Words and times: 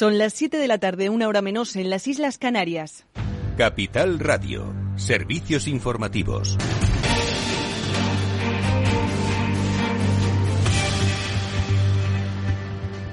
Son 0.00 0.16
las 0.16 0.32
7 0.32 0.56
de 0.56 0.66
la 0.66 0.78
tarde, 0.78 1.10
una 1.10 1.28
hora 1.28 1.42
menos 1.42 1.76
en 1.76 1.90
las 1.90 2.08
Islas 2.08 2.38
Canarias. 2.38 3.04
Capital 3.58 4.18
Radio, 4.18 4.72
servicios 4.96 5.68
informativos. 5.68 6.56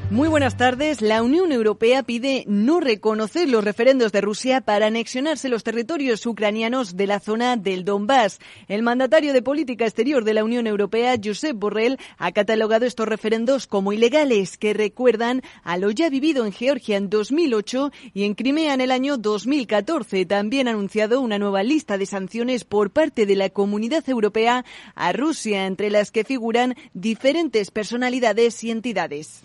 Muy 0.10 0.30
buenas 0.30 0.56
tardes. 0.56 1.02
La 1.02 1.22
Unión 1.22 1.52
Europea 1.52 2.02
pide 2.02 2.46
no 2.48 2.80
reconocer 2.80 3.50
los 3.50 3.62
referendos 3.62 4.14
de 4.14 4.22
Rusia 4.22 4.62
para 4.62 4.88
anexionarse 4.88 5.50
los 5.50 5.66
territorios 5.66 6.26
ucranianos 6.26 6.96
de 6.96 7.08
la 7.08 7.20
zona 7.20 7.58
del 7.58 7.84
Donbass. 7.84 8.40
El 8.70 8.84
mandatario 8.84 9.34
de 9.34 9.42
política 9.42 9.84
exterior 9.84 10.24
de 10.24 10.34
la 10.34 10.46
Unión 10.46 10.66
Europea, 10.66 11.18
Josep 11.22 11.58
Borrell, 11.58 12.00
ha 12.18 12.32
catalogado 12.32 12.86
estos 12.86 13.06
referendos 13.06 13.68
como 13.68 13.92
ilegales, 13.92 14.58
que 14.58 14.74
recuerdan 14.74 15.42
a 15.64 15.76
lo 15.76 15.92
ya 15.92 16.10
vivido 16.10 16.46
en 16.46 16.54
Georgia 16.54 16.96
en 16.96 17.10
2008 17.10 17.92
y 18.14 18.24
en 18.24 18.34
Crimea 18.34 18.76
en 18.76 18.82
el 18.82 18.92
año 18.92 19.18
2014. 19.18 20.26
También 20.26 20.70
ha 20.70 20.72
anunciado 20.72 21.20
una 21.20 21.38
nueva 21.38 21.64
lista 21.64 21.98
de 21.98 22.06
sanciones 22.06 22.64
por 22.64 22.92
parte 22.92 23.26
de 23.26 23.36
la 23.36 23.50
Comunidad 23.50 24.08
Europea 24.08 24.64
a 24.96 25.12
Rusia, 25.12 25.66
entre 25.66 25.90
las 25.90 26.12
que 26.12 26.24
figuran 26.24 26.76
diferentes 26.94 27.72
personalidades 27.72 28.64
y 28.64 28.72
entidades. 28.72 29.44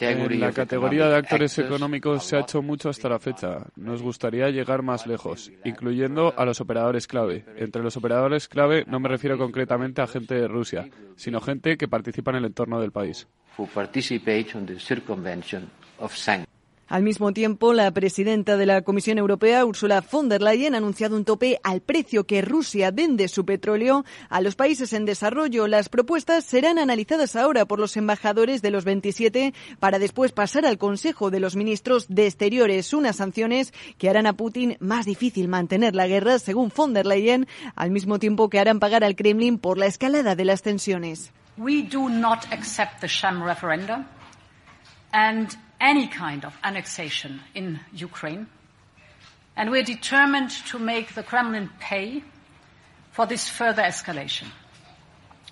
En 0.00 0.40
la 0.40 0.52
categoría 0.52 1.08
de 1.08 1.16
actores 1.16 1.58
económicos 1.58 2.24
se 2.24 2.36
ha 2.36 2.40
hecho 2.40 2.62
mucho 2.62 2.88
hasta 2.88 3.08
la 3.08 3.18
fecha. 3.18 3.66
Nos 3.76 4.02
gustaría 4.02 4.50
llegar 4.50 4.82
más 4.82 5.06
lejos, 5.06 5.50
incluyendo 5.64 6.34
a 6.36 6.44
los 6.44 6.60
operadores 6.60 7.06
clave. 7.06 7.44
Entre 7.56 7.82
los 7.82 7.96
operadores 7.96 8.48
clave 8.48 8.84
no 8.86 9.00
me 9.00 9.08
refiero 9.08 9.38
concretamente 9.38 10.02
a 10.02 10.06
gente 10.06 10.34
de 10.34 10.48
Rusia, 10.48 10.88
sino 11.16 11.40
gente 11.40 11.76
que 11.76 11.88
participa 11.88 12.30
en 12.30 12.38
el 12.38 12.44
entorno 12.46 12.80
del 12.80 12.92
país. 12.92 13.26
Al 16.92 17.02
mismo 17.02 17.32
tiempo, 17.32 17.72
la 17.72 17.90
presidenta 17.90 18.58
de 18.58 18.66
la 18.66 18.82
Comisión 18.82 19.16
Europea, 19.16 19.64
Ursula 19.64 20.02
von 20.02 20.28
der 20.28 20.42
Leyen, 20.42 20.74
ha 20.74 20.76
anunciado 20.76 21.16
un 21.16 21.24
tope 21.24 21.58
al 21.64 21.80
precio 21.80 22.26
que 22.26 22.42
Rusia 22.42 22.90
vende 22.90 23.28
su 23.28 23.46
petróleo 23.46 24.04
a 24.28 24.42
los 24.42 24.56
países 24.56 24.92
en 24.92 25.06
desarrollo. 25.06 25.66
Las 25.68 25.88
propuestas 25.88 26.44
serán 26.44 26.78
analizadas 26.78 27.34
ahora 27.34 27.64
por 27.64 27.78
los 27.78 27.96
embajadores 27.96 28.60
de 28.60 28.70
los 28.70 28.84
27 28.84 29.54
para 29.80 29.98
después 29.98 30.32
pasar 30.32 30.66
al 30.66 30.76
Consejo 30.76 31.30
de 31.30 31.40
los 31.40 31.56
Ministros 31.56 32.08
de 32.10 32.26
Exteriores. 32.26 32.92
Unas 32.92 33.16
sanciones 33.16 33.72
que 33.96 34.10
harán 34.10 34.26
a 34.26 34.34
Putin 34.34 34.76
más 34.78 35.06
difícil 35.06 35.48
mantener 35.48 35.94
la 35.94 36.06
guerra, 36.06 36.38
según 36.38 36.70
von 36.76 36.92
der 36.92 37.06
Leyen, 37.06 37.48
al 37.74 37.90
mismo 37.90 38.18
tiempo 38.18 38.50
que 38.50 38.58
harán 38.58 38.80
pagar 38.80 39.02
al 39.02 39.16
Kremlin 39.16 39.56
por 39.56 39.78
la 39.78 39.86
escalada 39.86 40.34
de 40.34 40.44
las 40.44 40.60
tensiones. 40.60 41.32
We 41.56 41.84
do 41.84 42.10
not 42.10 42.52
accept 42.52 43.00
the 43.00 43.08
sham 43.08 43.42
referendum 43.42 44.04
and 45.12 45.56
any 45.82 46.06
kind 46.06 46.44
of 46.44 46.56
annexation 46.62 47.40
in 47.54 47.80
Ukraine. 47.92 48.46
And 49.56 49.70
we're 49.70 49.82
determined 49.82 50.50
to 50.68 50.78
make 50.78 51.14
the 51.14 51.24
Kremlin 51.24 51.68
pay 51.80 52.22
for 53.10 53.26
this 53.26 53.48
further 53.48 53.82
escalation. 53.82 54.46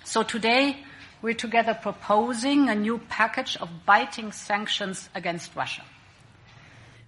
So 0.05 0.23
today, 0.23 0.77
we're 1.21 1.35
together 1.35 1.77
proposing 1.79 2.69
a 2.69 2.75
new 2.75 2.97
package 2.97 3.57
of 3.57 3.69
biting 3.85 4.31
sanctions 4.31 5.09
against 5.13 5.55
Russia. 5.55 5.83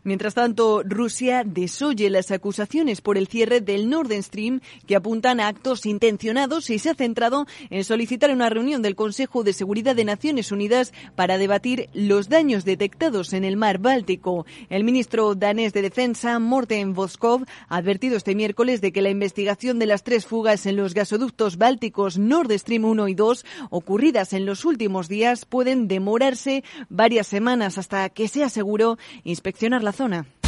Mientras 0.05 0.33
tanto, 0.33 0.83
Rusia 0.83 1.43
desoye 1.45 2.09
las 2.09 2.29
acusaciones 2.31 2.99
por 2.99 3.17
el 3.17 3.27
cierre 3.27 3.61
del 3.61 3.89
Nord 3.89 4.11
Stream 4.21 4.59
que 4.85 4.97
apuntan 4.97 5.39
a 5.39 5.47
actos 5.47 5.85
intencionados 5.85 6.69
y 6.69 6.77
se 6.79 6.89
ha 6.89 6.93
centrado 6.95 7.45
en 7.69 7.85
solicitar 7.85 8.29
una 8.31 8.49
reunión 8.49 8.81
del 8.81 8.97
Consejo 8.97 9.45
de 9.45 9.53
Seguridad 9.53 9.95
de 9.95 10.03
Naciones 10.03 10.51
Unidas 10.51 10.91
para 11.15 11.37
debatir 11.37 11.89
los 11.93 12.27
daños 12.27 12.65
detectados 12.65 13.31
en 13.31 13.45
el 13.45 13.55
mar 13.55 13.77
Báltico. 13.77 14.45
El 14.69 14.83
ministro 14.83 15.35
danés 15.35 15.71
de 15.71 15.81
Defensa, 15.81 16.37
Morten 16.37 16.93
Voskov, 16.93 17.45
ha 17.69 17.77
advertido 17.77 18.17
este 18.17 18.35
miércoles 18.35 18.81
de 18.81 18.91
que 18.91 19.01
la 19.01 19.09
investigación 19.09 19.79
de 19.79 19.85
las 19.85 20.03
tres 20.03 20.25
fugas 20.25 20.65
en 20.65 20.75
los 20.75 20.93
gasoductos 20.93 21.57
bálticos 21.57 22.17
Nord 22.17 22.51
Stream 22.51 22.83
1 22.83 23.07
y 23.07 23.15
2 23.15 23.45
ocurridas 23.69 24.33
en 24.33 24.45
los 24.45 24.65
últimos 24.65 25.07
días 25.07 25.45
pueden 25.45 25.87
demorarse 25.87 26.65
varias 26.89 27.27
semanas 27.27 27.77
hasta 27.77 28.09
que 28.09 28.27
sea 28.27 28.49
seguro 28.49 28.97
inspeccionar 29.23 29.81
la 29.81 29.92
zona. 29.93 30.42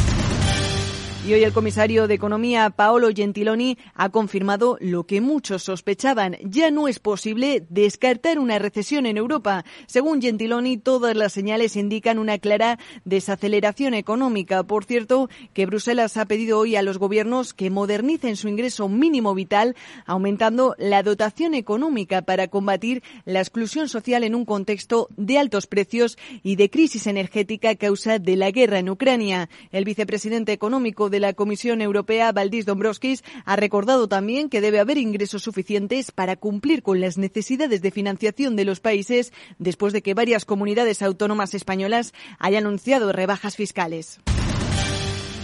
Y 1.26 1.34
hoy 1.34 1.42
el 1.42 1.52
comisario 1.52 2.06
de 2.06 2.14
Economía, 2.14 2.70
Paolo 2.70 3.08
Gentiloni, 3.12 3.78
ha 3.94 4.10
confirmado 4.10 4.78
lo 4.80 5.08
que 5.08 5.20
muchos 5.20 5.64
sospechaban. 5.64 6.36
Ya 6.44 6.70
no 6.70 6.86
es 6.86 7.00
posible 7.00 7.66
descartar 7.68 8.38
una 8.38 8.60
recesión 8.60 9.06
en 9.06 9.16
Europa. 9.16 9.64
Según 9.88 10.22
Gentiloni, 10.22 10.76
todas 10.76 11.16
las 11.16 11.32
señales 11.32 11.74
indican 11.74 12.20
una 12.20 12.38
clara 12.38 12.78
desaceleración 13.04 13.94
económica. 13.94 14.62
Por 14.62 14.84
cierto, 14.84 15.28
que 15.52 15.66
Bruselas 15.66 16.16
ha 16.16 16.26
pedido 16.26 16.60
hoy 16.60 16.76
a 16.76 16.82
los 16.82 16.96
gobiernos 16.96 17.54
que 17.54 17.70
modernicen 17.70 18.36
su 18.36 18.46
ingreso 18.46 18.88
mínimo 18.88 19.34
vital, 19.34 19.74
aumentando 20.04 20.76
la 20.78 21.02
dotación 21.02 21.54
económica 21.54 22.22
para 22.22 22.46
combatir 22.46 23.02
la 23.24 23.40
exclusión 23.40 23.88
social 23.88 24.22
en 24.22 24.36
un 24.36 24.44
contexto 24.44 25.08
de 25.16 25.38
altos 25.38 25.66
precios 25.66 26.18
y 26.44 26.54
de 26.54 26.70
crisis 26.70 27.08
energética 27.08 27.70
a 27.70 27.74
causa 27.74 28.20
de 28.20 28.36
la 28.36 28.52
guerra 28.52 28.78
en 28.78 28.90
Ucrania. 28.90 29.48
El 29.72 29.84
vicepresidente 29.84 30.52
económico 30.52 31.10
de 31.10 31.15
la 31.20 31.32
Comisión 31.32 31.80
Europea, 31.80 32.32
Valdis 32.32 32.66
Dombrovskis, 32.66 33.24
ha 33.44 33.56
recordado 33.56 34.08
también 34.08 34.48
que 34.48 34.60
debe 34.60 34.80
haber 34.80 34.98
ingresos 34.98 35.42
suficientes 35.42 36.10
para 36.10 36.36
cumplir 36.36 36.82
con 36.82 37.00
las 37.00 37.18
necesidades 37.18 37.82
de 37.82 37.90
financiación 37.90 38.56
de 38.56 38.64
los 38.64 38.80
países 38.80 39.32
después 39.58 39.92
de 39.92 40.02
que 40.02 40.14
varias 40.14 40.44
comunidades 40.44 41.02
autónomas 41.02 41.54
españolas 41.54 42.12
hayan 42.38 42.66
anunciado 42.66 43.12
rebajas 43.12 43.56
fiscales. 43.56 44.20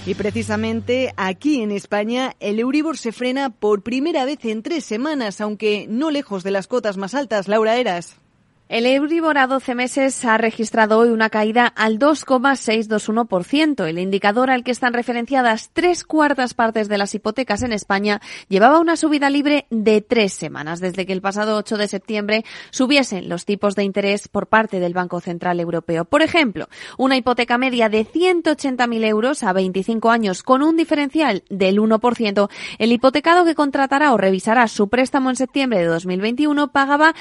Y 0.05 0.15
precisamente 0.15 1.15
aquí 1.17 1.63
en 1.63 1.71
España 1.71 2.35
el 2.41 2.59
Euribor 2.59 2.99
se 2.99 3.13
frena 3.13 3.51
por 3.51 3.83
primera 3.83 4.25
vez 4.25 4.45
en 4.45 4.63
tres 4.63 4.85
semanas, 4.85 5.41
aunque 5.41 5.87
no 5.89 6.11
lejos 6.11 6.43
de 6.43 6.51
las 6.51 6.67
cotas 6.67 6.97
más 6.97 7.15
altas. 7.15 7.47
Laura 7.47 7.77
Eras. 7.77 8.22
El 8.69 8.87
Euribor 8.87 9.37
a 9.37 9.47
12 9.47 9.75
meses 9.75 10.25
ha 10.25 10.39
registrado 10.39 10.99
hoy 10.99 11.11
una 11.11 11.29
caída 11.29 11.67
al 11.67 11.99
2,621%. 11.99 13.87
El 13.87 13.99
indicador 13.99 14.51
al 14.51 14.65
que 14.65 14.71
están 14.71 14.95
referenciadas 14.95 15.69
tres 15.75 16.05
cuartas 16.05 16.55
partes 16.55 16.89
de 16.89 16.97
las 16.97 17.15
hipotecas 17.15 17.63
en 17.63 17.75
España 17.75 18.23
llevaba 18.49 18.81
una 18.81 18.97
subida 18.97 19.29
libre 19.29 19.67
de 19.69 20.01
tres 20.01 20.33
semanas 20.33 20.81
desde 20.81 21.05
que 21.05 21.13
el 21.13 21.21
pasado 21.21 21.59
8 21.59 21.77
de 21.77 21.89
septiembre 21.89 22.45
subiesen 22.71 23.29
los 23.29 23.45
tipos 23.45 23.75
de 23.75 23.85
interés 23.85 24.29
por 24.29 24.47
parte 24.47 24.81
del 24.81 24.95
Banco 24.95 25.21
Central 25.21 25.61
Europeo. 25.61 26.07
Por 26.07 26.23
ejemplo, 26.23 26.71
una 26.97 27.19
hipoteca 27.19 27.59
media 27.59 27.91
de 27.91 28.07
180.000 28.07 29.05
euros 29.05 29.43
a 29.43 29.53
25 29.53 30.11
años 30.11 30.43
con 30.43 30.63
un 30.63 30.79
diferencial 30.79 31.45
del 31.51 31.79
1%. 31.79 32.49
El 32.79 32.93
hipotecado 32.93 33.45
que 33.45 33.55
contratará 33.55 34.15
o 34.15 34.17
revisará 34.17 34.67
su 34.67 34.89
préstamo 34.89 35.29
en 35.29 35.37
septiembre 35.37 35.81
de 35.81 35.87
2021 35.87 36.73
pagaba 36.73 37.15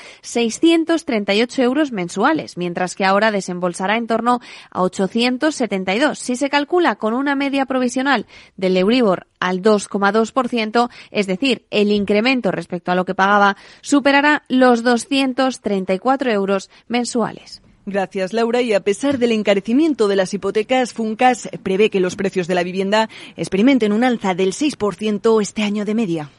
638 1.32 1.62
euros 1.64 1.92
mensuales, 1.92 2.58
mientras 2.58 2.96
que 2.96 3.06
ahora 3.06 3.32
desembolsará 3.32 3.98
en 3.98 4.08
torno 4.08 4.40
a 4.70 4.82
872. 4.82 6.20
Si 6.20 6.36
se 6.36 6.50
calcula 6.50 6.96
con 6.96 7.14
una 7.14 7.36
media 7.36 7.66
provisional 7.66 8.26
del 8.58 8.78
Euribor 8.78 9.28
al 9.40 9.62
2,2%, 9.62 10.90
es 11.12 11.28
decir, 11.28 11.66
el 11.72 11.92
incremento 11.92 12.52
respecto 12.52 12.92
a 12.92 12.96
lo 12.96 13.06
que 13.06 13.16
pagaba 13.16 13.58
superará 13.82 14.44
los 14.48 14.84
234 14.84 16.32
euros 16.32 16.70
mensuales. 16.88 17.62
Gracias, 17.86 18.34
Laura. 18.34 18.62
Y 18.62 18.74
a 18.74 18.82
pesar 18.82 19.18
del 19.18 19.32
encarecimiento 19.32 20.08
de 20.08 20.16
las 20.16 20.34
hipotecas, 20.34 20.94
Funcas 20.94 21.50
prevé 21.64 21.90
que 21.90 22.00
los 22.00 22.16
precios 22.16 22.48
de 22.48 22.56
la 22.56 22.64
vivienda 22.64 23.10
experimenten 23.36 23.92
un 23.92 24.04
alza 24.04 24.36
del 24.36 24.54
6% 24.54 25.42
este 25.42 25.64
año 25.64 25.84
de 25.84 25.96
media. 25.96 26.30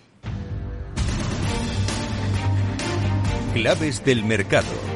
Claves 3.52 4.02
del 4.02 4.24
mercado. 4.24 4.91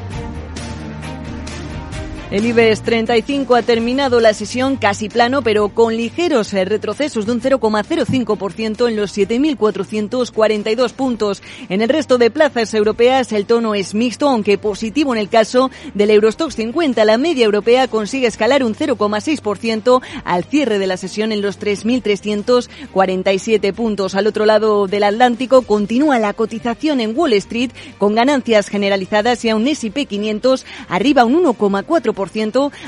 El 2.29 2.45
IBEX 2.45 2.83
35 2.83 3.55
ha 3.55 3.63
terminado 3.63 4.19
la 4.19 4.35
sesión 4.35 4.75
casi 4.75 5.09
plano, 5.09 5.43
pero 5.43 5.69
con 5.69 5.97
ligeros 5.97 6.53
retrocesos 6.53 7.25
de 7.25 7.31
un 7.31 7.41
0,05% 7.41 8.89
en 8.89 8.97
los 8.97 9.17
7.442 9.17 10.93
puntos. 10.93 11.41
En 11.69 11.83
el 11.83 11.89
resto 11.89 12.19
de 12.19 12.33
plazas 12.33 12.75
europeas 12.75 13.31
el 13.31 13.47
tono 13.47 13.77
es 13.77 13.95
mixto, 13.95 14.29
aunque 14.29 14.59
positivo 14.59 15.15
en 15.15 15.21
el 15.21 15.29
caso 15.29 15.71
del 15.95 16.11
Eurostox 16.11 16.57
50. 16.57 17.05
La 17.05 17.17
media 17.17 17.45
europea 17.45 17.87
consigue 17.87 18.27
escalar 18.27 18.65
un 18.65 18.75
0,6% 18.75 20.03
al 20.25 20.43
cierre 20.43 20.81
de 20.81 20.89
la 20.89 20.97
sesión 20.97 21.31
en 21.31 21.43
los 21.43 21.61
3.347 21.61 23.73
puntos. 23.73 24.17
Al 24.17 24.27
otro 24.27 24.47
lado 24.47 24.89
del 24.89 25.05
Atlántico 25.05 25.63
continúa 25.63 26.19
la 26.19 26.33
cotización 26.33 26.99
en 26.99 27.17
Wall 27.17 27.35
Street 27.35 27.71
con 27.99 28.17
ganancias 28.17 28.67
generalizadas 28.67 29.45
y 29.45 29.51
a 29.51 29.55
un 29.55 29.69
S&P 29.69 30.07
500 30.07 30.67
arriba 30.89 31.25
un 31.25 31.45
1,4% 31.45 32.16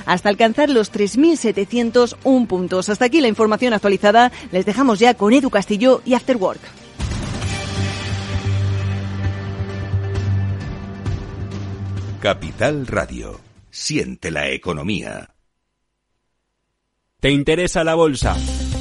hasta 0.06 0.28
alcanzar 0.28 0.70
los 0.70 0.92
3.701 0.92 2.46
puntos. 2.46 2.88
Hasta 2.88 3.04
aquí 3.04 3.20
la 3.20 3.28
información 3.28 3.75
actualizada. 3.75 4.32
Les 4.50 4.66
dejamos 4.66 4.98
ya 4.98 5.14
con 5.14 5.32
Edu 5.32 5.50
Castillo 5.50 6.02
y 6.04 6.14
After 6.14 6.36
Work. 6.36 6.60
Capital 12.20 12.86
Radio. 12.88 13.40
Siente 13.70 14.32
la 14.32 14.48
economía. 14.48 15.34
¿Te 17.20 17.30
interesa 17.30 17.84
la 17.84 17.94
bolsa? 17.94 18.36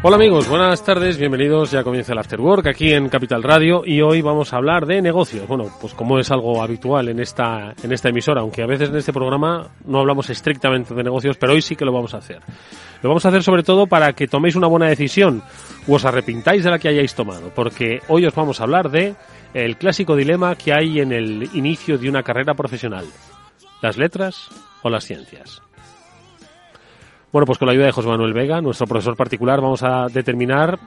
Hola 0.00 0.14
amigos, 0.14 0.48
buenas 0.48 0.84
tardes, 0.84 1.18
bienvenidos. 1.18 1.72
Ya 1.72 1.82
comienza 1.82 2.12
el 2.12 2.20
After 2.20 2.40
Work 2.40 2.68
aquí 2.68 2.92
en 2.92 3.08
Capital 3.08 3.42
Radio 3.42 3.82
y 3.84 4.00
hoy 4.00 4.22
vamos 4.22 4.52
a 4.52 4.56
hablar 4.58 4.86
de 4.86 5.02
negocios. 5.02 5.48
Bueno, 5.48 5.64
pues 5.80 5.92
como 5.92 6.20
es 6.20 6.30
algo 6.30 6.62
habitual 6.62 7.08
en 7.08 7.18
esta, 7.18 7.74
en 7.82 7.90
esta 7.90 8.10
emisora, 8.10 8.42
aunque 8.42 8.62
a 8.62 8.66
veces 8.66 8.90
en 8.90 8.96
este 8.96 9.12
programa 9.12 9.70
no 9.84 9.98
hablamos 9.98 10.30
estrictamente 10.30 10.94
de 10.94 11.02
negocios, 11.02 11.36
pero 11.36 11.54
hoy 11.54 11.62
sí 11.62 11.74
que 11.74 11.84
lo 11.84 11.92
vamos 11.92 12.14
a 12.14 12.18
hacer. 12.18 12.40
Lo 13.02 13.08
vamos 13.08 13.26
a 13.26 13.30
hacer 13.30 13.42
sobre 13.42 13.64
todo 13.64 13.88
para 13.88 14.12
que 14.12 14.28
toméis 14.28 14.54
una 14.54 14.68
buena 14.68 14.86
decisión 14.86 15.42
o 15.88 15.94
os 15.96 16.04
arrepintáis 16.04 16.62
de 16.62 16.70
la 16.70 16.78
que 16.78 16.90
hayáis 16.90 17.16
tomado, 17.16 17.50
porque 17.52 17.98
hoy 18.06 18.24
os 18.24 18.34
vamos 18.36 18.60
a 18.60 18.64
hablar 18.64 18.92
de 18.92 19.16
el 19.52 19.76
clásico 19.78 20.14
dilema 20.14 20.54
que 20.54 20.72
hay 20.72 21.00
en 21.00 21.10
el 21.10 21.50
inicio 21.54 21.98
de 21.98 22.08
una 22.08 22.22
carrera 22.22 22.54
profesional. 22.54 23.06
¿Las 23.82 23.96
letras 23.96 24.48
o 24.82 24.90
las 24.90 25.04
ciencias? 25.04 25.60
Bueno, 27.30 27.44
pues 27.44 27.58
con 27.58 27.66
la 27.66 27.72
ayuda 27.72 27.86
de 27.86 27.92
José 27.92 28.08
Manuel 28.08 28.32
Vega, 28.32 28.62
nuestro 28.62 28.86
profesor 28.86 29.14
particular, 29.14 29.60
vamos 29.60 29.82
a 29.82 30.06
determinar 30.08 30.78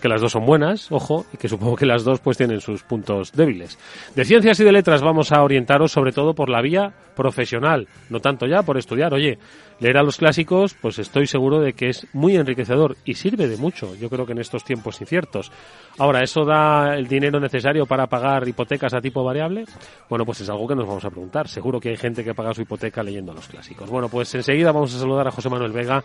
que 0.00 0.08
las 0.08 0.20
dos 0.20 0.32
son 0.32 0.46
buenas, 0.46 0.90
ojo, 0.90 1.26
y 1.32 1.36
que 1.36 1.48
supongo 1.48 1.76
que 1.76 1.86
las 1.86 2.04
dos 2.04 2.20
pues 2.20 2.36
tienen 2.36 2.60
sus 2.60 2.82
puntos 2.82 3.32
débiles. 3.32 3.78
De 4.14 4.24
ciencias 4.24 4.58
y 4.60 4.64
de 4.64 4.72
letras 4.72 5.02
vamos 5.02 5.32
a 5.32 5.42
orientaros 5.42 5.92
sobre 5.92 6.12
todo 6.12 6.34
por 6.34 6.48
la 6.48 6.62
vía 6.62 6.92
profesional, 7.14 7.86
no 8.08 8.20
tanto 8.20 8.46
ya 8.46 8.62
por 8.62 8.78
estudiar. 8.78 9.12
Oye, 9.12 9.38
leer 9.78 9.98
a 9.98 10.02
los 10.02 10.16
clásicos, 10.16 10.74
pues 10.74 10.98
estoy 10.98 11.26
seguro 11.26 11.60
de 11.60 11.74
que 11.74 11.90
es 11.90 12.06
muy 12.12 12.36
enriquecedor 12.36 12.96
y 13.04 13.14
sirve 13.14 13.46
de 13.46 13.56
mucho, 13.56 13.94
yo 13.96 14.08
creo 14.08 14.24
que 14.24 14.32
en 14.32 14.38
estos 14.38 14.64
tiempos 14.64 15.00
inciertos. 15.00 15.52
Ahora, 15.98 16.22
¿eso 16.22 16.44
da 16.44 16.96
el 16.96 17.06
dinero 17.06 17.38
necesario 17.40 17.84
para 17.84 18.06
pagar 18.06 18.48
hipotecas 18.48 18.94
a 18.94 19.00
tipo 19.00 19.22
variable? 19.22 19.64
Bueno, 20.08 20.24
pues 20.24 20.40
es 20.40 20.48
algo 20.48 20.66
que 20.66 20.74
nos 20.74 20.86
vamos 20.86 21.04
a 21.04 21.10
preguntar. 21.10 21.48
Seguro 21.48 21.78
que 21.78 21.90
hay 21.90 21.96
gente 21.96 22.24
que 22.24 22.34
paga 22.34 22.54
su 22.54 22.62
hipoteca 22.62 23.02
leyendo 23.02 23.34
los 23.34 23.48
clásicos. 23.48 23.90
Bueno, 23.90 24.08
pues 24.08 24.34
enseguida 24.34 24.72
vamos 24.72 24.94
a 24.94 24.98
saludar 24.98 25.28
a 25.28 25.30
José 25.30 25.48
Manuel 25.48 25.72
Vega 25.72 26.02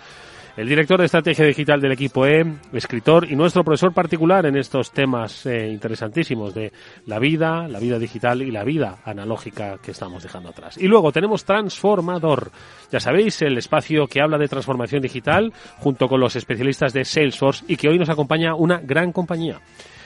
el 0.57 0.69
director 0.69 0.99
de 0.99 1.05
estrategia 1.05 1.45
digital 1.45 1.81
del 1.81 1.91
equipo 1.91 2.25
E, 2.25 2.45
escritor 2.71 3.29
y 3.29 3.35
nuestro 3.35 3.63
profesor 3.63 3.93
particular 3.93 4.45
en 4.45 4.55
estos 4.55 4.91
temas 4.91 5.45
eh, 5.45 5.67
interesantísimos 5.69 6.53
de 6.53 6.71
la 7.05 7.19
vida, 7.19 7.67
la 7.67 7.79
vida 7.79 7.99
digital 7.99 8.41
y 8.41 8.51
la 8.51 8.63
vida 8.63 8.99
analógica 9.03 9.77
que 9.81 9.91
estamos 9.91 10.23
dejando 10.23 10.49
atrás. 10.49 10.77
Y 10.77 10.87
luego 10.87 11.11
tenemos 11.11 11.43
Transformador. 11.43 12.51
Ya 12.91 12.99
sabéis, 12.99 13.41
el 13.41 13.57
espacio 13.57 14.07
que 14.07 14.21
habla 14.21 14.37
de 14.37 14.47
transformación 14.47 15.01
digital 15.01 15.51
junto 15.79 16.07
con 16.07 16.21
los 16.21 16.35
especialistas 16.35 16.93
de 16.93 17.03
Salesforce 17.03 17.65
y 17.67 17.75
que 17.75 17.89
hoy 17.89 17.99
nos 17.99 18.09
acompaña 18.09 18.55
una 18.55 18.79
gran 18.79 19.11
compañía 19.11 19.59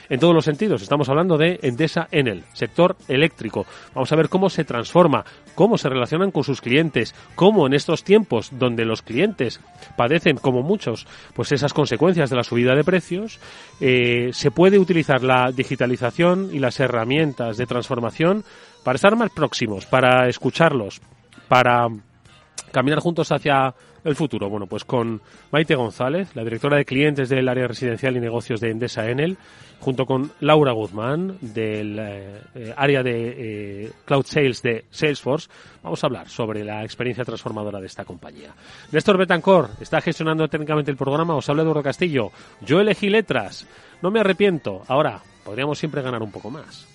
en 0.10 0.20
todos 0.20 0.34
los 0.34 0.46
sentidos. 0.46 0.82
Estamos 0.82 1.10
hablando 1.10 1.38
de 1.38 1.60
Endesa 1.62 2.08
Enel, 2.12 2.44
sector 2.54 2.96
eléctrico. 3.08 3.66
Vamos 3.94 4.12
a 4.12 4.16
ver 4.16 4.30
cómo 4.30 4.50
se 4.50 4.64
transforma, 4.64 5.24
cómo 5.56 5.78
se 5.78 5.90
relacionan 5.90 6.32
con 6.32 6.44
sus 6.44 6.62
clientes, 6.62 7.14
cómo 7.36 7.68
en 7.68 7.74
estos 7.74 8.04
tiempos 8.04 8.50
donde 8.52 8.86
los 8.86 9.02
clientes 9.02 9.60
padecen, 9.96 10.38
como 10.38 10.62
muchos, 10.62 11.08
pues 11.34 11.52
esas 11.52 11.74
consecuencias 11.74 12.30
de 12.30 12.36
la 12.36 12.44
subida 12.44 12.76
de 12.76 12.84
precios, 12.84 13.40
eh, 13.80 14.30
se 14.34 14.52
puede 14.52 14.80
utilizar 14.80 15.24
la 15.24 15.52
digitalización 15.52 16.50
y 16.52 16.60
las 16.60 16.80
herramientas 16.80 17.58
de 17.58 17.66
transformación 17.66 18.44
para 18.84 18.96
estar 18.96 19.16
más 19.16 19.32
próximos, 19.32 19.86
para 19.86 20.28
escucharlos, 20.28 21.02
para 21.48 21.88
caminar 22.72 23.00
juntos 23.00 23.32
hacia 23.32 23.74
el 24.04 24.16
futuro. 24.16 24.50
Bueno, 24.50 24.68
pues 24.68 24.86
con 24.86 25.22
Maite 25.52 25.76
González, 25.76 26.36
la 26.36 26.44
directora 26.44 26.78
de 26.78 26.86
clientes 26.86 27.30
del 27.30 27.48
área 27.48 27.68
residencial 27.68 28.16
y 28.16 28.20
negocios 28.20 28.60
de 28.60 28.72
Endesa 28.72 29.10
Enel, 29.10 29.38
junto 29.80 30.06
con 30.06 30.32
Laura 30.40 30.72
Guzmán 30.74 31.38
del 31.42 31.98
eh, 32.00 32.74
área 32.76 33.02
de 33.04 33.86
eh, 33.86 33.92
Cloud 34.06 34.26
Sales 34.26 34.62
de 34.62 34.86
Salesforce, 34.90 35.50
vamos 35.84 36.04
a 36.04 36.08
hablar 36.08 36.30
sobre 36.30 36.64
la 36.64 36.84
experiencia 36.84 37.24
transformadora 37.24 37.80
de 37.80 37.88
esta 37.88 38.06
compañía. 38.06 38.54
Néstor 38.92 39.18
Betancor 39.18 39.70
está 39.80 40.02
gestionando 40.02 40.48
técnicamente 40.48 40.92
el 40.92 40.98
programa, 40.98 41.36
os 41.36 41.50
habla 41.50 41.64
Eduardo 41.64 41.84
Castillo. 41.84 42.32
Yo 42.62 42.80
elegí 42.80 43.10
letras, 43.10 43.68
no 44.02 44.12
me 44.12 44.20
arrepiento. 44.20 44.82
Ahora, 44.88 45.22
podríamos 45.44 45.80
siempre 45.80 46.02
ganar 46.02 46.22
un 46.22 46.32
poco 46.32 46.50
más. 46.50 46.88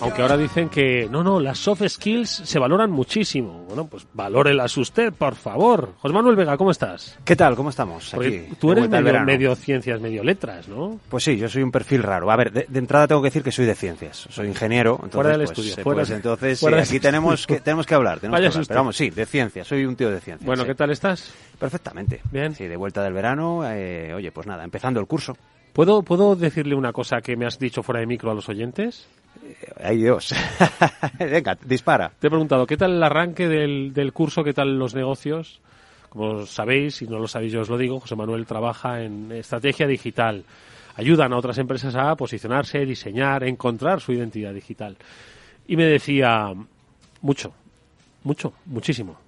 Aunque 0.00 0.22
ahora 0.22 0.36
dicen 0.36 0.68
que 0.68 1.08
no, 1.10 1.22
no, 1.22 1.40
las 1.40 1.58
soft 1.58 1.82
skills 1.88 2.28
se 2.44 2.58
valoran 2.58 2.90
muchísimo. 2.90 3.64
Bueno, 3.66 3.86
pues 3.86 4.06
valórelas 4.12 4.76
usted, 4.76 5.12
por 5.12 5.34
favor. 5.34 5.94
José 5.98 6.14
Manuel 6.14 6.36
Vega, 6.36 6.56
¿cómo 6.56 6.70
estás? 6.70 7.18
¿Qué 7.24 7.34
tal? 7.34 7.56
¿Cómo 7.56 7.70
estamos? 7.70 8.12
Aquí, 8.14 8.48
tú 8.60 8.72
eres 8.72 8.88
medio, 8.88 9.54
ciencias, 9.54 10.00
medio 10.00 10.22
letras, 10.22 10.68
¿no? 10.68 11.00
Pues 11.08 11.24
sí, 11.24 11.36
yo 11.36 11.48
soy 11.48 11.62
un 11.62 11.70
perfil 11.70 12.02
raro. 12.02 12.30
A 12.30 12.36
ver, 12.36 12.52
de, 12.52 12.78
entrada 12.78 13.06
tengo 13.06 13.22
que 13.22 13.28
decir 13.28 13.42
que 13.42 13.52
soy 13.52 13.64
de 13.64 13.74
ciencias. 13.74 14.28
Soy 14.30 14.48
ingeniero. 14.48 14.94
Entonces, 14.94 15.14
fuera 15.14 15.30
del 15.30 15.38
pues, 15.40 15.50
estudio. 15.50 15.72
Eh, 15.72 15.82
fuera 15.82 16.00
pues, 16.00 16.10
entonces, 16.10 16.58
sí, 16.58 16.66
aquí 16.66 17.00
tenemos 17.00 17.46
que, 17.46 17.60
tenemos 17.60 17.86
que 17.86 17.94
hablar. 17.94 18.20
Tenemos 18.20 18.40
que 18.40 18.46
hablar. 18.46 18.66
Pero 18.66 18.80
vamos, 18.80 18.96
sí, 18.96 19.10
de 19.10 19.26
ciencias. 19.26 19.66
Soy 19.66 19.84
un 19.84 19.96
tío 19.96 20.10
de 20.10 20.20
ciencias. 20.20 20.46
Bueno, 20.46 20.62
sí. 20.62 20.68
¿qué 20.68 20.74
tal 20.74 20.90
estás? 20.90 21.32
Perfectamente. 21.58 22.20
Bien. 22.30 22.54
Sí, 22.54 22.66
de 22.66 22.76
vuelta 22.76 23.02
del 23.02 23.14
verano. 23.14 23.62
Eh, 23.64 24.12
oye, 24.14 24.30
pues 24.30 24.46
nada, 24.46 24.62
empezando 24.62 25.00
el 25.00 25.06
curso. 25.06 25.36
¿Puedo, 25.76 26.02
¿Puedo 26.02 26.36
decirle 26.36 26.74
una 26.74 26.90
cosa 26.90 27.20
que 27.20 27.36
me 27.36 27.44
has 27.44 27.58
dicho 27.58 27.82
fuera 27.82 28.00
de 28.00 28.06
micro 28.06 28.30
a 28.30 28.34
los 28.34 28.48
oyentes? 28.48 29.06
Ay 29.78 29.98
Dios. 29.98 30.34
Venga, 31.18 31.58
dispara. 31.66 32.10
Te 32.18 32.28
he 32.28 32.30
preguntado, 32.30 32.66
¿qué 32.66 32.78
tal 32.78 32.92
el 32.92 33.02
arranque 33.02 33.46
del, 33.46 33.92
del 33.92 34.14
curso? 34.14 34.42
¿Qué 34.42 34.54
tal 34.54 34.78
los 34.78 34.94
negocios? 34.94 35.60
Como 36.08 36.46
sabéis, 36.46 36.94
si 36.94 37.06
no 37.06 37.18
lo 37.18 37.28
sabéis 37.28 37.52
yo 37.52 37.60
os 37.60 37.68
lo 37.68 37.76
digo, 37.76 38.00
José 38.00 38.16
Manuel 38.16 38.46
trabaja 38.46 39.02
en 39.02 39.30
estrategia 39.32 39.86
digital. 39.86 40.44
Ayudan 40.94 41.34
a 41.34 41.36
otras 41.36 41.58
empresas 41.58 41.94
a 41.94 42.16
posicionarse, 42.16 42.86
diseñar, 42.86 43.44
encontrar 43.44 44.00
su 44.00 44.12
identidad 44.12 44.54
digital. 44.54 44.96
Y 45.68 45.76
me 45.76 45.84
decía, 45.84 46.54
mucho, 47.20 47.52
mucho, 48.24 48.54
muchísimo. 48.64 49.18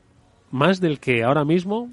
Más 0.50 0.80
del 0.80 0.98
que 0.98 1.24
ahora 1.24 1.44
mismo 1.44 1.90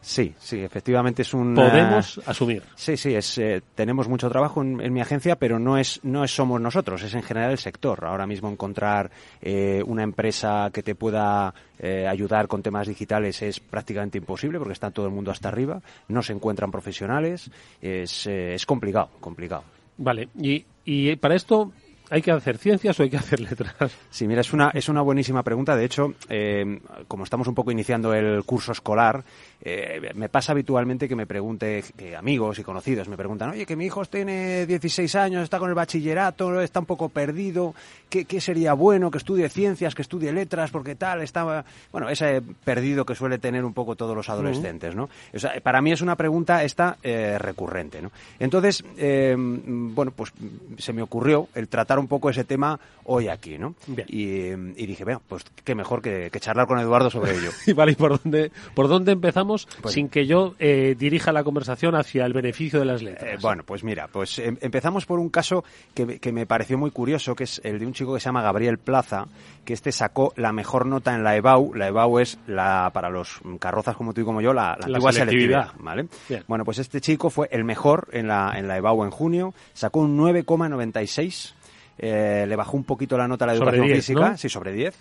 Sí, 0.00 0.32
sí, 0.38 0.60
efectivamente 0.60 1.22
es 1.22 1.34
un. 1.34 1.54
Podemos 1.54 2.20
asumir. 2.26 2.62
Sí, 2.76 2.96
sí, 2.96 3.14
es, 3.14 3.36
eh, 3.38 3.62
tenemos 3.74 4.08
mucho 4.08 4.28
trabajo 4.30 4.62
en, 4.62 4.80
en, 4.80 4.92
mi 4.92 5.00
agencia, 5.00 5.36
pero 5.36 5.58
no 5.58 5.76
es, 5.76 6.00
no 6.04 6.24
es 6.24 6.30
somos 6.30 6.60
nosotros, 6.60 7.02
es 7.02 7.14
en 7.14 7.22
general 7.22 7.50
el 7.50 7.58
sector. 7.58 8.04
Ahora 8.04 8.26
mismo 8.26 8.48
encontrar 8.48 9.10
eh, 9.42 9.82
una 9.84 10.04
empresa 10.04 10.70
que 10.72 10.82
te 10.82 10.94
pueda 10.94 11.52
eh, 11.78 12.06
ayudar 12.06 12.46
con 12.46 12.62
temas 12.62 12.86
digitales 12.86 13.42
es 13.42 13.60
prácticamente 13.60 14.18
imposible 14.18 14.58
porque 14.58 14.72
está 14.72 14.90
todo 14.90 15.06
el 15.06 15.12
mundo 15.12 15.30
hasta 15.30 15.48
arriba, 15.48 15.82
no 16.08 16.22
se 16.22 16.32
encuentran 16.32 16.70
profesionales, 16.70 17.50
es, 17.82 18.26
es 18.26 18.64
complicado, 18.66 19.10
complicado. 19.20 19.64
Vale, 19.96 20.28
y, 20.40 20.64
y 20.84 21.16
para 21.16 21.34
esto 21.34 21.72
¿Hay 22.10 22.22
que 22.22 22.30
hacer 22.30 22.56
ciencias 22.56 22.98
o 22.98 23.02
hay 23.02 23.10
que 23.10 23.16
hacer 23.16 23.40
letras? 23.40 23.74
Sí, 24.10 24.26
mira, 24.26 24.40
es 24.40 24.52
una, 24.52 24.70
es 24.70 24.88
una 24.88 25.02
buenísima 25.02 25.42
pregunta. 25.42 25.76
De 25.76 25.84
hecho, 25.84 26.14
eh, 26.28 26.80
como 27.06 27.24
estamos 27.24 27.46
un 27.46 27.54
poco 27.54 27.70
iniciando 27.70 28.14
el 28.14 28.42
curso 28.44 28.72
escolar, 28.72 29.22
eh, 29.60 30.00
me 30.14 30.28
pasa 30.28 30.52
habitualmente 30.52 31.08
que 31.08 31.14
me 31.14 31.26
pregunte, 31.26 31.84
que 31.96 32.16
amigos 32.16 32.58
y 32.58 32.64
conocidos 32.64 33.08
me 33.08 33.16
preguntan, 33.16 33.50
oye, 33.50 33.66
que 33.66 33.76
mi 33.76 33.86
hijo 33.86 34.04
tiene 34.06 34.66
16 34.66 35.14
años, 35.14 35.44
está 35.44 35.58
con 35.58 35.68
el 35.68 35.74
bachillerato, 35.74 36.60
está 36.60 36.80
un 36.80 36.86
poco 36.86 37.10
perdido, 37.10 37.74
¿qué, 38.08 38.24
qué 38.24 38.40
sería 38.40 38.72
bueno? 38.72 39.10
Que 39.10 39.18
estudie 39.18 39.48
ciencias, 39.48 39.94
que 39.94 40.02
estudie 40.02 40.32
letras, 40.32 40.70
porque 40.70 40.94
tal, 40.94 41.20
estaba... 41.22 41.64
Bueno, 41.92 42.08
ese 42.08 42.42
perdido 42.64 43.04
que 43.04 43.14
suele 43.14 43.38
tener 43.38 43.64
un 43.64 43.74
poco 43.74 43.94
todos 43.94 44.16
los 44.16 44.28
adolescentes, 44.28 44.94
¿no? 44.96 45.08
O 45.34 45.38
sea, 45.38 45.60
para 45.60 45.82
mí 45.82 45.92
es 45.92 46.00
una 46.00 46.16
pregunta 46.16 46.64
esta 46.64 46.96
eh, 47.02 47.36
recurrente, 47.38 48.00
¿no? 48.00 48.10
Entonces, 48.38 48.82
bueno, 48.96 50.12
pues 50.12 50.32
se 50.78 50.92
me 50.92 51.02
ocurrió 51.02 51.48
el 51.54 51.68
tratar 51.68 51.97
tratar 51.98 52.00
un 52.00 52.08
poco 52.08 52.30
ese 52.30 52.44
tema 52.44 52.78
hoy 53.04 53.28
aquí, 53.28 53.58
¿no? 53.58 53.74
Y, 54.06 54.50
dije, 54.86 55.04
bueno, 55.04 55.22
pues 55.26 55.44
qué 55.64 55.74
mejor 55.74 56.02
que, 56.02 56.30
charlar 56.38 56.66
con 56.66 56.78
Eduardo 56.78 57.10
sobre 57.10 57.36
ello. 57.36 57.50
y 57.66 57.72
vale, 57.74 57.92
¿y 57.92 57.94
por 57.94 58.20
dónde, 58.20 58.52
por 58.74 58.88
dónde 58.88 59.12
empezamos 59.12 59.66
pues 59.80 59.94
sin 59.94 60.08
que 60.08 60.26
yo 60.26 60.54
eh, 60.58 60.94
dirija 60.98 61.32
la 61.32 61.42
conversación 61.42 61.94
hacia 61.94 62.26
el 62.26 62.32
beneficio 62.32 62.78
de 62.78 62.84
las 62.84 63.02
letras? 63.02 63.34
Eh, 63.34 63.38
bueno, 63.40 63.62
pues 63.64 63.82
mira, 63.82 64.08
pues 64.08 64.38
em, 64.38 64.56
empezamos 64.60 65.06
por 65.06 65.18
un 65.18 65.30
caso 65.30 65.64
que, 65.94 66.18
que 66.18 66.32
me 66.32 66.46
pareció 66.46 66.78
muy 66.78 66.90
curioso, 66.90 67.34
que 67.34 67.44
es 67.44 67.60
el 67.64 67.78
de 67.78 67.86
un 67.86 67.92
chico 67.92 68.14
que 68.14 68.20
se 68.20 68.26
llama 68.26 68.42
Gabriel 68.42 68.78
Plaza, 68.78 69.26
que 69.64 69.74
este 69.74 69.92
sacó 69.92 70.32
la 70.36 70.52
mejor 70.52 70.86
nota 70.86 71.14
en 71.14 71.22
la 71.22 71.36
EBAU. 71.36 71.74
La 71.74 71.88
EBAU 71.88 72.20
es 72.20 72.38
la, 72.46 72.90
para 72.92 73.10
los 73.10 73.40
carrozas 73.58 73.96
como 73.96 74.12
tú 74.12 74.20
y 74.20 74.24
como 74.24 74.40
yo, 74.40 74.52
la, 74.52 74.74
antigua 74.74 75.12
selectividad. 75.12 75.72
¿vale? 75.78 76.08
Bueno, 76.46 76.64
pues 76.64 76.78
este 76.78 77.00
chico 77.00 77.30
fue 77.30 77.48
el 77.50 77.64
mejor 77.64 78.08
en 78.12 78.28
la, 78.28 78.54
en 78.56 78.68
la 78.68 78.76
EBAU 78.76 79.04
en 79.04 79.10
junio, 79.10 79.54
sacó 79.74 80.00
un 80.00 80.18
9,96, 80.18 81.54
eh, 81.98 82.44
le 82.48 82.56
bajó 82.56 82.76
un 82.76 82.84
poquito 82.84 83.16
la 83.16 83.28
nota 83.28 83.44
a 83.44 83.48
la 83.48 83.54
educación 83.54 83.88
física, 83.88 84.36
sí, 84.36 84.48
sobre 84.48 84.72
10. 84.72 84.94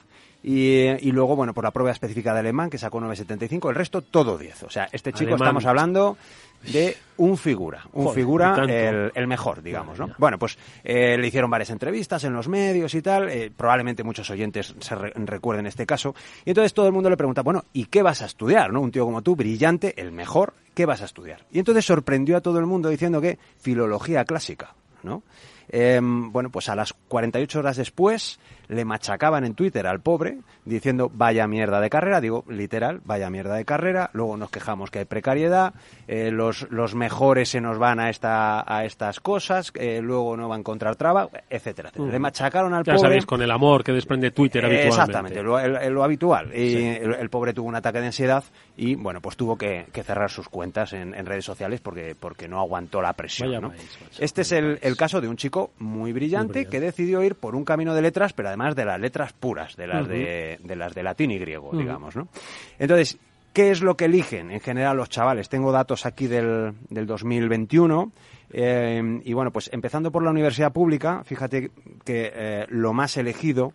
Y, 0.43 1.11
luego, 1.11 1.35
bueno, 1.35 1.53
por 1.53 1.63
la 1.63 1.71
prueba 1.71 1.91
específica 1.91 2.33
de 2.33 2.39
alemán, 2.39 2.69
que 2.69 2.77
sacó 2.77 3.01
9,75, 3.01 3.69
el 3.69 3.75
resto 3.75 4.01
todo 4.01 4.37
10. 4.37 4.63
O 4.63 4.69
sea, 4.69 4.87
este 4.91 5.11
chico 5.11 5.35
estamos 5.35 5.65
hablando 5.65 6.17
de 6.71 6.95
un 7.17 7.37
figura, 7.37 7.85
un 7.93 8.13
figura 8.13 8.55
el, 8.65 9.27
mejor, 9.27 9.61
digamos, 9.61 9.99
¿no? 9.99 10.09
Bueno, 10.17 10.37
pues 10.37 10.57
eh, 10.83 11.17
le 11.17 11.27
hicieron 11.27 11.49
varias 11.49 11.69
entrevistas 11.69 12.23
en 12.23 12.33
los 12.33 12.47
medios 12.47 12.93
y 12.93 13.01
tal, 13.01 13.29
eh, 13.29 13.51
probablemente 13.55 14.03
muchos 14.03 14.29
oyentes 14.29 14.73
se 14.79 14.95
recuerden 14.95 15.67
este 15.67 15.85
caso, 15.85 16.15
y 16.45 16.51
entonces 16.51 16.73
todo 16.73 16.87
el 16.87 16.93
mundo 16.93 17.09
le 17.09 17.17
pregunta, 17.17 17.41
bueno, 17.41 17.65
¿y 17.73 17.85
qué 17.85 18.01
vas 18.01 18.21
a 18.21 18.25
estudiar, 18.25 18.71
no? 18.71 18.81
Un 18.81 18.91
tío 18.91 19.05
como 19.05 19.21
tú, 19.21 19.35
brillante, 19.35 19.99
el 20.01 20.11
mejor, 20.11 20.53
¿qué 20.73 20.85
vas 20.85 21.01
a 21.01 21.05
estudiar? 21.05 21.45
Y 21.51 21.59
entonces 21.59 21.85
sorprendió 21.85 22.37
a 22.37 22.41
todo 22.41 22.59
el 22.59 22.65
mundo 22.65 22.89
diciendo 22.89 23.21
que 23.21 23.37
filología 23.59 24.25
clásica, 24.25 24.73
¿no? 25.03 25.23
Em, 25.69 26.31
bueno, 26.31 26.49
pues 26.49 26.69
a 26.69 26.75
las 26.75 26.93
48 26.93 27.59
horas 27.59 27.77
después 27.77 28.39
le 28.67 28.85
machacaban 28.85 29.43
en 29.43 29.53
Twitter 29.53 29.85
al 29.87 30.01
pobre 30.01 30.39
diciendo 30.67 31.11
vaya 31.13 31.47
mierda 31.47 31.79
de 31.81 31.89
carrera, 31.89 32.21
digo 32.21 32.43
literal, 32.49 33.01
vaya 33.05 33.29
mierda 33.29 33.55
de 33.55 33.65
carrera, 33.65 34.09
luego 34.13 34.37
nos 34.37 34.49
quejamos 34.49 34.91
que 34.91 34.99
hay 34.99 35.05
precariedad, 35.05 35.73
eh, 36.07 36.31
los, 36.31 36.67
los 36.69 36.95
mejores 36.95 37.49
se 37.49 37.61
nos 37.61 37.77
van 37.77 37.99
a, 37.99 38.09
esta, 38.09 38.63
a 38.71 38.85
estas 38.85 39.19
cosas, 39.19 39.71
eh, 39.75 40.01
luego 40.01 40.35
no 40.37 40.47
van 40.47 40.57
a 40.57 40.59
encontrar 40.59 40.95
trabajo, 40.95 41.31
etcétera, 41.49 41.91
Le 41.95 42.19
machacaron 42.19 42.73
al 42.73 42.83
ya 42.83 42.93
pobre. 42.93 43.07
sabéis, 43.07 43.25
con 43.25 43.41
el 43.41 43.51
amor 43.51 43.83
que 43.83 43.91
desprende 43.91 44.31
Twitter 44.31 44.65
habitualmente. 44.65 44.87
Exactamente, 44.87 45.43
lo, 45.43 46.03
habitual. 46.03 46.51
Y 46.55 46.75
el, 46.77 47.29
pobre 47.29 47.53
tuvo 47.53 47.67
un 47.67 47.75
ataque 47.75 47.99
de 47.99 48.07
ansiedad 48.07 48.43
y, 48.75 48.95
bueno, 48.95 49.21
pues 49.21 49.35
tuvo 49.37 49.57
que, 49.57 49.85
cerrar 50.03 50.29
sus 50.29 50.47
cuentas 50.47 50.93
en, 50.93 51.13
redes 51.25 51.43
sociales 51.43 51.81
porque, 51.81 52.15
porque 52.17 52.47
no 52.47 52.59
aguantó 52.59 53.01
la 53.01 53.13
presión. 53.13 53.73
este 54.19 54.41
es 54.41 54.51
el, 54.51 54.79
el, 54.81 54.95
caso 54.95 55.19
de 55.19 55.27
un 55.27 55.35
chico 55.35 55.71
muy 55.79 56.13
brillante, 56.13 56.65
que 56.65 56.79
decidió 56.79 57.23
ir 57.23 57.35
por 57.35 57.55
un 57.55 57.65
camino 57.65 57.93
de 57.93 58.01
letras, 58.01 58.33
pero 58.33 58.47
además 58.47 58.75
de 58.75 58.85
las 58.85 58.99
letras 58.99 59.33
puras, 59.33 59.75
de 59.75 59.87
las, 59.87 60.07
de, 60.07 60.56
de, 60.63 60.75
las 60.75 60.93
de 60.93 61.03
latín 61.03 61.31
y 61.31 61.39
griego, 61.39 61.71
digamos, 61.75 62.15
¿no? 62.15 62.27
Entonces, 62.79 63.17
¿qué 63.53 63.71
es 63.71 63.81
lo 63.81 63.97
que 63.97 64.05
eligen 64.05 64.51
en 64.51 64.59
general 64.59 64.97
los 64.97 65.09
chavales? 65.09 65.49
Tengo 65.49 65.71
datos 65.71 66.05
aquí 66.05 66.27
del, 66.27 66.73
del 66.89 67.05
2021. 67.05 68.11
Eh, 68.51 69.21
y 69.23 69.33
bueno, 69.33 69.51
pues 69.51 69.69
empezando 69.73 70.11
por 70.11 70.23
la 70.23 70.31
universidad 70.31 70.71
pública, 70.71 71.23
fíjate 71.23 71.71
que 72.03 72.31
eh, 72.33 72.65
lo 72.69 72.93
más 72.93 73.17
elegido 73.17 73.73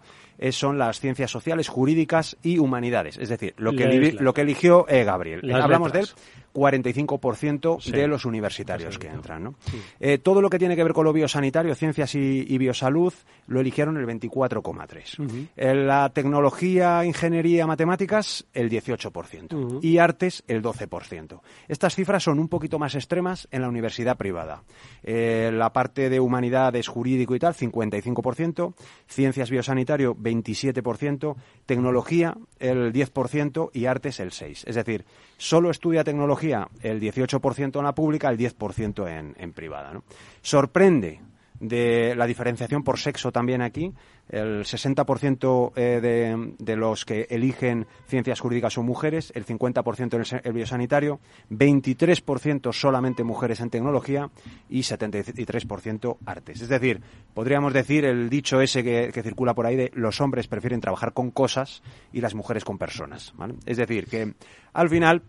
son 0.50 0.76
las 0.76 0.98
ciencias 0.98 1.30
sociales, 1.30 1.68
jurídicas 1.68 2.36
y 2.42 2.58
humanidades. 2.58 3.16
Es 3.18 3.28
decir, 3.28 3.54
lo 3.58 3.72
que, 3.72 4.16
lo 4.18 4.34
que 4.34 4.40
eligió 4.40 4.88
eh, 4.88 5.04
Gabriel. 5.04 5.52
Hablamos 5.54 5.92
de 5.92 6.00
él 6.00 6.08
45% 6.52 7.90
de 7.90 8.06
los 8.06 8.24
universitarios 8.24 8.98
que 8.98 9.08
entran. 9.08 9.44
¿no? 9.44 9.54
Eh, 10.00 10.18
todo 10.18 10.40
lo 10.40 10.50
que 10.50 10.58
tiene 10.58 10.76
que 10.76 10.84
ver 10.84 10.92
con 10.92 11.04
lo 11.04 11.12
biosanitario, 11.12 11.74
ciencias 11.74 12.14
y, 12.14 12.58
biosalud, 12.58 13.12
lo 13.46 13.60
eligieron 13.60 13.96
el 13.96 14.06
24,3%. 14.06 15.48
En 15.56 15.86
la 15.86 16.10
tecnología, 16.10 17.04
ingeniería, 17.04 17.66
matemáticas, 17.66 18.46
el 18.52 18.70
18%. 18.70 19.82
Y 19.82 19.98
artes, 19.98 20.44
el 20.46 20.62
12%. 20.62 21.40
Estas 21.68 21.94
cifras 21.94 22.22
son 22.22 22.38
un 22.38 22.48
poquito 22.48 22.78
más 22.78 22.94
extremas 22.94 23.48
en 23.50 23.62
la 23.62 23.68
universidad 23.68 24.16
privada. 24.16 24.61
Eh, 25.02 25.50
la 25.52 25.72
parte 25.72 26.08
de 26.08 26.20
humanidades, 26.20 26.88
jurídico 26.88 27.34
y 27.34 27.38
tal, 27.38 27.54
55%. 27.54 28.74
Ciencias 29.06 29.50
biosanitario, 29.50 30.14
27%. 30.16 31.36
Tecnología, 31.66 32.36
el 32.58 32.92
10% 32.92 33.70
y 33.72 33.86
artes, 33.86 34.20
el 34.20 34.30
6%. 34.30 34.64
Es 34.66 34.74
decir, 34.74 35.04
solo 35.36 35.70
estudia 35.70 36.04
tecnología 36.04 36.68
el 36.82 37.00
18% 37.00 37.78
en 37.78 37.84
la 37.84 37.94
pública, 37.94 38.28
el 38.28 38.38
10% 38.38 39.08
en, 39.08 39.34
en 39.38 39.52
privada. 39.52 39.92
¿no? 39.92 40.04
Sorprende 40.40 41.20
de 41.62 42.14
la 42.16 42.26
diferenciación 42.26 42.82
por 42.82 42.98
sexo 42.98 43.30
también 43.30 43.62
aquí. 43.62 43.92
El 44.28 44.64
60% 44.64 45.72
eh, 45.76 46.00
de, 46.00 46.54
de, 46.58 46.76
los 46.76 47.04
que 47.04 47.26
eligen 47.28 47.86
ciencias 48.06 48.40
jurídicas 48.40 48.72
son 48.72 48.86
mujeres, 48.86 49.30
el 49.34 49.44
50% 49.44 50.14
en 50.14 50.40
el, 50.44 50.52
biosanitario, 50.52 51.20
23% 51.50 52.72
solamente 52.72 53.24
mujeres 53.24 53.60
en 53.60 53.68
tecnología 53.68 54.30
y 54.70 54.80
73% 54.80 56.16
artes. 56.24 56.62
Es 56.62 56.68
decir, 56.68 57.02
podríamos 57.34 57.74
decir 57.74 58.04
el 58.04 58.30
dicho 58.30 58.60
ese 58.60 58.82
que, 58.82 59.22
circula 59.22 59.54
por 59.54 59.66
ahí 59.66 59.76
de 59.76 59.90
los 59.94 60.20
hombres 60.20 60.48
prefieren 60.48 60.80
trabajar 60.80 61.12
con 61.12 61.30
cosas 61.30 61.82
y 62.12 62.20
las 62.20 62.34
mujeres 62.34 62.64
con 62.64 62.78
personas. 62.78 63.34
Es 63.66 63.76
decir, 63.76 64.06
que 64.06 64.34
al 64.72 64.88
final 64.88 65.22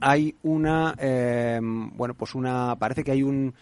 hay 0.00 0.34
una, 0.42 0.94
eh, 0.98 1.60
bueno, 1.62 2.14
pues 2.14 2.34
una, 2.34 2.76
parece 2.76 3.04
que 3.04 3.12
hay 3.12 3.22
un 3.22 3.54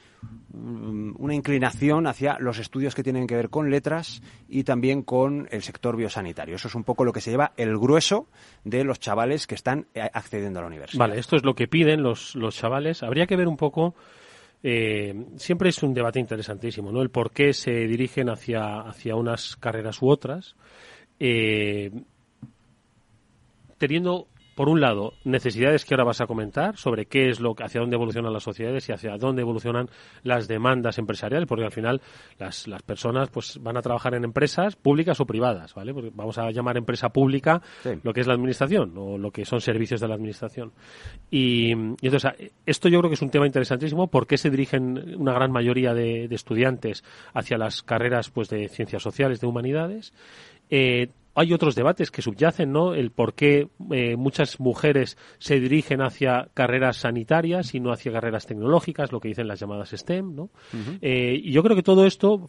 una 0.53 1.35
inclinación 1.35 2.07
hacia 2.07 2.39
los 2.39 2.59
estudios 2.59 2.95
que 2.95 3.03
tienen 3.03 3.27
que 3.27 3.35
ver 3.35 3.49
con 3.49 3.71
letras 3.71 4.23
y 4.53 4.65
también 4.65 5.03
con 5.03 5.49
el 5.51 5.63
sector 5.63 5.97
biosanitario. 5.97 6.57
Eso 6.57 6.69
es 6.69 6.75
un 6.75 6.85
poco 6.85 7.07
lo 7.07 7.13
que 7.13 7.23
se 7.23 7.31
lleva 7.31 7.53
el 7.57 7.79
grueso 7.79 8.29
de 8.65 8.85
los 8.85 9.01
chavales 9.01 9.47
que 9.47 9.55
están 9.55 9.87
eh, 9.95 10.03
accediendo 10.13 10.59
a 10.59 10.63
la 10.63 10.69
universidad. 10.69 11.01
Vale, 11.01 11.19
esto 11.19 11.37
es 11.37 11.43
lo 11.43 11.55
que 11.55 11.69
piden 11.69 12.03
los, 12.03 12.35
los 12.35 12.55
chavales. 12.55 13.03
Habría 13.03 13.27
que 13.27 13.37
ver 13.37 13.49
un 13.49 13.57
poco. 13.57 13.95
Eh, 14.63 15.25
siempre 15.37 15.71
es 15.71 15.83
un 15.83 15.95
debate 15.95 16.21
interesantísimo, 16.21 16.93
¿no? 16.93 17.01
El 17.01 17.09
por 17.09 17.31
qué 17.31 17.55
se 17.55 17.73
dirigen 17.87 18.29
hacia, 18.29 18.81
hacia 18.81 19.17
unas 19.17 19.57
carreras 19.57 20.03
u 20.03 20.11
otras. 20.11 20.55
Eh, 21.19 21.91
teniendo 23.79 24.29
por 24.55 24.69
un 24.69 24.81
lado, 24.81 25.15
necesidades 25.25 25.85
que 25.85 25.95
ahora 25.95 26.05
vas 26.05 26.21
a 26.21 26.27
comentar 26.27 26.77
sobre 26.77 27.07
qué 27.07 27.29
es 27.29 27.41
lo 27.41 27.55
hacia 27.59 27.81
dónde 27.81 27.97
evolucionan 27.97 28.33
las 28.33 28.43
sociedades 28.43 28.89
y 28.89 28.93
hacia 28.93 29.17
dónde 29.17 29.43
evolucionan 29.43 29.89
las 30.23 30.49
demandas 30.49 30.99
empresariales, 30.99 31.49
porque 31.49 31.65
al 31.65 31.73
final 31.73 32.01
las, 32.39 32.69
las 32.69 32.83
personas 32.83 33.31
pues 33.31 33.59
van 33.63 33.77
a 33.77 33.83
trabajar 33.83 34.15
en 34.15 34.25
empresas 34.25 34.77
públicas 34.77 35.21
o 35.21 35.27
privadas, 35.27 35.75
¿vale? 35.75 35.95
Porque 35.95 36.11
vamos 36.15 36.39
a 36.39 36.51
llamar 36.51 36.77
empresa 36.77 37.11
pública 37.11 37.63
lo 38.03 38.13
que 38.13 38.21
es 38.21 38.27
la 38.27 38.35
administración 38.35 38.93
o 38.97 39.19
lo 39.19 39.31
que 39.31 39.45
son 39.45 39.61
servicios 39.61 40.01
de 40.01 40.09
la 40.09 40.15
administración. 40.15 40.73
Y, 41.31 41.73
entonces, 41.73 42.33
esto 42.67 42.89
yo 42.89 42.99
creo 42.99 43.11
que 43.11 43.15
es 43.15 43.23
un 43.23 43.31
tema 43.31 43.47
interesantísimo, 43.47 44.09
¿por 44.09 44.27
qué 44.27 44.37
se 44.37 44.51
dirigen 44.51 45.17
una 45.19 45.33
gran 45.33 45.53
mayoría 45.53 45.95
de, 45.95 46.29
de 46.29 46.35
estudiantes 46.35 47.05
hacia 47.33 47.59
las 47.59 47.83
carreras 47.83 48.31
pues 48.31 48.49
de 48.49 48.69
ciencias 48.69 49.03
sociales, 49.03 49.41
de 49.41 49.47
humanidades? 49.47 50.13
Eh, 50.71 51.09
hay 51.35 51.53
otros 51.53 51.75
debates 51.75 52.11
que 52.11 52.23
subyacen, 52.23 52.73
¿no? 52.73 52.95
El 52.95 53.11
por 53.11 53.35
qué 53.35 53.69
eh, 53.91 54.17
muchas 54.17 54.61
mujeres 54.61 55.17
se 55.39 55.61
dirigen 55.61 56.03
hacia 56.03 56.49
carreras 56.55 56.99
sanitarias 56.99 57.75
y 57.75 57.81
no 57.81 57.93
hacia 57.93 58.13
carreras 58.13 58.47
tecnológicas, 58.47 59.13
lo 59.13 59.21
que 59.21 59.29
dicen 59.29 59.49
las 59.49 59.61
llamadas 59.61 59.91
STEM, 59.91 60.35
¿no? 60.35 60.51
Eh, 61.01 61.41
y 61.43 61.53
yo 61.53 61.63
creo 61.63 61.77
que 61.77 61.83
todo 61.83 62.07
esto 62.07 62.49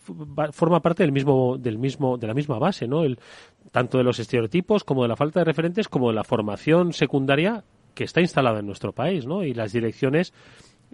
forma 0.52 0.82
parte 0.82 1.04
del 1.04 1.12
mismo, 1.12 1.58
del 1.58 1.78
mismo, 1.78 2.18
de 2.18 2.28
la 2.28 2.34
misma 2.34 2.60
base, 2.60 2.88
¿no? 2.88 3.04
El, 3.04 3.20
tanto 3.72 3.98
de 3.98 4.04
los 4.04 4.20
estereotipos 4.20 4.84
como 4.84 5.04
de 5.04 5.10
la 5.10 5.16
falta 5.16 5.40
de 5.40 5.46
referentes 5.46 5.88
como 5.88 6.10
de 6.10 6.16
la 6.16 6.24
formación 6.24 6.94
secundaria 6.94 7.64
que 7.96 8.04
está 8.04 8.22
instalada 8.22 8.60
en 8.60 8.66
nuestro 8.66 8.92
país, 8.92 9.26
¿no? 9.26 9.44
Y 9.44 9.54
las 9.54 9.72
direcciones 9.72 10.34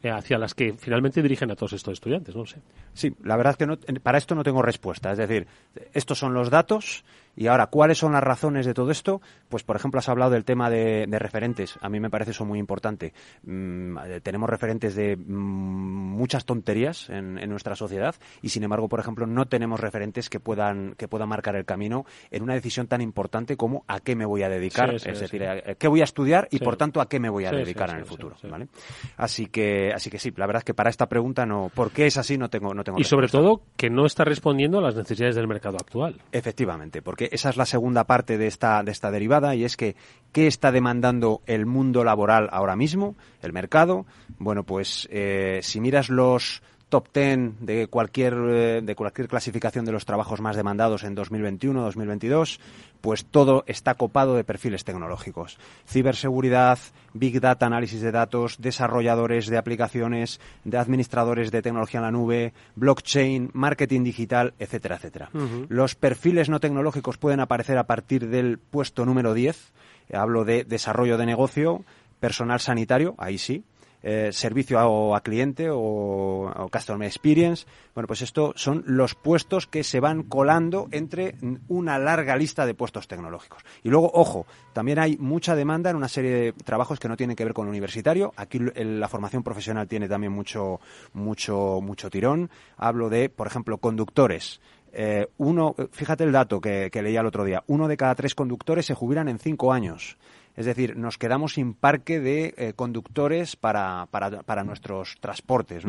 eh, 0.02 0.10
hacia 0.10 0.38
las 0.38 0.54
que 0.54 0.74
finalmente 0.78 1.22
dirigen 1.22 1.52
a 1.52 1.56
todos 1.56 1.74
estos 1.74 1.94
estudiantes, 1.94 2.34
no 2.34 2.46
sé. 2.46 2.62
Sí, 2.94 3.14
la 3.24 3.36
verdad 3.36 3.52
es 3.52 3.58
que 3.58 3.66
no, 3.66 3.78
para 4.02 4.18
esto 4.18 4.34
no 4.34 4.44
tengo 4.44 4.62
respuesta. 4.62 5.12
Es 5.12 5.18
decir, 5.18 5.48
estos 5.94 6.18
son 6.18 6.34
los 6.34 6.50
datos 6.50 7.04
y 7.40 7.48
ahora, 7.48 7.68
¿cuáles 7.68 7.98
son 7.98 8.12
las 8.12 8.22
razones 8.22 8.66
de 8.66 8.74
todo 8.74 8.92
esto? 8.92 9.22
Pues, 9.48 9.64
por 9.64 9.78
ejemplo, 9.78 10.00
has 10.00 10.10
hablado 10.10 10.32
del 10.32 10.44
tema 10.44 10.70
de, 10.70 11.08
referentes. 11.10 11.80
A 11.80 11.88
mí 11.88 12.02
me 12.02 12.10
parece 12.10 12.32
eso 12.32 12.44
muy 12.44 12.60
importante. 12.60 13.14
Mm, 13.44 13.98
eh, 13.98 14.20
tenemos 14.20 14.50
referentes 14.50 14.94
de 14.94 15.16
mm, 15.16 15.30
muchas 15.30 16.44
tonterías 16.44 17.10
en, 17.10 17.36
nuestra 17.50 17.78
sociedad 17.78 18.14
y, 18.42 18.50
sin 18.50 18.64
embargo, 18.64 18.90
por 18.90 19.00
ejemplo, 19.00 19.26
no 19.26 19.48
tenemos 19.48 19.80
referentes 19.80 20.30
que 20.30 20.42
puedan, 20.42 20.96
que 20.98 21.08
puedan 21.08 21.30
marcar 21.30 21.56
el 21.56 21.64
camino 21.64 22.06
en 22.30 22.44
una 22.44 22.56
decisión 22.56 22.88
tan 22.88 23.00
importante 23.00 23.56
como 23.56 23.86
a 23.88 24.02
qué 24.02 24.18
me 24.18 24.26
voy 24.26 24.44
a 24.44 24.50
dedicar. 24.50 24.94
es 24.94 25.04
decir, 25.06 25.42
qué 25.78 25.88
voy 25.88 26.02
a 26.02 26.04
estudiar 26.04 26.50
y, 26.52 26.60
por 26.60 26.76
tanto, 26.76 27.00
a 27.00 27.08
qué 27.08 27.22
me 27.22 27.30
voy 27.30 27.46
a 27.46 27.52
dedicar 27.52 27.90
en 27.92 28.00
el 28.00 28.06
futuro. 28.06 28.36
¿vale? 28.50 28.68
Así 29.16 29.46
que, 29.46 29.94
así 29.94 30.10
que 30.10 30.20
sí, 30.20 30.34
la 30.36 30.46
verdad 30.46 30.60
es 30.60 30.66
que 30.66 30.74
para 30.74 30.90
esta 30.90 31.08
pregunta 31.08 31.46
no, 31.46 31.72
¿por 31.74 31.92
qué 31.92 32.06
es 32.08 32.18
así? 32.18 32.38
No 32.38 32.50
tengo, 32.50 32.74
no 32.74 32.84
tengo 32.84 33.00
Y 33.00 33.06
sobre 33.06 33.30
todo 33.30 33.62
que 33.78 33.90
no 33.90 34.06
está 34.06 34.26
respondiendo 34.26 34.80
a 34.80 34.82
las 34.82 34.96
necesidades 34.96 35.38
del 35.38 35.48
mercado 35.48 35.78
actual. 35.80 36.20
Efectivamente, 36.34 37.02
porque 37.02 37.29
esa 37.32 37.50
es 37.50 37.58
la 37.58 37.66
segunda 37.66 38.06
parte 38.06 38.38
de 38.38 38.48
esta, 38.48 38.84
de 38.84 38.92
esta 38.92 39.12
derivada 39.12 39.56
y 39.56 39.64
es 39.64 39.78
que 39.78 39.96
¿qué 40.32 40.48
está 40.48 40.72
demandando 40.72 41.42
el 41.46 41.66
mundo 41.66 42.04
laboral 42.04 42.50
ahora 42.52 42.76
mismo, 42.76 43.16
el 43.42 43.54
mercado? 43.54 44.06
Bueno, 44.38 44.64
pues 44.64 45.08
eh, 45.12 45.60
si 45.64 45.82
miras 45.82 46.10
los 46.10 46.62
top 46.90 47.08
10 47.14 47.60
de 47.62 47.88
cualquier, 47.88 48.34
eh, 48.34 48.82
de 48.84 48.96
cualquier 48.96 49.28
clasificación 49.28 49.86
de 49.86 49.92
los 49.92 50.06
trabajos 50.06 50.42
más 50.42 50.56
demandados 50.56 51.04
en 51.04 51.16
2021-2022, 51.16 52.60
pues 53.02 53.26
todo 53.26 53.64
está 53.68 53.96
copado 53.96 54.36
de 54.36 54.44
perfiles 54.44 54.84
tecnológicos. 54.84 55.58
Ciberseguridad, 55.88 56.80
Big 57.14 57.40
Data, 57.40 57.68
análisis 57.68 58.02
de 58.02 58.12
datos, 58.12 58.58
desarrolladores 58.60 59.48
de 59.48 59.58
aplicaciones, 59.58 60.40
de 60.64 60.78
administradores 60.78 61.52
de 61.52 61.62
tecnología 61.62 62.00
en 62.00 62.06
la 62.06 62.12
nube, 62.12 62.54
blockchain, 62.76 63.52
marketing 63.54 64.04
digital, 64.04 64.54
etcétera, 64.60 64.96
etcétera. 64.98 65.30
Los 65.70 65.96
perfiles 65.96 66.50
no 66.50 66.60
tecnológicos 66.60 67.18
pueden 67.18 67.40
aparecer 67.40 67.78
a 67.78 67.88
partir 67.88 68.28
del 68.28 68.58
puesto 68.58 69.06
número 69.06 69.34
10. 69.34 69.72
Hablo 70.12 70.44
de 70.44 70.64
desarrollo 70.64 71.18
de 71.18 71.26
negocio, 71.28 71.86
personal 72.20 72.60
sanitario, 72.60 73.16
ahí 73.18 73.38
sí, 73.38 73.64
eh, 74.02 74.30
servicio 74.32 75.14
a, 75.14 75.22
cliente 75.22 75.68
o, 75.70 76.70
customer 76.72 77.08
experience. 77.08 77.66
Bueno, 77.94 78.08
pues 78.08 78.22
esto 78.22 78.54
son 78.56 78.84
los 78.86 79.16
puestos 79.16 79.68
que 79.68 79.84
se 79.84 80.00
van 80.00 80.24
colando 80.24 80.88
entre 80.92 81.36
una 81.68 82.00
larga 82.00 82.38
lista 82.38 82.66
de 82.66 82.74
puestos 82.74 83.08
tecnológicos. 83.08 83.64
Y 83.84 83.90
luego, 83.90 84.10
ojo, 84.14 84.46
también 84.74 85.00
hay 85.00 85.18
mucha 85.18 85.56
demanda 85.56 85.90
en 85.90 85.98
una 85.98 86.08
serie 86.08 86.32
de 86.32 86.54
trabajos 86.54 87.00
que 87.00 87.10
no 87.10 87.18
tienen 87.18 87.36
que 87.36 87.44
ver 87.44 87.54
con 87.54 87.66
lo 87.66 87.72
universitario. 87.72 88.32
Aquí 88.38 88.60
la 88.60 89.08
formación 89.08 89.44
profesional 89.44 89.88
tiene 89.88 90.08
también 90.08 90.32
mucho, 90.32 90.80
mucho, 91.14 91.80
mucho 91.82 92.10
tirón. 92.10 92.50
Hablo 92.78 93.10
de, 93.10 93.30
por 93.30 93.48
ejemplo, 93.48 93.80
conductores. 93.80 94.62
Eh, 94.92 95.28
uno, 95.38 95.76
fíjate 95.92 96.24
el 96.24 96.32
dato 96.32 96.60
que, 96.62 96.90
que 96.92 97.02
leía 97.02 97.20
el 97.20 97.28
otro 97.28 97.44
día, 97.44 97.64
uno 97.68 97.88
de 97.88 97.98
cada 97.98 98.16
tres 98.16 98.34
conductores 98.34 98.86
se 98.86 98.96
jubilan 98.96 99.28
en 99.28 99.38
cinco 99.40 99.72
años. 99.72 100.18
Es 100.56 100.66
decir, 100.66 100.98
nos 100.98 101.18
quedamos 101.18 101.54
sin 101.54 101.74
parque 101.74 102.20
de 102.20 102.54
eh, 102.58 102.74
conductores 102.76 103.56
para, 103.56 104.08
para, 104.12 104.64
nuestros 104.64 105.18
transportes. 105.20 105.84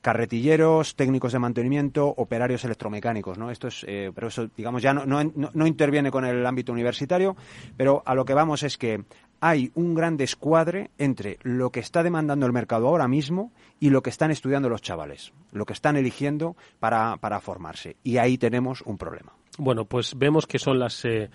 Carretilleros, 0.00 0.96
técnicos 0.96 1.32
de 1.32 1.38
mantenimiento, 1.38 2.06
operarios 2.08 2.64
electromecánicos. 2.64 3.36
¿no? 3.38 3.50
Esto 3.50 3.68
es, 3.68 3.84
eh, 3.86 4.10
pero 4.14 4.28
eso, 4.28 4.48
digamos, 4.56 4.82
ya 4.82 4.94
no, 4.94 5.04
no, 5.04 5.22
no, 5.32 5.66
interviene 5.66 6.10
con 6.10 6.24
el 6.24 6.46
ámbito 6.46 6.72
universitario, 6.72 7.36
pero 7.76 8.02
a 8.06 8.14
lo 8.14 8.24
que 8.24 8.34
vamos 8.34 8.62
es 8.62 8.78
que 8.78 9.04
hay 9.40 9.70
un 9.74 9.94
gran 9.94 10.16
descuadre 10.16 10.90
entre 10.98 11.38
lo 11.42 11.70
que 11.70 11.80
está 11.80 12.02
demandando 12.02 12.46
el 12.46 12.52
mercado 12.52 12.88
ahora 12.88 13.08
mismo 13.08 13.52
y 13.80 13.90
lo 13.90 14.02
que 14.02 14.10
están 14.10 14.30
estudiando 14.30 14.68
los 14.68 14.82
chavales, 14.82 15.32
lo 15.52 15.66
que 15.66 15.74
están 15.74 15.96
eligiendo 15.96 16.56
para, 16.80 17.16
para 17.18 17.40
formarse. 17.40 17.96
Y 18.02 18.16
ahí 18.16 18.38
tenemos 18.38 18.82
un 18.82 18.96
problema. 18.96 19.32
Bueno, 19.58 19.84
pues 19.84 20.16
vemos 20.16 20.46
que 20.46 20.58
son 20.58 20.78
las... 20.78 21.04
Eh, 21.04 21.30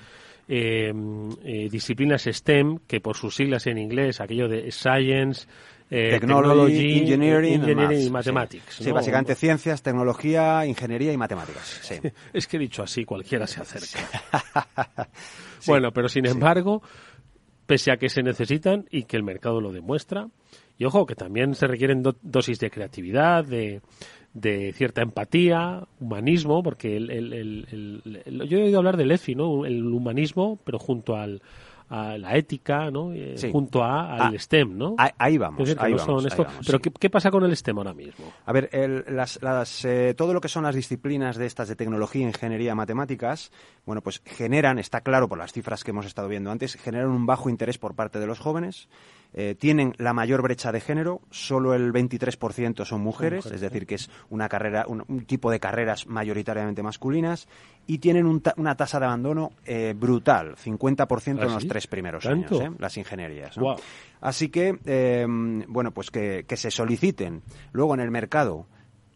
eh, 0.53 0.91
eh, 1.45 1.69
disciplinas 1.71 2.23
STEM, 2.23 2.79
que 2.85 2.99
por 2.99 3.15
sus 3.15 3.35
siglas 3.35 3.67
en 3.67 3.77
inglés, 3.77 4.19
aquello 4.19 4.49
de 4.49 4.69
Science, 4.69 5.47
eh, 5.89 6.09
Technology, 6.09 6.99
Engineering, 6.99 7.63
y 7.93 8.09
Mathematics. 8.09 8.75
Sí, 8.75 8.91
básicamente 8.91 9.33
ciencias, 9.35 9.81
tecnología, 9.81 10.65
ingeniería 10.65 11.13
y 11.13 11.17
matemáticas. 11.17 11.89
es 12.33 12.47
que 12.47 12.59
dicho 12.59 12.83
así, 12.83 13.05
cualquiera 13.05 13.47
se 13.47 13.61
acerca. 13.61 15.07
bueno, 15.67 15.93
pero 15.93 16.09
sin 16.09 16.25
embargo, 16.25 16.81
pese 17.65 17.93
a 17.93 17.95
que 17.95 18.09
se 18.09 18.21
necesitan 18.21 18.85
y 18.91 19.03
que 19.03 19.15
el 19.15 19.23
mercado 19.23 19.61
lo 19.61 19.71
demuestra, 19.71 20.27
y 20.77 20.83
ojo, 20.83 21.05
que 21.05 21.15
también 21.15 21.55
se 21.55 21.65
requieren 21.65 22.03
dosis 22.21 22.59
de 22.59 22.69
creatividad, 22.69 23.45
de, 23.45 23.79
de 24.33 24.71
cierta 24.73 25.01
empatía, 25.01 25.83
humanismo, 25.99 26.63
porque 26.63 26.95
el, 26.95 27.09
el, 27.11 28.47
yo 28.47 28.57
he 28.57 28.63
oído 28.63 28.77
hablar 28.77 28.97
del 28.97 29.11
EFI, 29.11 29.35
¿no? 29.35 29.65
El 29.65 29.85
humanismo, 29.85 30.59
pero 30.63 30.79
junto 30.79 31.15
al, 31.15 31.41
a 31.91 32.17
la 32.17 32.37
ética, 32.37 32.89
¿no? 32.89 33.11
Eh, 33.13 33.35
junto 33.51 33.83
a, 33.83 34.13
al 34.13 34.35
ah, 34.35 34.39
STEM, 34.39 34.77
¿no? 34.77 34.95
Ahí, 34.97 35.37
vamos, 35.37 35.75
ahí 35.77 35.93
vamos, 35.93 36.25
Pero 36.65 36.79
¿qué, 36.79 37.09
pasa 37.09 37.29
con 37.29 37.43
el 37.43 37.55
STEM 37.55 37.77
ahora 37.77 37.93
mismo? 37.93 38.31
A 38.45 38.53
ver, 38.53 38.69
las, 39.09 39.41
las, 39.41 39.83
eh, 39.83 40.13
todo 40.15 40.33
lo 40.33 40.39
que 40.39 40.47
son 40.47 40.63
las 40.63 40.73
disciplinas 40.73 41.35
de 41.35 41.45
estas 41.45 41.67
de 41.67 41.75
tecnología, 41.75 42.25
ingeniería, 42.25 42.75
matemáticas, 42.75 43.51
bueno, 43.85 44.01
pues 44.01 44.21
generan, 44.23 44.79
está 44.79 45.01
claro 45.01 45.27
por 45.27 45.37
las 45.37 45.51
cifras 45.51 45.83
que 45.83 45.91
hemos 45.91 46.05
estado 46.05 46.29
viendo 46.29 46.49
antes, 46.49 46.75
generan 46.75 47.09
un 47.09 47.25
bajo 47.25 47.49
interés 47.49 47.77
por 47.77 47.93
parte 47.93 48.19
de 48.19 48.27
los 48.27 48.39
jóvenes. 48.39 48.87
Eh, 49.33 49.55
tienen 49.57 49.93
la 49.97 50.11
mayor 50.11 50.41
brecha 50.41 50.73
de 50.73 50.81
género, 50.81 51.21
solo 51.29 51.73
el 51.73 51.93
23% 51.93 52.83
son 52.83 52.99
mujeres, 52.99 53.45
es 53.45 53.61
decir, 53.61 53.87
que 53.87 53.95
es 53.95 54.09
una 54.29 54.49
carrera, 54.49 54.85
un, 54.87 55.25
tipo 55.25 55.49
de 55.49 55.59
carreras 55.61 56.05
mayoritariamente 56.05 56.83
masculinas, 56.83 57.47
y 57.87 57.99
tienen 57.99 58.25
una 58.25 58.75
tasa 58.75 58.99
de 58.99 59.05
abandono 59.05 59.51
eh, 59.65 59.93
brutal, 59.97 60.55
50% 60.57 61.27
en 61.27 61.39
¿Ah, 61.39 61.45
los 61.45 61.65
tres 61.65 61.80
primeros 61.87 62.25
años, 62.25 62.51
¿eh? 62.51 62.71
las 62.79 62.97
ingenierías. 62.97 63.55
Así 64.19 64.49
que, 64.49 64.77
bueno, 65.67 65.91
pues 65.91 66.11
que 66.11 66.57
se 66.57 66.71
soliciten 66.71 67.41
luego 67.71 67.93
en 67.93 67.99
el 68.01 68.11
mercado 68.11 68.67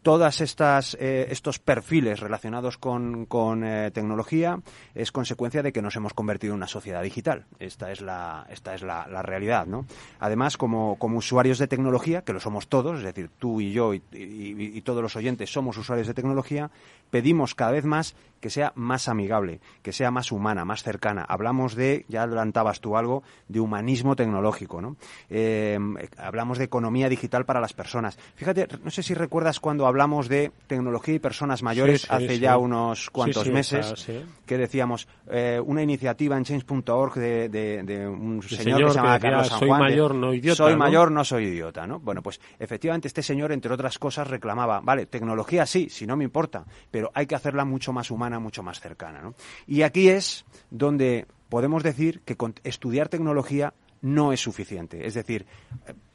todas 0.06 0.40
estas 0.40 0.96
eh, 1.00 1.26
estos 1.30 1.58
perfiles 1.58 2.20
relacionados 2.20 2.78
con, 2.78 3.26
eh, 3.64 3.90
tecnología 3.90 4.60
es 4.94 5.10
consecuencia 5.10 5.64
de 5.64 5.72
que 5.72 5.82
nos 5.82 5.96
hemos 5.96 6.14
convertido 6.14 6.52
en 6.52 6.58
una 6.58 6.68
sociedad 6.68 7.02
digital. 7.02 7.46
Esta 7.58 7.90
es 7.90 8.02
la 8.02 8.46
esta 8.48 8.76
es 8.76 8.82
la, 8.82 9.04
realidad, 9.22 9.66
¿no? 9.66 9.84
Además, 10.20 10.56
como, 10.56 10.94
como 11.00 11.18
usuarios 11.18 11.58
de 11.58 11.66
tecnología, 11.66 12.22
que 12.22 12.32
lo 12.32 12.38
somos 12.38 12.68
todos, 12.68 12.98
es 12.98 13.04
decir, 13.04 13.30
tú 13.36 13.60
y 13.60 13.72
yo 13.72 13.94
y 13.94 14.80
todos 14.82 15.02
los 15.02 15.16
oyentes 15.16 15.52
somos 15.52 15.76
usuarios 15.76 16.06
de 16.06 16.14
tecnología, 16.14 16.70
pedimos 17.10 17.56
cada 17.56 17.72
vez 17.72 17.84
más 17.84 18.14
que 18.46 18.50
sea 18.50 18.72
más 18.76 19.08
amigable, 19.08 19.58
que 19.82 19.92
sea 19.92 20.12
más 20.12 20.30
humana, 20.30 20.64
más 20.64 20.84
cercana. 20.84 21.26
Hablamos 21.28 21.74
de, 21.74 22.04
ya 22.06 22.22
adelantabas 22.22 22.80
tú 22.80 22.96
algo, 22.96 23.24
de 23.48 23.58
humanismo 23.58 24.14
tecnológico, 24.14 24.80
¿no? 24.80 24.96
Eh, 25.28 25.76
hablamos 26.16 26.58
de 26.58 26.64
economía 26.64 27.08
digital 27.08 27.44
para 27.44 27.60
las 27.60 27.72
personas. 27.72 28.16
Fíjate, 28.36 28.68
no 28.84 28.92
sé 28.92 29.02
si 29.02 29.14
recuerdas 29.14 29.58
cuando 29.58 29.84
hablamos 29.84 30.28
de 30.28 30.52
tecnología 30.68 31.16
y 31.16 31.18
personas 31.18 31.64
mayores 31.64 32.08
hace 32.08 32.38
ya 32.38 32.56
unos 32.56 33.10
cuantos 33.10 33.48
meses, 33.48 34.06
que 34.46 34.56
decíamos 34.56 35.08
eh, 35.28 35.60
una 35.64 35.82
iniciativa 35.82 36.36
en 36.36 36.44
change.org 36.44 37.14
de, 37.14 37.48
de, 37.48 38.06
un 38.06 38.44
señor, 38.44 38.84
que 38.84 38.90
se 38.90 38.94
llama 38.94 39.18
Carlos 39.18 39.48
San 39.48 39.58
Soy 39.58 39.70
mayor, 39.70 40.14
no 40.14 40.32
idiota. 40.32 40.56
Soy 40.56 40.76
mayor, 40.76 41.10
no 41.10 41.24
soy 41.24 41.46
idiota, 41.46 41.84
¿no? 41.84 41.98
Bueno, 41.98 42.22
pues 42.22 42.40
efectivamente 42.60 43.08
este 43.08 43.24
señor, 43.24 43.50
entre 43.50 43.74
otras 43.74 43.98
cosas, 43.98 44.28
reclamaba, 44.28 44.78
vale, 44.84 45.06
tecnología 45.06 45.66
sí, 45.66 45.88
si 45.90 46.06
no 46.06 46.16
me 46.16 46.22
importa, 46.22 46.64
pero 46.92 47.10
hay 47.12 47.26
que 47.26 47.34
hacerla 47.34 47.64
mucho 47.64 47.92
más 47.92 48.12
humana 48.12 48.35
mucho 48.38 48.62
más 48.62 48.80
cercana. 48.80 49.32
Y 49.66 49.82
aquí 49.82 50.08
es 50.08 50.44
donde 50.70 51.26
podemos 51.48 51.82
decir 51.82 52.20
que 52.24 52.36
estudiar 52.64 53.08
tecnología 53.08 53.74
no 54.02 54.32
es 54.32 54.40
suficiente. 54.40 55.06
Es 55.06 55.14
decir, 55.14 55.46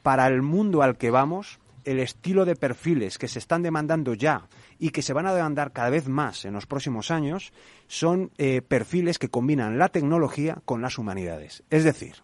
para 0.02 0.26
el 0.26 0.42
mundo 0.42 0.82
al 0.82 0.96
que 0.96 1.10
vamos, 1.10 1.58
el 1.84 1.98
estilo 1.98 2.44
de 2.44 2.56
perfiles 2.56 3.18
que 3.18 3.28
se 3.28 3.38
están 3.38 3.62
demandando 3.62 4.14
ya 4.14 4.48
y 4.78 4.90
que 4.90 5.02
se 5.02 5.12
van 5.12 5.26
a 5.26 5.34
demandar 5.34 5.72
cada 5.72 5.90
vez 5.90 6.08
más 6.08 6.44
en 6.44 6.54
los 6.54 6.66
próximos 6.66 7.10
años 7.10 7.52
son 7.88 8.30
eh, 8.38 8.62
perfiles 8.62 9.18
que 9.18 9.28
combinan 9.28 9.78
la 9.78 9.88
tecnología 9.88 10.58
con 10.64 10.82
las 10.82 10.98
humanidades. 10.98 11.64
Es 11.70 11.84
decir, 11.84 12.16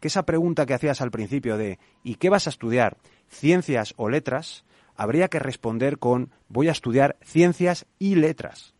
que 0.00 0.08
esa 0.08 0.24
pregunta 0.24 0.66
que 0.66 0.74
hacías 0.74 1.00
al 1.00 1.10
principio 1.10 1.56
de 1.56 1.78
¿y 2.02 2.16
qué 2.16 2.28
vas 2.28 2.46
a 2.46 2.50
estudiar? 2.50 2.98
¿Ciencias 3.28 3.94
o 3.96 4.08
letras? 4.08 4.64
Habría 4.96 5.28
que 5.28 5.38
responder 5.38 5.98
con 5.98 6.30
voy 6.48 6.68
a 6.68 6.72
estudiar 6.72 7.16
ciencias 7.22 7.86
y 7.98 8.16
letras. 8.16 8.74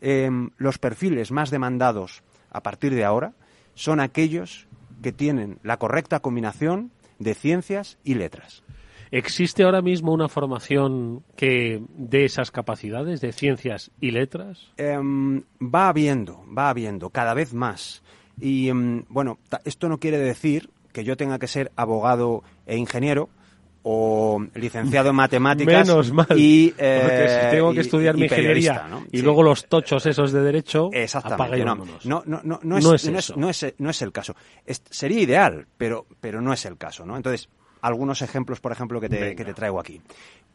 Em, 0.00 0.50
los 0.56 0.78
perfiles 0.78 1.32
más 1.32 1.50
demandados 1.50 2.22
a 2.50 2.62
partir 2.62 2.94
de 2.94 3.04
ahora 3.04 3.34
son 3.74 4.00
aquellos 4.00 4.68
que 5.02 5.12
tienen 5.12 5.58
la 5.62 5.78
correcta 5.78 6.20
combinación 6.20 6.92
de 7.18 7.34
ciencias 7.34 7.98
y 8.04 8.14
letras. 8.14 8.62
¿Existe 9.10 9.64
ahora 9.64 9.80
mismo 9.80 10.12
una 10.12 10.28
formación 10.28 11.24
que 11.34 11.82
dé 11.96 12.24
esas 12.24 12.50
capacidades 12.50 13.20
de 13.20 13.32
ciencias 13.32 13.90
y 14.00 14.10
letras? 14.10 14.70
Em, 14.76 15.42
va 15.62 15.88
habiendo, 15.88 16.44
va 16.56 16.68
habiendo, 16.68 17.10
cada 17.10 17.32
vez 17.32 17.54
más. 17.54 18.02
Y 18.38 18.68
em, 18.68 19.04
bueno, 19.08 19.38
esto 19.64 19.88
no 19.88 19.98
quiere 19.98 20.18
decir 20.18 20.70
que 20.92 21.04
yo 21.04 21.16
tenga 21.16 21.38
que 21.38 21.46
ser 21.46 21.72
abogado 21.74 22.42
e 22.66 22.76
ingeniero, 22.76 23.30
o 23.82 24.44
licenciado 24.54 25.10
en 25.10 25.16
matemáticas 25.16 25.86
Menos 25.86 26.12
mal. 26.12 26.26
y 26.36 26.74
eh, 26.78 27.48
tengo 27.50 27.72
que 27.72 27.80
estudiar 27.80 28.16
mi 28.16 28.24
ingeniería 28.24 28.88
y 29.12 29.22
luego 29.22 29.42
los 29.42 29.66
tochos 29.66 30.04
esos 30.06 30.32
de 30.32 30.42
derecho 30.42 30.90
exactamente 30.92 31.64
no, 31.64 31.76
no, 31.76 32.22
no, 32.24 32.40
no, 32.42 32.60
no, 32.62 32.76
es, 32.76 32.84
no, 32.84 33.18
es, 33.18 33.36
no, 33.36 33.50
es, 33.50 33.74
no 33.78 33.90
es 33.90 34.02
el 34.02 34.12
caso. 34.12 34.34
Sería 34.66 35.20
ideal 35.20 35.66
pero 35.76 36.06
pero 36.20 36.40
no 36.40 36.52
es 36.52 36.64
el 36.66 36.76
caso 36.76 37.06
no 37.06 37.16
entonces 37.16 37.48
algunos 37.80 38.22
ejemplos 38.22 38.60
por 38.60 38.72
ejemplo 38.72 39.00
que 39.00 39.08
te, 39.08 39.36
que 39.36 39.44
te 39.44 39.54
traigo 39.54 39.80
aquí. 39.80 40.00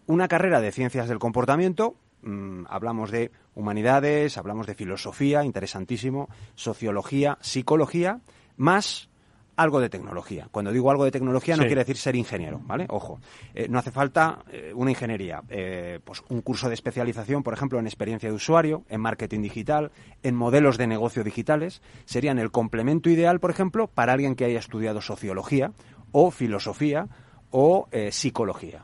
Una 0.05 0.27
carrera 0.27 0.59
de 0.59 0.71
ciencias 0.71 1.07
del 1.07 1.19
comportamiento 1.19 1.95
mm, 2.23 2.65
hablamos 2.67 3.09
de 3.09 3.31
humanidades 3.55 4.37
hablamos 4.37 4.67
de 4.67 4.75
filosofía 4.75 5.45
interesantísimo 5.45 6.29
sociología 6.55 7.37
psicología 7.41 8.19
más 8.57 9.09
algo 9.55 9.79
de 9.79 9.89
tecnología. 9.89 10.47
Cuando 10.51 10.71
digo 10.71 10.89
algo 10.89 11.05
de 11.05 11.11
tecnología 11.11 11.55
no 11.55 11.63
quiere 11.63 11.81
decir 11.81 11.97
ser 11.97 12.15
ingeniero, 12.15 12.59
¿vale? 12.63 12.85
Ojo, 12.89 13.19
eh, 13.53 13.67
no 13.69 13.79
hace 13.79 13.91
falta 13.91 14.43
eh, 14.51 14.71
una 14.75 14.91
ingeniería, 14.91 15.43
eh, 15.49 15.99
pues 16.03 16.23
un 16.29 16.41
curso 16.41 16.67
de 16.67 16.73
especialización, 16.73 17.43
por 17.43 17.53
ejemplo, 17.53 17.79
en 17.79 17.85
experiencia 17.85 18.29
de 18.29 18.35
usuario, 18.35 18.83
en 18.89 19.01
marketing 19.01 19.41
digital, 19.41 19.91
en 20.23 20.35
modelos 20.35 20.77
de 20.77 20.87
negocio 20.87 21.23
digitales, 21.23 21.81
serían 22.05 22.39
el 22.39 22.51
complemento 22.51 23.09
ideal, 23.09 23.39
por 23.39 23.51
ejemplo, 23.51 23.87
para 23.87 24.13
alguien 24.13 24.35
que 24.35 24.45
haya 24.45 24.59
estudiado 24.59 25.01
sociología 25.01 25.71
o 26.11 26.31
filosofía 26.31 27.07
o 27.51 27.87
psicología. 28.11 28.81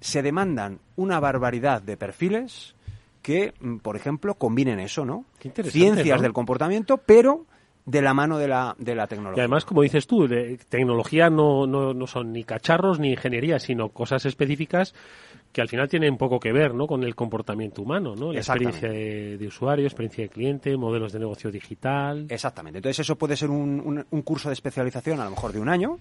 se 0.00 0.20
demandan 0.20 0.80
una 0.96 1.18
barbaridad 1.18 1.80
de 1.80 1.96
perfiles 1.96 2.74
que, 3.22 3.54
mm, 3.58 3.78
por 3.78 3.96
ejemplo, 3.96 4.34
combinen 4.34 4.78
eso, 4.78 5.06
¿no? 5.06 5.24
Ciencias 5.70 6.20
del 6.20 6.34
comportamiento, 6.34 6.98
pero 6.98 7.46
de 7.86 8.02
la 8.02 8.14
mano 8.14 8.38
de 8.38 8.48
la, 8.48 8.74
de 8.78 8.94
la 8.94 9.06
tecnología. 9.06 9.40
Y 9.40 9.40
además, 9.42 9.64
como 9.64 9.82
dices 9.82 10.06
tú, 10.06 10.26
de 10.26 10.58
tecnología 10.68 11.28
no, 11.28 11.66
no, 11.66 11.92
no 11.92 12.06
son 12.06 12.32
ni 12.32 12.44
cacharros 12.44 12.98
ni 12.98 13.10
ingeniería, 13.10 13.58
sino 13.58 13.90
cosas 13.90 14.24
específicas 14.24 14.94
que 15.54 15.60
al 15.60 15.68
final 15.68 15.88
tienen 15.88 16.16
poco 16.16 16.40
que 16.40 16.52
ver 16.52 16.74
¿no? 16.74 16.88
con 16.88 17.04
el 17.04 17.14
comportamiento 17.14 17.80
humano, 17.80 18.16
¿no? 18.16 18.32
la 18.32 18.40
experiencia 18.40 18.88
de, 18.88 19.46
usuario, 19.46 19.86
experiencia 19.86 20.24
de 20.24 20.28
cliente, 20.28 20.76
modelos 20.76 21.12
de 21.12 21.20
negocio 21.20 21.50
digital. 21.52 22.26
Exactamente. 22.28 22.78
Entonces 22.78 23.00
eso 23.00 23.16
puede 23.16 23.36
ser 23.36 23.50
un, 23.50 24.04
un, 24.10 24.22
curso 24.22 24.48
de 24.48 24.54
especialización 24.54 25.20
a 25.20 25.24
lo 25.24 25.30
mejor 25.30 25.52
de 25.52 25.60
un 25.60 25.68
año 25.68 26.00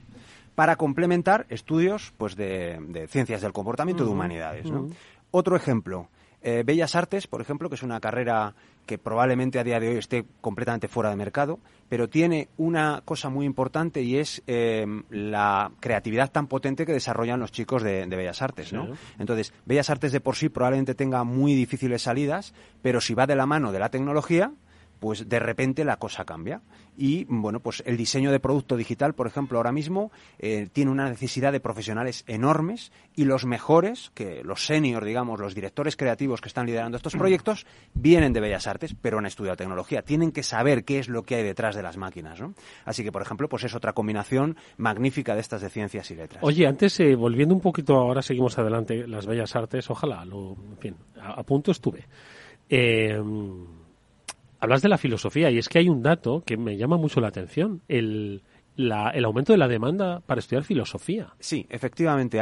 para 0.56 0.76
complementar 0.76 1.46
estudios 1.50 2.14
pues 2.18 2.36
de, 2.36 3.08
ciencias 3.10 3.42
del 3.42 3.54
comportamiento 3.54 4.04
de 4.04 4.10
humanidades. 4.10 4.66
¿no? 4.72 4.88
Otro 5.30 5.56
ejemplo, 5.56 6.10
eh, 6.44 6.64
Bellas 6.66 6.96
Artes, 6.96 7.28
por 7.28 7.42
ejemplo, 7.42 7.70
que 7.70 7.76
es 7.76 7.84
una 7.84 8.00
carrera 8.00 8.54
que 8.86 8.98
probablemente 8.98 9.60
a 9.60 9.64
día 9.64 9.80
de 9.80 9.90
hoy 9.90 9.98
esté 9.98 10.26
completamente 10.42 10.88
fuera 10.88 11.10
de 11.10 11.16
mercado, 11.16 11.60
pero 11.88 12.10
tiene 12.10 12.50
una 12.58 13.02
cosa 13.06 13.30
muy 13.30 13.46
importante 13.46 14.02
y 14.02 14.18
es 14.18 14.44
eh, 14.46 14.86
la 15.10 15.72
creatividad 15.80 16.32
tan 16.32 16.48
potente 16.48 16.86
que 16.86 16.92
desarrollan 16.92 17.40
los 17.40 17.52
chicos 17.52 17.82
de, 17.82 18.06
Bellas 18.06 18.42
Artes, 18.42 18.74
¿no? 18.74 18.90
Entonces, 19.18 19.54
Bellas 19.66 19.90
Artes 19.90 20.12
de 20.12 20.20
por 20.20 20.36
sí 20.36 20.50
probablemente 20.50 20.96
tenga 20.96 21.24
muy 21.24 21.56
difíciles 21.56 22.02
salidas, 22.02 22.54
pero 22.82 23.00
si 23.00 23.14
va 23.14 23.26
de 23.26 23.36
la 23.36 23.46
mano 23.46 23.72
de 23.72 23.80
la 23.80 23.90
tecnología, 23.90 24.52
pues 25.04 25.28
de 25.28 25.38
repente 25.38 25.84
la 25.84 25.98
cosa 25.98 26.24
cambia. 26.24 26.62
Y 26.98 27.26
bueno, 27.28 27.60
pues 27.60 27.84
el 27.86 27.98
diseño 27.98 28.32
de 28.32 28.40
producto 28.40 28.78
digital, 28.78 29.14
por 29.14 29.28
ejemplo, 29.28 29.58
ahora 29.58 29.74
mismo 29.74 30.14
eh, 30.40 30.70
tiene 30.72 30.92
una 30.92 31.10
necesidad 31.10 31.52
de 31.52 31.60
profesionales 31.60 32.24
enormes 32.26 32.94
y 33.14 33.26
los 33.26 33.46
mejores, 33.46 34.12
que 34.14 34.46
los 34.46 34.66
seniors, 34.66 35.06
digamos, 35.06 35.42
los 35.42 35.56
directores 35.56 35.98
creativos 35.98 36.40
que 36.40 36.48
están 36.48 36.68
liderando 36.68 36.96
estos 36.96 37.18
proyectos, 37.18 37.66
vienen 37.94 38.32
de 38.32 38.40
Bellas 38.40 38.66
Artes, 38.66 38.96
pero 39.02 39.18
han 39.18 39.26
estudiado 39.26 39.58
tecnología. 39.58 40.04
Tienen 40.04 40.32
que 40.32 40.42
saber 40.42 40.86
qué 40.86 41.00
es 41.00 41.10
lo 41.10 41.24
que 41.24 41.36
hay 41.36 41.44
detrás 41.44 41.76
de 41.76 41.84
las 41.84 41.98
máquinas, 41.98 42.40
¿no? 42.40 42.54
Así 42.86 43.04
que, 43.04 43.12
por 43.12 43.24
ejemplo, 43.24 43.50
pues 43.50 43.66
es 43.66 43.76
otra 43.76 43.92
combinación 43.92 44.56
magnífica 44.78 45.36
de 45.36 45.42
estas 45.42 45.60
de 45.60 45.70
ciencias 45.70 46.10
y 46.12 46.16
letras. 46.16 46.42
Oye, 46.42 46.66
antes, 46.66 46.98
eh, 47.02 47.14
volviendo 47.16 47.54
un 47.54 47.62
poquito, 47.62 47.96
ahora 47.96 48.22
seguimos 48.22 48.58
adelante, 48.58 49.06
las 49.06 49.26
Bellas 49.26 49.54
Artes, 49.54 49.90
ojalá, 49.90 50.24
lo, 50.24 50.54
en 50.54 50.78
fin, 50.78 50.96
a, 51.22 51.44
punto 51.44 51.72
estuve. 51.72 52.06
Eh, 52.70 53.20
hablas 54.64 54.82
de 54.82 54.88
la 54.88 54.98
filosofía 54.98 55.52
y 55.52 55.58
es 55.58 55.68
que 55.68 55.80
hay 55.80 55.90
un 55.90 56.02
dato 56.02 56.42
que 56.46 56.56
me 56.56 56.78
llama 56.78 56.96
mucho 56.96 57.20
la 57.20 57.28
atención, 57.28 57.82
el, 57.90 58.44
el 58.78 59.26
aumento 59.26 59.52
de 59.52 59.58
la 59.58 59.68
demanda 59.68 60.22
para 60.26 60.40
estudiar 60.40 60.64
filosofía. 60.64 61.34
Sí, 61.38 61.68
efectivamente. 61.70 62.40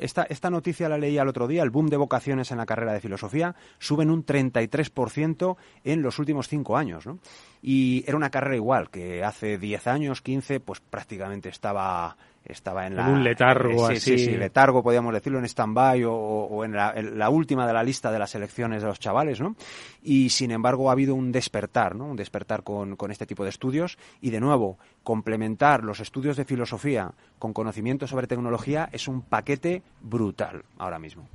Esta, 0.00 0.22
esta 0.22 0.50
noticia 0.50 0.88
la 0.88 0.98
leí 0.98 1.18
al 1.18 1.26
otro 1.26 1.48
día, 1.48 1.64
el 1.64 1.70
boom 1.70 1.88
de 1.88 1.96
vocaciones 1.96 2.52
en 2.52 2.58
la 2.58 2.66
carrera 2.66 2.92
de 2.92 3.00
filosofía 3.00 3.56
suben 3.80 4.10
un 4.10 4.24
33% 4.24 5.56
en 5.82 6.00
los 6.00 6.20
últimos 6.20 6.46
cinco 6.46 6.76
años. 6.76 7.06
¿no? 7.06 7.18
Y 7.60 8.04
era 8.06 8.16
una 8.16 8.30
carrera 8.30 8.54
igual, 8.54 8.88
que 8.88 9.24
hace 9.24 9.58
10 9.58 9.88
años, 9.88 10.22
15, 10.22 10.60
pues 10.60 10.78
prácticamente 10.78 11.48
estaba 11.48 12.16
estaba 12.44 12.86
en, 12.86 12.96
la, 12.96 13.08
un 13.08 13.24
letargo 13.24 13.88
sí, 13.88 13.96
así. 13.96 14.18
Sí, 14.18 14.24
sí, 14.26 14.36
letargo, 14.36 14.82
podríamos 14.82 15.12
decirlo, 15.14 15.38
en 15.38 15.44
stand-by 15.46 16.02
o, 16.06 16.64
en, 16.64 16.72
la, 16.72 17.28
última 17.30 17.66
de 17.66 17.72
la 17.72 17.82
lista 17.82 18.12
de 18.12 18.18
las 18.18 18.34
elecciones 18.34 18.82
de 18.82 18.88
los 18.88 19.00
chavales, 19.00 19.40
¿no? 19.40 19.56
Y 20.02 20.28
sin 20.30 20.50
embargo 20.50 20.88
ha 20.88 20.92
habido 20.92 21.14
un 21.14 21.32
despertar, 21.32 21.94
¿no? 21.94 22.06
Un 22.06 22.16
despertar 22.16 22.62
con, 22.62 22.96
con 22.96 23.10
este 23.10 23.26
tipo 23.26 23.44
de 23.44 23.50
estudios 23.50 23.98
y 24.20 24.30
de 24.30 24.40
nuevo, 24.40 24.78
complementar 25.02 25.84
los 25.84 26.00
estudios 26.00 26.36
de 26.36 26.44
filosofía 26.44 27.12
con 27.38 27.52
conocimiento 27.52 28.06
sobre 28.06 28.26
tecnología 28.26 28.88
es 28.92 29.08
un 29.08 29.22
paquete 29.22 29.82
brutal 30.00 30.64
ahora 30.78 30.98
mismo. 30.98 31.28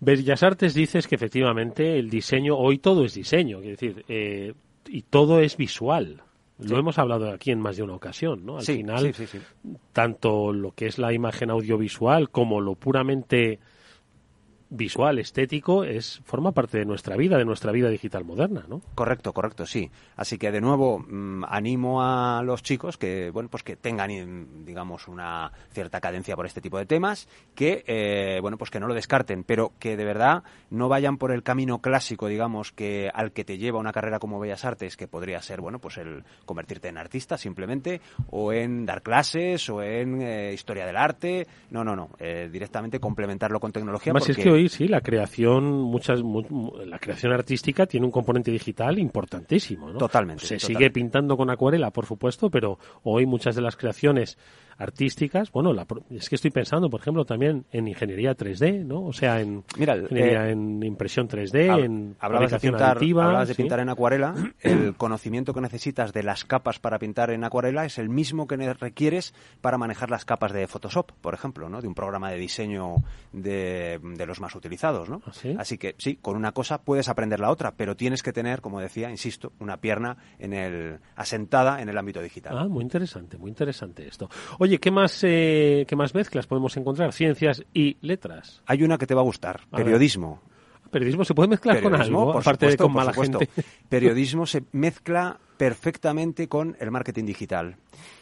Bellas 0.00 0.42
Artes 0.42 0.74
dices 0.74 1.06
que 1.06 1.14
efectivamente 1.14 1.96
el 1.96 2.10
diseño, 2.10 2.56
hoy 2.56 2.78
todo 2.78 3.04
es 3.04 3.14
diseño, 3.14 3.60
es 3.60 3.66
decir, 3.66 4.04
eh, 4.08 4.52
y 4.88 5.02
todo 5.02 5.38
es 5.40 5.56
visual. 5.56 6.22
Lo 6.68 6.78
hemos 6.78 6.98
hablado 6.98 7.30
aquí 7.30 7.50
en 7.50 7.60
más 7.60 7.76
de 7.76 7.82
una 7.82 7.94
ocasión, 7.94 8.44
¿no? 8.44 8.58
Al 8.58 8.64
final, 8.64 9.14
tanto 9.92 10.52
lo 10.52 10.72
que 10.72 10.86
es 10.86 10.98
la 10.98 11.12
imagen 11.12 11.50
audiovisual 11.50 12.30
como 12.30 12.60
lo 12.60 12.74
puramente 12.74 13.58
visual, 14.72 15.18
estético, 15.18 15.84
es 15.84 16.20
forma 16.24 16.52
parte 16.52 16.78
de 16.78 16.84
nuestra 16.84 17.16
vida, 17.16 17.36
de 17.36 17.44
nuestra 17.44 17.72
vida 17.72 17.90
digital 17.90 18.24
moderna, 18.24 18.64
¿no? 18.68 18.80
Correcto, 18.94 19.32
correcto, 19.32 19.66
sí. 19.66 19.90
Así 20.16 20.38
que 20.38 20.50
de 20.50 20.60
nuevo 20.60 20.98
mm, 20.98 21.44
animo 21.46 22.02
a 22.02 22.42
los 22.42 22.62
chicos 22.62 22.96
que 22.96 23.30
bueno 23.30 23.48
pues 23.50 23.62
que 23.62 23.76
tengan 23.76 24.64
digamos 24.64 25.08
una 25.08 25.52
cierta 25.72 26.00
cadencia 26.00 26.36
por 26.36 26.46
este 26.46 26.60
tipo 26.60 26.78
de 26.78 26.86
temas, 26.86 27.28
que 27.54 27.84
eh, 27.86 28.38
bueno 28.40 28.56
pues 28.56 28.70
que 28.70 28.80
no 28.80 28.88
lo 28.88 28.94
descarten, 28.94 29.44
pero 29.44 29.72
que 29.78 29.96
de 29.96 30.04
verdad 30.04 30.42
no 30.70 30.88
vayan 30.88 31.18
por 31.18 31.32
el 31.32 31.42
camino 31.42 31.80
clásico, 31.80 32.28
digamos 32.28 32.72
que 32.72 33.10
al 33.12 33.32
que 33.32 33.44
te 33.44 33.58
lleva 33.58 33.78
una 33.78 33.92
carrera 33.92 34.18
como 34.18 34.40
Bellas 34.40 34.64
Artes, 34.64 34.96
que 34.96 35.06
podría 35.06 35.42
ser 35.42 35.60
bueno 35.60 35.78
pues 35.80 35.98
el 35.98 36.24
convertirte 36.46 36.88
en 36.88 36.96
artista 36.96 37.36
simplemente 37.36 38.00
o 38.30 38.52
en 38.52 38.86
dar 38.86 39.02
clases 39.02 39.68
o 39.68 39.82
en 39.82 40.22
eh, 40.22 40.52
historia 40.54 40.86
del 40.86 40.96
arte, 40.96 41.46
no 41.70 41.84
no 41.84 41.94
no, 41.94 42.10
eh, 42.18 42.48
directamente 42.50 42.98
complementarlo 43.00 43.60
con 43.60 43.70
tecnología. 43.72 44.12
Más 44.14 44.28
es 44.28 44.36
que 44.36 44.50
hoy 44.50 44.61
sí, 44.68 44.88
la 44.88 45.00
creación, 45.00 45.64
muchas, 45.64 46.20
la 46.86 46.98
creación 46.98 47.32
artística 47.32 47.86
tiene 47.86 48.06
un 48.06 48.12
componente 48.12 48.50
digital 48.50 48.98
importantísimo, 48.98 49.90
¿no? 49.90 49.98
Totalmente. 49.98 50.46
Se 50.46 50.58
sigue 50.58 50.90
pintando 50.90 51.36
con 51.36 51.50
acuarela, 51.50 51.90
por 51.90 52.06
supuesto, 52.06 52.50
pero 52.50 52.78
hoy 53.02 53.26
muchas 53.26 53.54
de 53.54 53.62
las 53.62 53.76
creaciones 53.76 54.38
artísticas, 54.82 55.52
bueno, 55.52 55.72
es 56.10 56.28
que 56.28 56.34
estoy 56.34 56.50
pensando, 56.50 56.90
por 56.90 57.00
ejemplo, 57.00 57.24
también 57.24 57.64
en 57.72 57.88
ingeniería 57.88 58.36
3D, 58.36 58.84
¿no? 58.84 59.04
O 59.04 59.12
sea, 59.12 59.40
en 59.40 59.64
ingeniería 59.78 60.48
eh, 60.48 60.52
en 60.52 60.82
impresión 60.82 61.28
3D, 61.28 61.84
en 61.84 62.16
hablabas 62.18 62.50
de 62.50 62.58
pintar, 62.58 62.98
hablabas 62.98 63.48
de 63.48 63.54
pintar 63.54 63.80
en 63.80 63.88
acuarela, 63.88 64.34
el 64.60 64.94
conocimiento 64.96 65.54
que 65.54 65.60
necesitas 65.60 66.12
de 66.12 66.22
las 66.22 66.44
capas 66.44 66.78
para 66.78 66.98
pintar 66.98 67.30
en 67.30 67.44
acuarela 67.44 67.84
es 67.84 67.98
el 67.98 68.08
mismo 68.08 68.46
que 68.46 68.56
requieres 68.78 69.34
para 69.60 69.78
manejar 69.78 70.10
las 70.10 70.24
capas 70.24 70.52
de 70.52 70.66
Photoshop, 70.66 71.12
por 71.20 71.34
ejemplo, 71.34 71.68
¿no? 71.68 71.80
De 71.80 71.88
un 71.88 71.94
programa 71.94 72.30
de 72.30 72.38
diseño 72.38 72.96
de, 73.32 74.00
los 74.26 74.40
más 74.40 74.54
utilizados, 74.54 75.08
¿no? 75.08 75.22
¿Ah, 75.26 75.32
Así 75.58 75.78
que 75.78 75.94
sí, 75.98 76.16
con 76.16 76.36
una 76.36 76.52
cosa 76.52 76.82
puedes 76.82 77.08
aprender 77.08 77.40
la 77.40 77.50
otra, 77.50 77.74
pero 77.76 77.96
tienes 77.96 78.22
que 78.22 78.32
tener, 78.32 78.60
como 78.60 78.80
decía, 78.80 79.10
insisto, 79.10 79.52
una 79.58 79.78
pierna 79.78 80.16
en 80.38 80.52
el 80.52 80.98
asentada 81.16 81.82
en 81.82 81.88
el 81.88 81.98
ámbito 81.98 82.20
digital. 82.20 82.56
Ah, 82.58 82.68
muy 82.68 82.82
interesante, 82.82 83.38
muy 83.38 83.50
interesante 83.50 84.06
esto. 84.06 84.28
Oye, 84.58 84.71
¿qué 84.78 84.90
más, 84.90 85.22
eh, 85.24 85.84
¿qué 85.86 85.96
más 85.96 86.14
mezclas 86.14 86.46
podemos 86.46 86.76
encontrar? 86.76 87.12
Ciencias 87.12 87.64
y 87.74 87.96
letras. 88.00 88.62
Hay 88.66 88.82
una 88.82 88.98
que 88.98 89.06
te 89.06 89.14
va 89.14 89.20
a 89.20 89.24
gustar, 89.24 89.60
periodismo. 89.70 90.40
¿Periodismo 90.90 91.24
se 91.24 91.34
puede 91.34 91.48
mezclar 91.48 91.82
con 91.82 91.94
algo? 91.94 92.38
aparte 92.38 92.66
de 92.66 92.76
con 92.76 92.92
mala 92.92 93.14
gente. 93.14 93.48
Periodismo 93.88 94.44
se 94.44 94.62
mezcla 94.72 95.38
perfectamente 95.56 96.48
con 96.48 96.76
el 96.80 96.90
marketing 96.90 97.24
digital. 97.24 97.76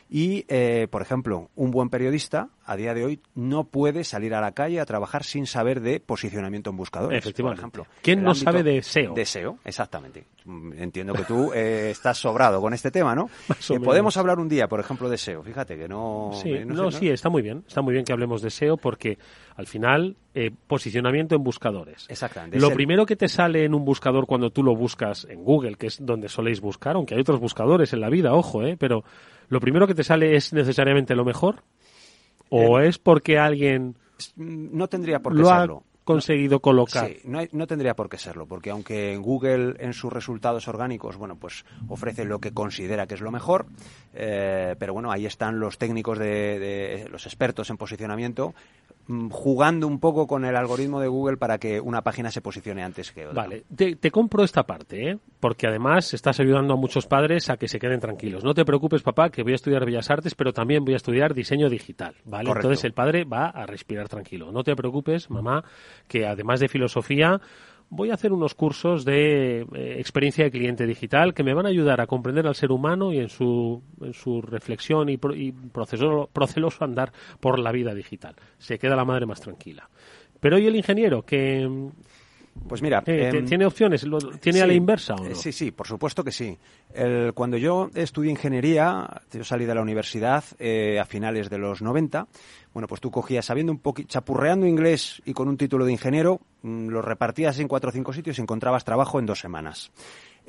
Y, 0.09 0.45
eh, 0.49 0.89
por 0.91 1.03
ejemplo, 1.03 1.51
un 1.55 1.71
buen 1.71 1.89
periodista 1.89 2.49
a 2.65 2.77
día 2.77 2.95
de 2.95 3.05
hoy 3.05 3.21
no 3.35 3.65
puede 3.65 4.03
salir 4.03 4.35
a 4.35 4.41
la 4.41 4.53
calle 4.53 4.81
a 4.81 4.85
trabajar 4.85 5.25
sin 5.25 5.47
saber 5.47 5.81
de 5.81 6.01
posicionamiento 6.01 6.71
en 6.71 6.77
buscadores. 6.77 7.19
Efectivamente. 7.19 7.63
Por 7.63 7.81
ejemplo, 7.81 7.87
¿Quién 8.03 8.23
no 8.23 8.35
sabe 8.35 8.65
de 8.65 8.83
SEO? 8.83 9.15
De 9.15 9.25
SEO, 9.25 9.59
exactamente. 9.65 10.25
Entiendo 10.47 11.13
que 11.13 11.25
tú 11.25 11.53
eh, 11.53 11.91
estás 11.91 12.19
sobrado 12.19 12.61
con 12.61 12.73
este 12.75 12.91
tema, 12.91 13.15
¿no? 13.15 13.31
Eh, 13.71 13.79
podemos 13.79 14.17
hablar 14.17 14.41
un 14.41 14.49
día, 14.49 14.67
por 14.67 14.81
ejemplo, 14.81 15.09
de 15.09 15.17
SEO. 15.17 15.43
Fíjate 15.45 15.77
que 15.77 15.87
no. 15.87 16.31
Sí, 16.35 16.65
no, 16.67 16.91
sí, 16.91 17.09
está 17.09 17.29
muy 17.29 17.41
bien. 17.41 17.63
Está 17.69 17.83
muy 17.83 17.93
bien 17.93 18.05
que 18.05 18.13
hablemos 18.13 18.43
de 18.43 18.51
SEO 18.51 18.77
porque 18.77 19.19
al 19.55 19.67
final 19.67 20.17
posicionamiento 20.67 21.37
en 21.37 21.45
buscadores. 21.45 22.07
Exactamente. 22.09 22.59
Lo 22.59 22.71
primero 22.73 23.07
que 23.07 23.15
te 23.15 23.29
sale 23.29 23.65
en 23.65 23.75
un 23.75 23.85
buscador 23.85 24.27
cuando 24.27 24.51
tú 24.51 24.63
lo 24.63 24.75
buscas 24.75 25.27
en 25.31 25.45
Google, 25.45 25.77
que 25.77 25.87
es 25.87 26.05
donde 26.05 26.29
soléis 26.29 26.61
buscar, 26.61 26.97
aunque 26.97 27.15
hay 27.15 27.21
otros 27.21 27.39
buscadores 27.39 27.93
en 27.93 28.01
la 28.01 28.09
vida, 28.09 28.35
ojo, 28.35 28.65
¿eh? 28.65 28.77
Pero 28.79 29.05
¿Lo 29.51 29.61
primero 29.61 29.87
que 29.87 29.95
te 29.95 30.05
sale 30.05 30.37
es 30.37 30.53
necesariamente 30.53 31.15
lo 31.15 31.25
mejor? 31.25 31.65
¿O 32.49 32.79
eh, 32.79 32.89
es 32.89 32.99
porque 32.99 33.37
alguien 33.37 33.97
no 34.37 34.89
tendría 34.89 35.21
por 35.21 35.35
qué 35.35 35.41
lo 35.41 35.49
serlo? 35.49 35.85
Conseguido 36.05 36.61
colocar? 36.61 37.09
Sí, 37.09 37.21
no, 37.25 37.67
tendría 37.67 37.95
por 37.95 38.09
qué 38.09 38.19
serlo, 38.19 38.47
porque 38.47 38.71
aunque 38.71 39.17
Google 39.17 39.75
en 39.79 39.93
sus 39.93 40.13
resultados 40.13 40.69
orgánicos, 40.69 41.17
bueno, 41.17 41.37
pues 41.37 41.65
ofrece 41.89 42.25
lo 42.25 42.39
que 42.39 42.53
considera 42.53 43.07
que 43.07 43.15
es 43.15 43.21
lo 43.21 43.31
mejor, 43.31 43.67
eh, 44.15 44.75
pero 44.79 44.93
bueno, 44.93 45.11
ahí 45.13 45.27
están 45.27 45.61
los 45.61 45.79
técnicos 45.79 46.19
de, 46.19 47.07
los 47.11 47.27
expertos 47.27 47.71
en 47.71 47.77
posicionamiento 47.77 48.55
jugando 49.31 49.87
un 49.87 50.01
poco 50.01 50.27
con 50.27 50.45
el 50.45 50.57
algoritmo 50.57 51.01
de 51.01 51.09
Google 51.09 51.37
para 51.37 51.59
que 51.59 51.81
una 51.81 52.03
página 52.03 52.31
se 52.31 52.41
posicione 52.41 52.83
antes 52.83 53.13
que 53.13 53.27
otra. 53.27 53.43
Vale, 53.43 53.65
te, 53.75 54.11
compro 54.11 54.45
esta 54.45 54.65
parte, 54.65 55.11
¿eh? 55.11 55.19
porque 55.41 55.67
además 55.67 56.15
estás 56.15 56.41
ayudando 56.41 56.75
a 56.75 56.77
muchos 56.77 57.07
padres 57.07 57.51
a 57.51 57.57
que 57.57 57.69
se 57.69 57.79
queden 57.79 58.01
tranquilos. 58.01 58.45
No 58.45 58.55
te 58.55 58.65
preocupes, 58.65 59.03
papá, 59.03 59.31
que 59.31 59.43
voy 59.43 59.53
a 59.53 59.57
estudiar 59.57 59.85
Bellas 59.85 60.11
Artes, 60.11 60.35
pero 60.35 60.53
también 60.53 60.85
voy 60.85 60.95
a 60.95 60.99
estudiar 60.99 61.35
diseño 61.35 61.69
digital, 61.69 62.15
¿vale? 62.25 62.51
Entonces 62.51 62.85
el 62.85 62.93
padre 62.93 63.25
va 63.25 63.47
a 63.47 63.67
respirar 63.67 64.09
tranquilo. 64.09 64.53
No 64.53 64.63
te 64.63 64.75
preocupes, 64.77 65.31
mamá, 65.31 65.65
que 66.09 66.27
además 66.27 66.61
de 66.61 66.69
filosofía 66.69 67.41
voy 67.91 68.11
a 68.11 68.15
hacer 68.15 68.33
unos 68.33 68.55
cursos 68.55 69.05
de 69.05 69.63
eh, 69.75 69.97
experiencia 69.99 70.45
de 70.45 70.51
cliente 70.51 70.87
digital 70.87 71.35
que 71.35 71.43
me 71.43 71.55
van 71.55 71.67
a 71.67 71.71
ayudar 71.71 72.01
a 72.01 72.07
comprender 72.07 72.47
al 72.47 72.55
ser 72.55 72.71
humano 72.71 73.13
y 73.13 73.19
en 73.19 73.29
su, 73.29 73.83
en 74.01 74.15
su 74.15 74.41
reflexión 74.41 75.09
y, 75.09 75.19
proceso, 75.19 76.31
proceloso 76.33 76.85
andar 76.85 77.13
por 77.41 77.59
la 77.59 77.73
vida 77.73 77.93
digital. 77.93 78.37
Se 78.59 78.79
queda 78.79 78.97
la 78.97 79.05
madre 79.05 79.27
más 79.27 79.41
tranquila. 79.41 79.91
Pero 80.39 80.59
¿y 80.59 80.67
el 80.67 80.77
ingeniero? 80.77 81.23
que 81.23 81.69
pues 82.69 82.83
mira, 82.83 83.03
em, 83.07 83.45
¿tiene 83.47 83.65
opciones? 83.65 84.05
¿Tiene 84.41 84.61
a 84.61 84.67
la 84.67 84.75
inversa 84.75 85.15
o 85.15 85.25
no? 85.25 85.35
Sí, 85.35 85.53
sí, 85.53 85.71
por 85.71 85.87
supuesto 85.87 86.23
que 86.25 86.33
sí. 86.33 86.57
cuando 87.35 87.57
yo 87.57 87.91
estudié 87.95 88.31
ingeniería, 88.31 89.09
yo 89.33 89.45
salí 89.45 89.65
de 89.65 89.75
la 89.75 89.83
universidad 89.83 90.45
eh, 90.59 90.99
a 91.01 91.05
finales 91.05 91.49
de 91.51 91.59
los 91.59 91.83
90, 91.83 92.27
bueno, 92.73 92.87
pues 92.87 93.01
tú 93.01 93.11
cogías, 93.11 93.45
sabiendo 93.45 93.73
un 93.73 93.79
poquito, 93.79 94.09
chapurreando 94.09 94.67
inglés 94.67 95.21
y 95.25 95.33
con 95.33 95.49
un 95.49 95.57
título 95.57 95.85
de 95.85 95.93
ingeniero, 95.93 96.41
mm, 96.63 96.89
lo 96.89 97.03
repartías 97.03 97.59
en 97.59 97.69
cuatro 97.69 97.91
o 97.91 97.93
cinco 97.93 98.13
sitios 98.13 98.39
y 98.39 98.43
encontrabas 98.43 98.85
trabajo 98.85 99.19
en 99.19 99.27
dos 99.27 99.41
semanas. 99.41 99.91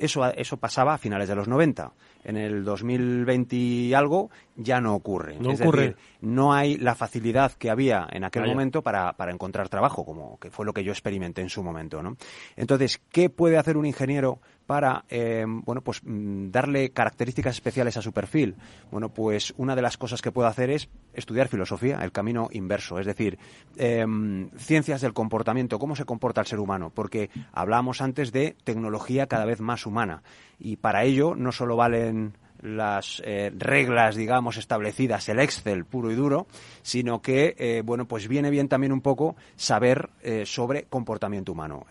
Eso, 0.02 0.26
eso 0.32 0.56
pasaba 0.56 0.94
a 0.94 0.98
finales 0.98 1.28
de 1.28 1.36
los 1.36 1.46
90. 1.46 1.92
En 2.24 2.36
el 2.36 2.64
2020 2.64 3.54
y 3.56 3.94
algo 3.94 4.30
ya 4.56 4.80
no 4.80 4.96
ocurre. 4.96 5.38
No 5.38 5.50
ocurre. 5.50 5.94
no 6.20 6.52
hay 6.52 6.76
la 6.76 6.96
facilidad 6.96 7.52
que 7.52 7.70
había 7.70 8.08
en 8.10 8.24
aquel 8.24 8.46
momento 8.46 8.82
para, 8.82 9.12
para, 9.12 9.32
encontrar 9.32 9.68
trabajo, 9.68 10.04
como 10.04 10.38
que 10.40 10.50
fue 10.50 10.66
lo 10.66 10.72
que 10.72 10.82
yo 10.82 10.90
experimenté 10.90 11.40
en 11.40 11.48
su 11.48 11.62
momento. 11.62 12.02
¿no? 12.02 12.16
Entonces, 12.56 13.00
¿qué 13.10 13.30
puede 13.30 13.58
hacer 13.58 13.76
un 13.76 13.86
ingeniero 13.86 14.40
para 14.72 15.04
eh, 15.10 15.44
bueno 15.46 15.82
pues 15.82 16.00
mm, 16.02 16.50
darle 16.50 16.92
características 16.92 17.56
especiales 17.56 17.98
a 17.98 18.00
su 18.00 18.10
perfil. 18.10 18.56
Bueno 18.90 19.10
pues 19.10 19.52
una 19.58 19.76
de 19.76 19.82
las 19.82 19.98
cosas 19.98 20.22
que 20.22 20.32
puedo 20.32 20.48
hacer 20.48 20.70
es 20.70 20.88
estudiar 21.12 21.48
filosofía 21.48 22.02
el 22.02 22.10
camino 22.10 22.48
inverso. 22.52 22.98
Es 22.98 23.04
decir 23.04 23.38
em, 23.76 24.48
ciencias 24.56 25.02
del 25.02 25.12
comportamiento 25.12 25.78
cómo 25.78 25.94
se 25.94 26.06
comporta 26.06 26.40
el 26.40 26.46
ser 26.46 26.58
humano 26.58 26.90
porque 26.94 27.28
hablábamos 27.52 28.00
antes 28.00 28.32
de 28.32 28.56
tecnología 28.64 29.26
cada 29.26 29.44
vez 29.44 29.60
más 29.60 29.84
humana. 29.84 30.22
Y 30.58 30.76
para 30.76 31.04
ello 31.04 31.34
no 31.34 31.52
solo 31.52 31.76
valen 31.76 32.38
las 32.62 33.20
eh, 33.24 33.52
reglas, 33.54 34.16
digamos, 34.16 34.56
establecidas, 34.56 35.28
el 35.28 35.40
Excel 35.40 35.84
puro 35.84 36.10
y 36.10 36.14
duro, 36.14 36.46
sino 36.82 37.20
que, 37.20 37.54
eh, 37.58 37.82
bueno, 37.84 38.06
pues 38.06 38.28
viene 38.28 38.50
bien 38.50 38.68
también 38.68 38.92
un 38.92 39.00
poco 39.00 39.36
saber 39.56 40.10
eh, 40.22 40.46
sobre 40.46 40.84
comportamiento 40.84 41.52
humano. 41.52 41.84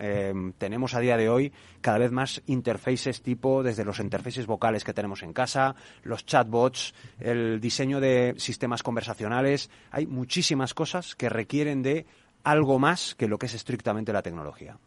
tenemos 0.58 0.94
a 0.94 1.00
día 1.00 1.16
de 1.16 1.28
hoy 1.28 1.52
cada 1.80 1.98
vez 1.98 2.10
más 2.10 2.42
interfaces 2.46 3.22
tipo, 3.22 3.62
desde 3.62 3.84
los 3.84 4.00
interfaces 4.00 4.46
vocales 4.46 4.84
que 4.84 4.94
tenemos 4.94 5.22
en 5.22 5.32
casa, 5.32 5.74
los 6.02 6.24
chatbots, 6.24 6.94
el 7.20 7.60
diseño 7.60 8.00
de 8.00 8.34
sistemas 8.38 8.82
conversacionales. 8.82 9.70
Hay 9.90 10.06
muchísimas 10.06 10.74
cosas 10.74 11.14
que 11.14 11.28
requieren 11.28 11.82
de 11.82 12.06
algo 12.44 12.78
más 12.78 13.14
que 13.14 13.28
lo 13.28 13.38
que 13.38 13.46
es 13.46 13.54
estrictamente 13.54 14.12
la 14.12 14.22
tecnología. 14.22 14.78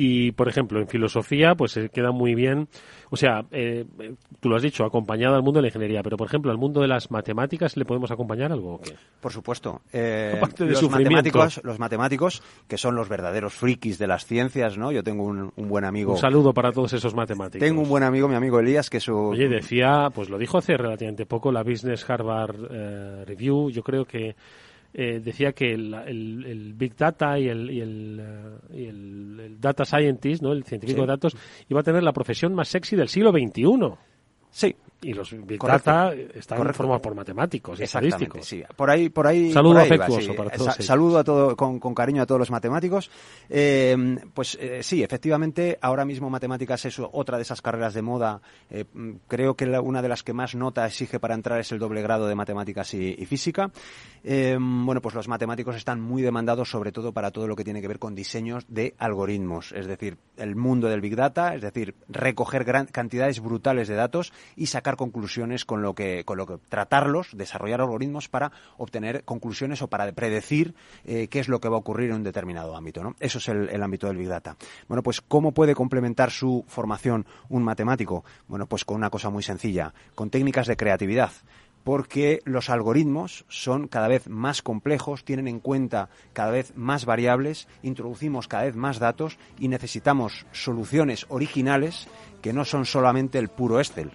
Y, 0.00 0.30
por 0.30 0.48
ejemplo, 0.48 0.78
en 0.78 0.86
filosofía, 0.86 1.56
pues 1.56 1.72
se 1.72 1.88
queda 1.88 2.12
muy 2.12 2.36
bien, 2.36 2.68
o 3.10 3.16
sea, 3.16 3.44
eh, 3.50 3.84
tú 4.38 4.48
lo 4.48 4.54
has 4.54 4.62
dicho, 4.62 4.84
acompañado 4.84 5.34
al 5.34 5.42
mundo 5.42 5.58
de 5.58 5.62
la 5.62 5.68
ingeniería, 5.70 6.04
pero, 6.04 6.16
por 6.16 6.28
ejemplo, 6.28 6.52
al 6.52 6.56
mundo 6.56 6.82
de 6.82 6.86
las 6.86 7.10
matemáticas, 7.10 7.76
¿le 7.76 7.84
podemos 7.84 8.12
acompañar 8.12 8.52
algo 8.52 8.74
o 8.74 8.80
qué? 8.80 8.92
Por 9.20 9.32
supuesto. 9.32 9.80
Eh, 9.92 10.40
los, 10.58 10.88
matemáticos, 10.88 11.60
los 11.64 11.80
matemáticos, 11.80 12.44
que 12.68 12.78
son 12.78 12.94
los 12.94 13.08
verdaderos 13.08 13.54
frikis 13.54 13.98
de 13.98 14.06
las 14.06 14.24
ciencias, 14.24 14.78
¿no? 14.78 14.92
Yo 14.92 15.02
tengo 15.02 15.24
un, 15.24 15.50
buen 15.56 15.84
amigo... 15.84 16.12
Un 16.12 16.18
saludo 16.18 16.54
para 16.54 16.70
todos 16.70 16.92
esos 16.92 17.16
matemáticos. 17.16 17.66
Tengo 17.66 17.82
un 17.82 17.88
buen 17.88 18.04
amigo, 18.04 18.28
mi 18.28 18.36
amigo 18.36 18.60
Elías, 18.60 18.90
que 18.90 19.00
su... 19.00 19.16
Oye, 19.16 19.48
decía, 19.48 20.10
pues 20.14 20.30
lo 20.30 20.38
dijo 20.38 20.58
hace 20.58 20.76
relativamente 20.76 21.26
poco 21.26 21.50
la 21.50 21.64
Business 21.64 22.08
Harvard 22.08 22.54
eh, 22.70 23.24
Review, 23.26 23.70
yo 23.70 23.82
creo 23.82 24.04
que 24.04 24.36
eh, 24.94 25.20
decía 25.20 25.52
que 25.52 25.72
el, 25.72 26.74
Big 26.76 26.96
Data 26.96 27.38
y, 27.38 27.48
el, 27.48 27.70
y 27.70 27.80
el, 27.80 29.40
eh, 29.40 29.56
Data 29.58 29.84
Scientist, 29.84 30.42
¿no? 30.42 30.52
el 30.52 30.64
científico 30.64 31.02
de 31.02 31.06
datos, 31.06 31.36
iba 31.68 31.80
a 31.80 31.84
tener 31.84 32.02
la 32.02 32.12
profesión 32.12 32.54
más 32.54 32.68
sexy 32.68 32.96
del 32.96 33.08
siglo 33.08 33.30
XXI. 33.30 33.94
Sí, 34.50 34.74
y 35.00 35.12
los 35.12 35.30
Big 35.46 35.60
Data 35.60 36.12
están 36.34 36.74
formados 36.74 37.00
por 37.00 37.14
matemáticos 37.14 37.78
y 37.78 37.84
estadísticos. 37.84 38.44
Sí. 38.44 38.64
Por 38.74 38.90
ahí, 38.90 39.08
por 39.08 39.26
ahí. 39.26 39.52
Saludo 39.52 39.78
afectuoso 39.78 40.34
para 40.34 40.50
todos. 40.50 40.74
saludo 40.76 41.18
a 41.18 41.24
todo, 41.24 41.56
con, 41.56 41.78
cariño 41.94 42.22
a 42.22 42.26
todos 42.26 42.40
los 42.40 42.50
matemáticos. 42.50 43.10
Eh, 43.48 43.96
pues 44.34 44.58
eh, 44.60 44.82
sí, 44.82 45.02
efectivamente, 45.02 45.78
ahora 45.80 46.04
mismo 46.04 46.30
matemáticas 46.30 46.84
es 46.84 46.98
otra 46.98 47.36
de 47.36 47.42
esas 47.42 47.62
carreras 47.62 47.94
de 47.94 48.02
moda. 48.02 48.40
Eh, 48.70 48.84
creo 49.28 49.54
que 49.54 49.66
una 49.66 50.02
de 50.02 50.08
las 50.08 50.24
que 50.24 50.32
más 50.32 50.56
nota 50.56 50.86
exige 50.86 51.20
para 51.20 51.34
entrar 51.34 51.60
es 51.60 51.70
el 51.70 51.78
doble 51.78 52.02
grado 52.02 52.26
de 52.26 52.34
matemáticas 52.34 52.92
y, 52.94 53.14
física. 53.26 53.70
bueno, 54.24 55.00
pues 55.00 55.14
los 55.14 55.28
matemáticos 55.28 55.76
están 55.76 56.00
muy 56.00 56.22
demandados, 56.22 56.70
sobre 56.70 56.90
todo 56.90 57.12
para 57.12 57.30
todo 57.30 57.46
lo 57.46 57.54
que 57.54 57.64
tiene 57.64 57.80
que 57.80 57.88
ver 57.88 57.98
con 57.98 58.14
diseños 58.14 58.64
de 58.68 58.94
algoritmos, 58.98 59.72
es 59.72 59.86
decir, 59.86 60.18
el 60.36 60.56
mundo 60.56 60.88
del 60.88 61.00
Big 61.00 61.14
Data, 61.14 61.54
es 61.54 61.62
decir, 61.62 61.94
recoger 62.08 62.64
gran, 62.64 62.86
cantidades 62.86 63.40
brutales 63.40 63.88
de 63.88 63.94
datos 63.94 64.32
y 64.56 64.66
sacar 64.66 64.87
conclusiones 64.96 65.64
con 65.64 65.82
lo 65.82 65.94
que, 65.94 66.24
con 66.24 66.38
lo 66.38 66.46
que 66.46 66.58
tratarlos, 66.68 67.36
desarrollar 67.36 67.80
algoritmos 67.80 68.28
para 68.28 68.52
obtener 68.76 69.24
conclusiones 69.24 69.82
o 69.82 69.88
para 69.88 70.10
predecir 70.12 70.74
eh, 71.04 71.28
qué 71.28 71.40
es 71.40 71.48
lo 71.48 71.60
que 71.60 71.68
va 71.68 71.76
a 71.76 71.80
ocurrir 71.80 72.10
en 72.10 72.16
un 72.16 72.22
determinado 72.22 72.76
ámbito. 72.76 73.02
¿no? 73.02 73.16
Eso 73.20 73.38
es 73.38 73.48
el, 73.48 73.68
el 73.68 73.82
ámbito 73.82 74.06
del 74.06 74.16
Big 74.16 74.28
Data. 74.28 74.56
Bueno, 74.88 75.02
pues 75.02 75.20
¿cómo 75.20 75.52
puede 75.52 75.74
complementar 75.74 76.30
su 76.30 76.64
formación 76.68 77.26
un 77.48 77.62
matemático? 77.62 78.24
Bueno, 78.46 78.66
pues 78.66 78.84
con 78.84 78.96
una 78.96 79.10
cosa 79.10 79.30
muy 79.30 79.42
sencilla, 79.42 79.92
con 80.14 80.30
técnicas 80.30 80.66
de 80.66 80.76
creatividad 80.76 81.32
porque 81.88 82.42
los 82.44 82.68
algoritmos 82.68 83.46
son 83.48 83.88
cada 83.88 84.08
vez 84.08 84.28
más 84.28 84.60
complejos, 84.60 85.24
tienen 85.24 85.48
en 85.48 85.58
cuenta 85.58 86.10
cada 86.34 86.50
vez 86.50 86.74
más 86.76 87.06
variables, 87.06 87.66
introducimos 87.82 88.46
cada 88.46 88.64
vez 88.64 88.76
más 88.76 88.98
datos 88.98 89.38
y 89.58 89.68
necesitamos 89.68 90.44
soluciones 90.52 91.24
originales 91.30 92.06
que 92.40 92.52
no 92.52 92.64
son 92.64 92.84
solamente 92.84 93.38
el 93.38 93.48
puro 93.48 93.80
Excel, 93.80 94.10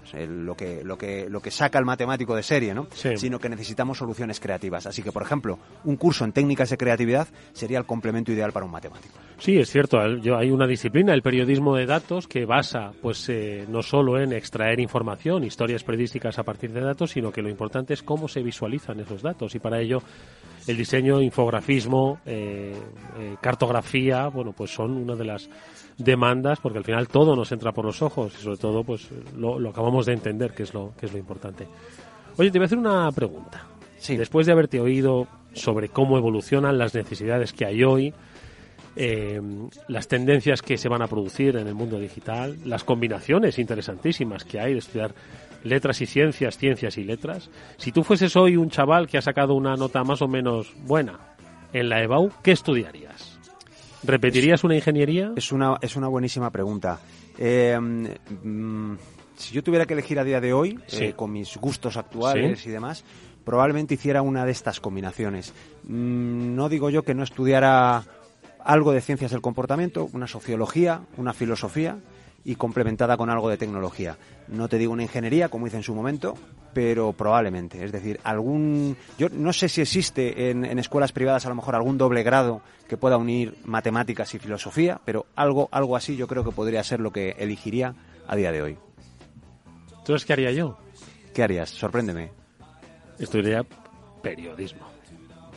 lo, 0.45 0.55
que, 0.55 0.83
lo, 0.83 0.97
que, 0.97 1.29
lo 1.29 1.41
que 1.41 1.51
saca 1.51 1.79
el 1.79 1.85
matemático 1.85 2.35
de 2.35 2.43
serie, 2.43 2.73
¿no? 2.73 2.87
sino 2.93 3.39
que 3.39 3.49
necesitamos 3.49 3.97
soluciones 3.97 4.39
creativas. 4.39 4.85
Así 4.85 5.03
que, 5.03 5.11
por 5.11 5.23
ejemplo, 5.23 5.59
un 5.83 5.97
curso 5.97 6.23
en 6.25 6.31
técnicas 6.31 6.69
de 6.69 6.77
creatividad 6.77 7.27
sería 7.51 7.79
el 7.79 7.85
complemento 7.85 8.31
ideal 8.31 8.51
para 8.51 8.65
un 8.65 8.71
matemático. 8.71 9.15
Sí, 9.37 9.57
es 9.57 9.69
cierto. 9.69 9.99
Hay 9.99 10.51
una 10.51 10.67
disciplina, 10.67 11.13
el 11.13 11.21
periodismo 11.21 11.75
de 11.75 11.85
datos, 11.85 12.27
que 12.27 12.45
basa 12.45 12.91
pues 13.01 13.27
eh, 13.29 13.65
no 13.67 13.81
solo 13.81 14.19
en 14.19 14.33
extraer 14.33 14.79
información, 14.79 15.43
historias 15.43 15.83
periodísticas 15.83 16.39
a 16.39 16.43
partir 16.43 16.71
de 16.71 16.81
datos, 16.81 17.11
sino 17.11 17.31
que 17.31 17.41
lo 17.41 17.49
importante 17.49 17.93
es 17.93 18.03
cómo 18.03 18.27
se 18.27 18.41
visualizan 18.41 18.99
esos 18.99 19.21
datos. 19.21 19.53
Y 19.55 19.59
para 19.59 19.81
ello 19.81 20.01
el 20.67 20.77
diseño, 20.77 21.21
infografismo, 21.21 22.19
eh, 22.25 22.73
eh, 23.19 23.35
cartografía, 23.41 24.27
bueno, 24.27 24.53
pues 24.53 24.73
son 24.73 24.91
una 24.91 25.15
de 25.15 25.25
las 25.25 25.49
demandas, 25.97 26.59
porque 26.59 26.79
al 26.79 26.83
final 26.83 27.07
todo 27.07 27.35
nos 27.35 27.51
entra 27.51 27.71
por 27.71 27.85
los 27.85 28.01
ojos 28.01 28.33
y 28.39 28.43
sobre 28.43 28.57
todo 28.57 28.83
pues 28.83 29.09
lo, 29.37 29.57
acabamos 29.69 30.05
de 30.05 30.13
entender 30.13 30.53
que 30.53 30.63
es 30.63 30.73
lo, 30.73 30.93
que 30.99 31.05
es 31.05 31.13
lo 31.13 31.19
importante. 31.19 31.67
Oye, 32.37 32.51
te 32.51 32.57
voy 32.57 32.63
a 32.63 32.67
hacer 32.67 32.77
una 32.77 33.11
pregunta. 33.11 33.65
Sí. 33.97 34.17
Después 34.17 34.45
de 34.45 34.51
haberte 34.51 34.79
oído 34.79 35.27
sobre 35.53 35.89
cómo 35.89 36.17
evolucionan 36.17 36.77
las 36.77 36.93
necesidades 36.93 37.53
que 37.53 37.65
hay 37.65 37.83
hoy, 37.83 38.13
eh, 38.95 39.41
las 39.87 40.07
tendencias 40.07 40.61
que 40.61 40.77
se 40.77 40.89
van 40.89 41.01
a 41.01 41.07
producir 41.07 41.55
en 41.55 41.67
el 41.67 41.73
mundo 41.73 41.99
digital, 41.99 42.57
las 42.65 42.83
combinaciones 42.83 43.59
interesantísimas 43.59 44.43
que 44.43 44.59
hay 44.59 44.73
de 44.73 44.79
estudiar 44.79 45.15
letras 45.63 46.01
y 46.01 46.05
ciencias, 46.05 46.57
ciencias 46.57 46.97
y 46.97 47.03
letras. 47.03 47.49
Si 47.77 47.91
tú 47.91 48.03
fueses 48.03 48.35
hoy 48.35 48.57
un 48.57 48.69
chaval 48.69 49.07
que 49.07 49.17
ha 49.17 49.21
sacado 49.21 49.53
una 49.53 49.75
nota 49.75 50.03
más 50.03 50.21
o 50.21 50.27
menos 50.27 50.73
buena 50.85 51.19
en 51.71 51.89
la 51.89 52.03
EBAU, 52.03 52.31
¿qué 52.43 52.51
estudiarías? 52.51 53.32
¿Repetirías 54.03 54.63
una 54.63 54.75
ingeniería? 54.75 55.31
Es 55.35 55.51
una, 55.51 55.77
es 55.81 55.95
una 55.95 56.07
buenísima 56.07 56.49
pregunta. 56.51 56.99
Eh, 57.37 57.77
mm, 57.79 58.95
si 59.35 59.53
yo 59.53 59.63
tuviera 59.63 59.85
que 59.85 59.93
elegir 59.93 60.19
a 60.19 60.23
día 60.23 60.41
de 60.41 60.53
hoy, 60.53 60.79
eh, 60.91 61.13
con 61.15 61.31
mis 61.31 61.57
gustos 61.57 61.97
actuales 61.97 62.65
y 62.65 62.69
demás, 62.69 63.03
probablemente 63.43 63.95
hiciera 63.95 64.21
una 64.21 64.45
de 64.45 64.51
estas 64.51 64.79
combinaciones. 64.79 65.53
Mm, 65.83 66.55
no 66.55 66.69
digo 66.69 66.89
yo 66.89 67.03
que 67.03 67.13
no 67.13 67.23
estudiara 67.23 68.03
algo 68.63 68.91
de 68.91 69.01
ciencias 69.01 69.31
del 69.31 69.41
comportamiento, 69.41 70.09
una 70.13 70.27
sociología, 70.27 71.01
una 71.17 71.33
filosofía, 71.33 71.97
y 72.45 72.55
complementada 72.55 73.17
con 73.17 73.29
algo 73.29 73.49
de 73.49 73.57
tecnología. 73.57 74.17
No 74.47 74.67
te 74.67 74.77
digo 74.77 74.93
una 74.93 75.03
ingeniería, 75.03 75.49
como 75.49 75.67
hice 75.67 75.77
en 75.77 75.83
su 75.83 75.95
momento, 75.95 76.35
pero 76.73 77.13
probablemente. 77.13 77.83
Es 77.83 77.91
decir, 77.91 78.19
algún. 78.23 78.97
Yo 79.17 79.29
no 79.29 79.53
sé 79.53 79.69
si 79.69 79.81
existe 79.81 80.49
en, 80.49 80.77
escuelas 80.79 81.11
privadas 81.11 81.45
a 81.45 81.49
lo 81.49 81.55
mejor 81.55 81.75
algún 81.75 81.97
doble 81.97 82.23
grado 82.23 82.61
que 82.87 82.97
pueda 82.97 83.17
unir 83.17 83.55
matemáticas 83.63 84.33
y 84.33 84.39
filosofía, 84.39 84.99
pero 85.05 85.25
algo, 85.35 85.69
algo 85.71 85.95
así 85.95 86.15
yo 86.15 86.27
creo 86.27 86.43
que 86.43 86.51
podría 86.51 86.83
ser 86.83 86.99
lo 86.99 87.11
que 87.11 87.31
elegiría 87.39 87.95
a 88.27 88.35
día 88.35 88.51
de 88.51 88.61
hoy. 88.61 88.77
¿Entonces 89.99 90.25
qué 90.25 90.33
haría 90.33 90.51
yo? 90.51 90.77
¿Qué 91.33 91.43
harías? 91.43 91.69
Sorpréndeme. 91.69 92.31
Estudiaría 93.17 93.65
periodismo. 94.21 94.87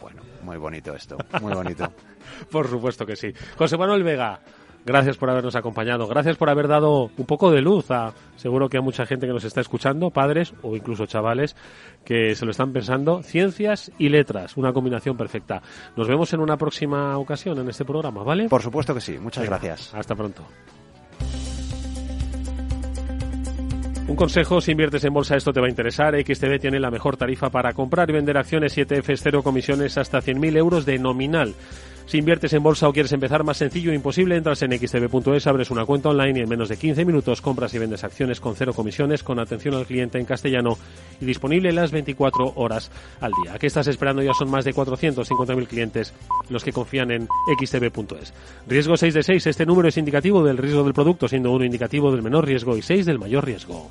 Bueno, 0.01 0.23
muy 0.43 0.57
bonito 0.57 0.95
esto, 0.95 1.17
muy 1.41 1.53
bonito. 1.53 1.93
Por 2.51 2.69
supuesto 2.69 3.07
que 3.07 3.17
sí. 3.17 3.33
José 3.57 3.77
Manuel 3.77 4.03
Vega, 4.03 4.41
Gracias 4.87 5.17
por 5.17 5.29
habernos 5.29 5.57
acompañado. 5.57 6.07
Gracias 6.07 6.37
por 6.37 6.49
haber 6.49 6.69
dado 6.69 7.11
un 7.17 7.27
poco 7.27 7.51
de 7.51 7.61
luz 7.61 7.91
a, 7.91 8.13
seguro 8.37 8.69
que 8.69 8.79
a 8.79 8.81
mucha 8.81 9.05
gente 9.05 9.27
que 9.27 9.33
nos 9.33 9.43
está 9.43 9.61
escuchando, 9.61 10.11
padres 10.11 10.55
o 10.63 10.77
incluso 10.77 11.07
chavales 11.07 11.57
que 12.05 12.37
se 12.37 12.45
lo 12.45 12.53
están 12.53 12.73
pensando. 12.73 13.25
Ciencias 13.25 13.91
y 13.99 14.11
letras, 14.11 14.57
una 14.57 14.73
combinación 14.73 15.17
perfecta. 15.17 15.61
Nos 15.97 16.07
vemos 16.07 16.33
en 16.35 16.41
una 16.41 16.57
próxima 16.57 17.19
ocasión 17.19 17.59
en 17.59 17.69
este 17.69 17.85
programa, 17.85 18.23
¿vale? 18.23 18.49
Por 18.49 18.63
supuesto 18.63 18.95
que 18.95 19.01
sí. 19.01 19.19
Muchas 19.19 19.45
gracias. 19.45 19.93
Hasta 19.93 20.15
pronto. 20.15 20.45
Un 24.07 24.15
consejo, 24.15 24.61
si 24.61 24.71
inviertes 24.71 25.03
en 25.03 25.13
bolsa 25.13 25.35
esto 25.35 25.53
te 25.53 25.59
va 25.59 25.67
a 25.67 25.71
interesar. 25.71 26.15
XTB 26.15 26.61
tiene 26.61 26.79
la 26.79 26.93
mejor 26.93 27.17
tarifa 27.17 27.51
para 27.51 27.73
comprar 27.73 28.09
y 28.09 28.13
vender 28.13 28.39
acciones 28.39 28.79
7F, 28.79 29.19
cero 29.21 29.43
comisiones 29.43 29.99
hasta 29.99 30.21
100.000 30.21 30.57
euros 30.57 30.87
de 30.87 31.01
nominal. 31.01 31.57
Si 32.07 32.19
inviertes 32.19 32.53
en 32.53 32.63
bolsa 32.63 32.89
o 32.89 32.93
quieres 32.93 33.11
empezar 33.11 33.43
más 33.43 33.57
sencillo 33.57 33.91
e 33.91 33.97
imposible, 33.97 34.37
entras 34.37 34.63
en 34.63 34.71
xtb.es, 34.71 35.45
abres 35.49 35.73
una 35.73 35.85
cuenta 35.85 36.11
online 36.11 36.39
y 36.39 36.43
en 36.45 36.49
menos 36.49 36.69
de 36.69 36.77
15 36.77 37.05
minutos 37.05 37.43
compras 37.43 37.75
y 37.75 37.81
vendes 37.81 38.05
acciones 38.05 38.39
con 38.39 38.55
cero 38.55 38.73
comisiones, 38.73 39.25
con 39.25 39.41
atención 39.41 39.75
al 39.75 39.87
cliente 39.87 40.21
en 40.21 40.25
castellano 40.25 40.79
y 41.21 41.25
disponible 41.25 41.73
las 41.73 41.91
24 41.91 42.53
horas 42.55 42.93
al 43.21 43.33
día. 43.43 43.59
qué 43.59 43.67
estás 43.67 43.89
esperando? 43.89 44.23
Ya 44.23 44.35
son 44.35 44.51
más 44.51 44.65
de 44.65 44.73
450.000 44.73 45.67
clientes 45.67 46.15
los 46.49 46.63
que 46.63 46.73
confían 46.73 47.11
en 47.11 47.27
xtb.es. 47.59 48.33
Riesgo 48.69 48.97
6 48.97 49.13
de 49.13 49.23
6. 49.25 49.47
Este 49.49 49.67
número 49.67 49.89
es 49.89 49.97
indicativo 49.97 50.45
del 50.45 50.59
riesgo 50.59 50.85
del 50.85 50.95
producto, 50.95 51.27
siendo 51.27 51.51
uno 51.51 51.65
indicativo 51.65 52.13
del 52.13 52.23
menor 52.23 52.47
riesgo 52.47 52.77
y 52.77 52.83
6 52.83 53.05
del 53.05 53.19
mayor 53.19 53.45
riesgo. 53.45 53.91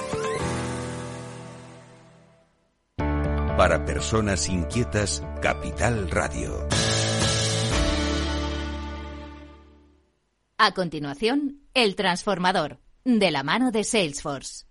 Para 3.61 3.85
personas 3.85 4.49
inquietas, 4.49 5.23
Capital 5.39 6.09
Radio. 6.09 6.67
A 10.57 10.71
continuación, 10.73 11.61
El 11.75 11.95
Transformador, 11.95 12.79
de 13.05 13.29
la 13.29 13.43
mano 13.43 13.69
de 13.69 13.83
Salesforce. 13.83 14.65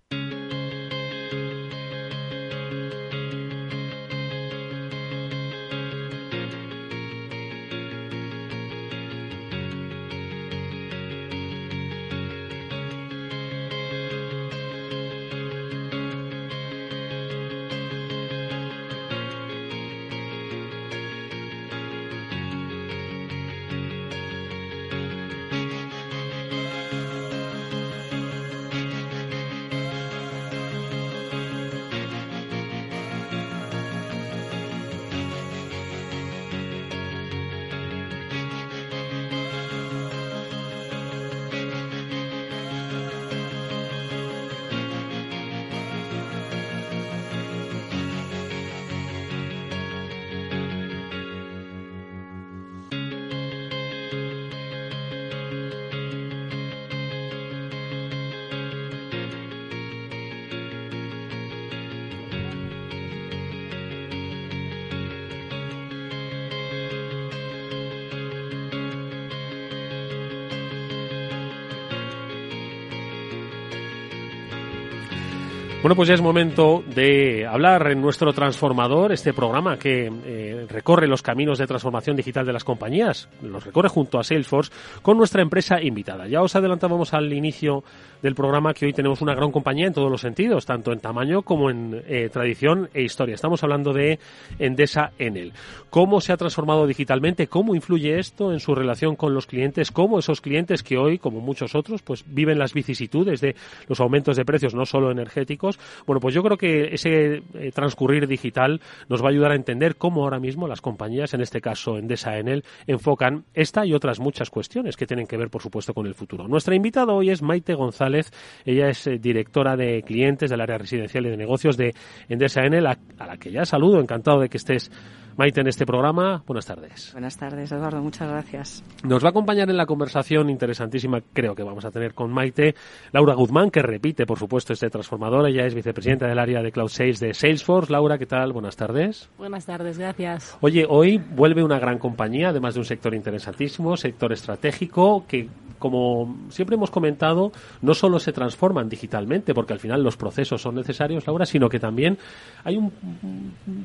Bueno, 75.81 75.95
pues 75.95 76.09
ya 76.09 76.13
es 76.13 76.21
momento 76.21 76.83
de 76.93 77.47
hablar 77.47 77.91
en 77.91 78.01
nuestro 78.01 78.31
transformador, 78.33 79.11
este 79.11 79.33
programa 79.33 79.79
que 79.79 80.11
eh, 80.25 80.40
recorre 80.69 81.07
los 81.07 81.21
caminos 81.21 81.57
de 81.57 81.67
transformación 81.67 82.15
digital 82.15 82.45
de 82.45 82.53
las 82.53 82.63
compañías, 82.63 83.29
los 83.41 83.65
recorre 83.65 83.89
junto 83.89 84.19
a 84.19 84.23
Salesforce, 84.23 84.71
con 85.01 85.17
nuestra 85.17 85.41
empresa 85.41 85.81
invitada. 85.81 86.27
Ya 86.27 86.41
os 86.41 86.55
adelantábamos 86.55 87.13
al 87.13 87.31
inicio 87.33 87.83
del 88.21 88.35
programa 88.35 88.73
que 88.73 88.85
hoy 88.85 88.93
tenemos 88.93 89.21
una 89.21 89.33
gran 89.33 89.51
compañía 89.51 89.87
en 89.87 89.93
todos 89.93 90.11
los 90.11 90.21
sentidos, 90.21 90.65
tanto 90.65 90.91
en 90.91 90.99
tamaño 90.99 91.41
como 91.41 91.69
en 91.69 92.03
eh, 92.07 92.29
tradición 92.31 92.89
e 92.93 93.01
historia. 93.01 93.35
Estamos 93.35 93.63
hablando 93.63 93.93
de 93.93 94.19
Endesa 94.59 95.11
Enel. 95.17 95.53
¿Cómo 95.89 96.21
se 96.21 96.31
ha 96.31 96.37
transformado 96.37 96.85
digitalmente? 96.85 97.47
¿Cómo 97.47 97.75
influye 97.75 98.19
esto 98.19 98.53
en 98.53 98.59
su 98.59 98.75
relación 98.75 99.15
con 99.15 99.33
los 99.33 99.47
clientes? 99.47 99.91
¿Cómo 99.91 100.19
esos 100.19 100.41
clientes 100.41 100.83
que 100.83 100.97
hoy, 100.97 101.17
como 101.17 101.41
muchos 101.41 101.75
otros, 101.75 102.01
pues 102.01 102.23
viven 102.27 102.59
las 102.59 102.73
vicisitudes 102.73 103.41
de 103.41 103.55
los 103.87 103.99
aumentos 103.99 104.37
de 104.37 104.45
precios, 104.45 104.75
no 104.75 104.85
solo 104.85 105.11
energéticos, 105.11 105.79
bueno, 106.05 106.19
pues 106.19 106.35
yo 106.35 106.43
creo 106.43 106.57
que 106.57 106.93
ese 106.93 107.43
eh, 107.53 107.71
transcurrir 107.73 108.27
digital 108.27 108.81
nos 109.09 109.21
va 109.21 109.27
a 109.27 109.31
ayudar 109.31 109.51
a 109.51 109.55
entender 109.55 109.95
cómo 109.95 110.23
ahora 110.23 110.39
mismo 110.39 110.50
las 110.55 110.81
compañías, 110.81 111.33
en 111.33 111.41
este 111.41 111.61
caso 111.61 111.97
Endesa 111.97 112.37
Enel, 112.37 112.63
enfocan 112.87 113.45
esta 113.53 113.85
y 113.85 113.93
otras 113.93 114.19
muchas 114.19 114.49
cuestiones 114.49 114.97
que 114.97 115.05
tienen 115.05 115.27
que 115.27 115.37
ver, 115.37 115.49
por 115.49 115.61
supuesto, 115.61 115.93
con 115.93 116.07
el 116.07 116.15
futuro. 116.15 116.47
Nuestra 116.47 116.75
invitada 116.75 117.13
hoy 117.13 117.29
es 117.29 117.41
Maite 117.41 117.73
González. 117.73 118.31
Ella 118.65 118.89
es 118.89 119.07
eh, 119.07 119.17
directora 119.19 119.75
de 119.75 120.03
clientes 120.03 120.49
del 120.49 120.61
área 120.61 120.77
residencial 120.77 121.25
y 121.25 121.29
de 121.29 121.37
negocios 121.37 121.77
de 121.77 121.93
Endesa 122.29 122.61
Enel, 122.61 122.87
a 122.87 122.97
la 123.17 123.37
que 123.37 123.51
ya 123.51 123.65
saludo. 123.65 123.99
Encantado 123.99 124.39
de 124.39 124.49
que 124.49 124.57
estés 124.57 124.91
Maite 125.37 125.61
en 125.61 125.67
este 125.67 125.85
programa. 125.85 126.43
Buenas 126.45 126.65
tardes. 126.65 127.11
Buenas 127.13 127.37
tardes, 127.37 127.71
Eduardo. 127.71 128.01
Muchas 128.01 128.29
gracias. 128.29 128.83
Nos 129.03 129.23
va 129.23 129.27
a 129.27 129.31
acompañar 129.31 129.69
en 129.69 129.77
la 129.77 129.85
conversación 129.85 130.49
interesantísima, 130.49 131.21
creo 131.33 131.55
que 131.55 131.63
vamos 131.63 131.85
a 131.85 131.91
tener 131.91 132.13
con 132.13 132.31
Maite, 132.31 132.75
Laura 133.11 133.33
Guzmán, 133.33 133.71
que 133.71 133.81
repite, 133.81 134.25
por 134.25 134.37
supuesto, 134.37 134.73
este 134.73 134.89
transformador. 134.89 135.47
Ella 135.47 135.65
es 135.65 135.73
vicepresidenta 135.73 136.27
del 136.27 136.39
área 136.39 136.61
de 136.61 136.71
Cloud 136.71 136.89
Sales 136.89 137.19
de 137.19 137.33
Salesforce. 137.33 137.91
Laura, 137.91 138.17
¿qué 138.17 138.25
tal? 138.25 138.53
Buenas 138.53 138.75
tardes. 138.75 139.29
Buenas 139.37 139.65
tardes, 139.65 139.97
gracias. 139.97 140.57
Oye, 140.61 140.85
hoy 140.87 141.17
vuelve 141.17 141.63
una 141.63 141.79
gran 141.79 141.97
compañía, 141.97 142.49
además 142.49 142.73
de 142.73 142.81
un 142.81 142.85
sector 142.85 143.13
interesantísimo, 143.13 143.95
sector 143.97 144.33
estratégico, 144.33 145.25
que 145.27 145.49
como 145.79 146.37
siempre 146.49 146.75
hemos 146.75 146.91
comentado, 146.91 147.51
no 147.81 147.95
solo 147.95 148.19
se 148.19 148.31
transforman 148.31 148.87
digitalmente, 148.87 149.55
porque 149.55 149.73
al 149.73 149.79
final 149.79 150.03
los 150.03 150.15
procesos 150.15 150.61
son 150.61 150.75
necesarios, 150.75 151.25
Laura, 151.25 151.45
sino 151.45 151.69
que 151.69 151.79
también 151.79 152.19
hay 152.63 152.77
un 152.77 152.91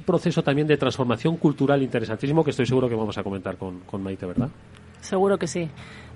proceso 0.05 0.43
también 0.43 0.67
de 0.69 0.77
transformación 0.77 1.36
cultural 1.37 1.83
interesantísimo 1.83 2.45
que 2.45 2.51
estoy 2.51 2.67
seguro 2.67 2.89
que 2.89 2.95
vamos 2.95 3.17
a 3.19 3.23
comentar 3.23 3.57
con, 3.57 3.81
con 3.81 4.03
Maite, 4.03 4.27
¿verdad? 4.27 4.49
Seguro 5.01 5.39
que 5.39 5.47
sí. 5.47 5.69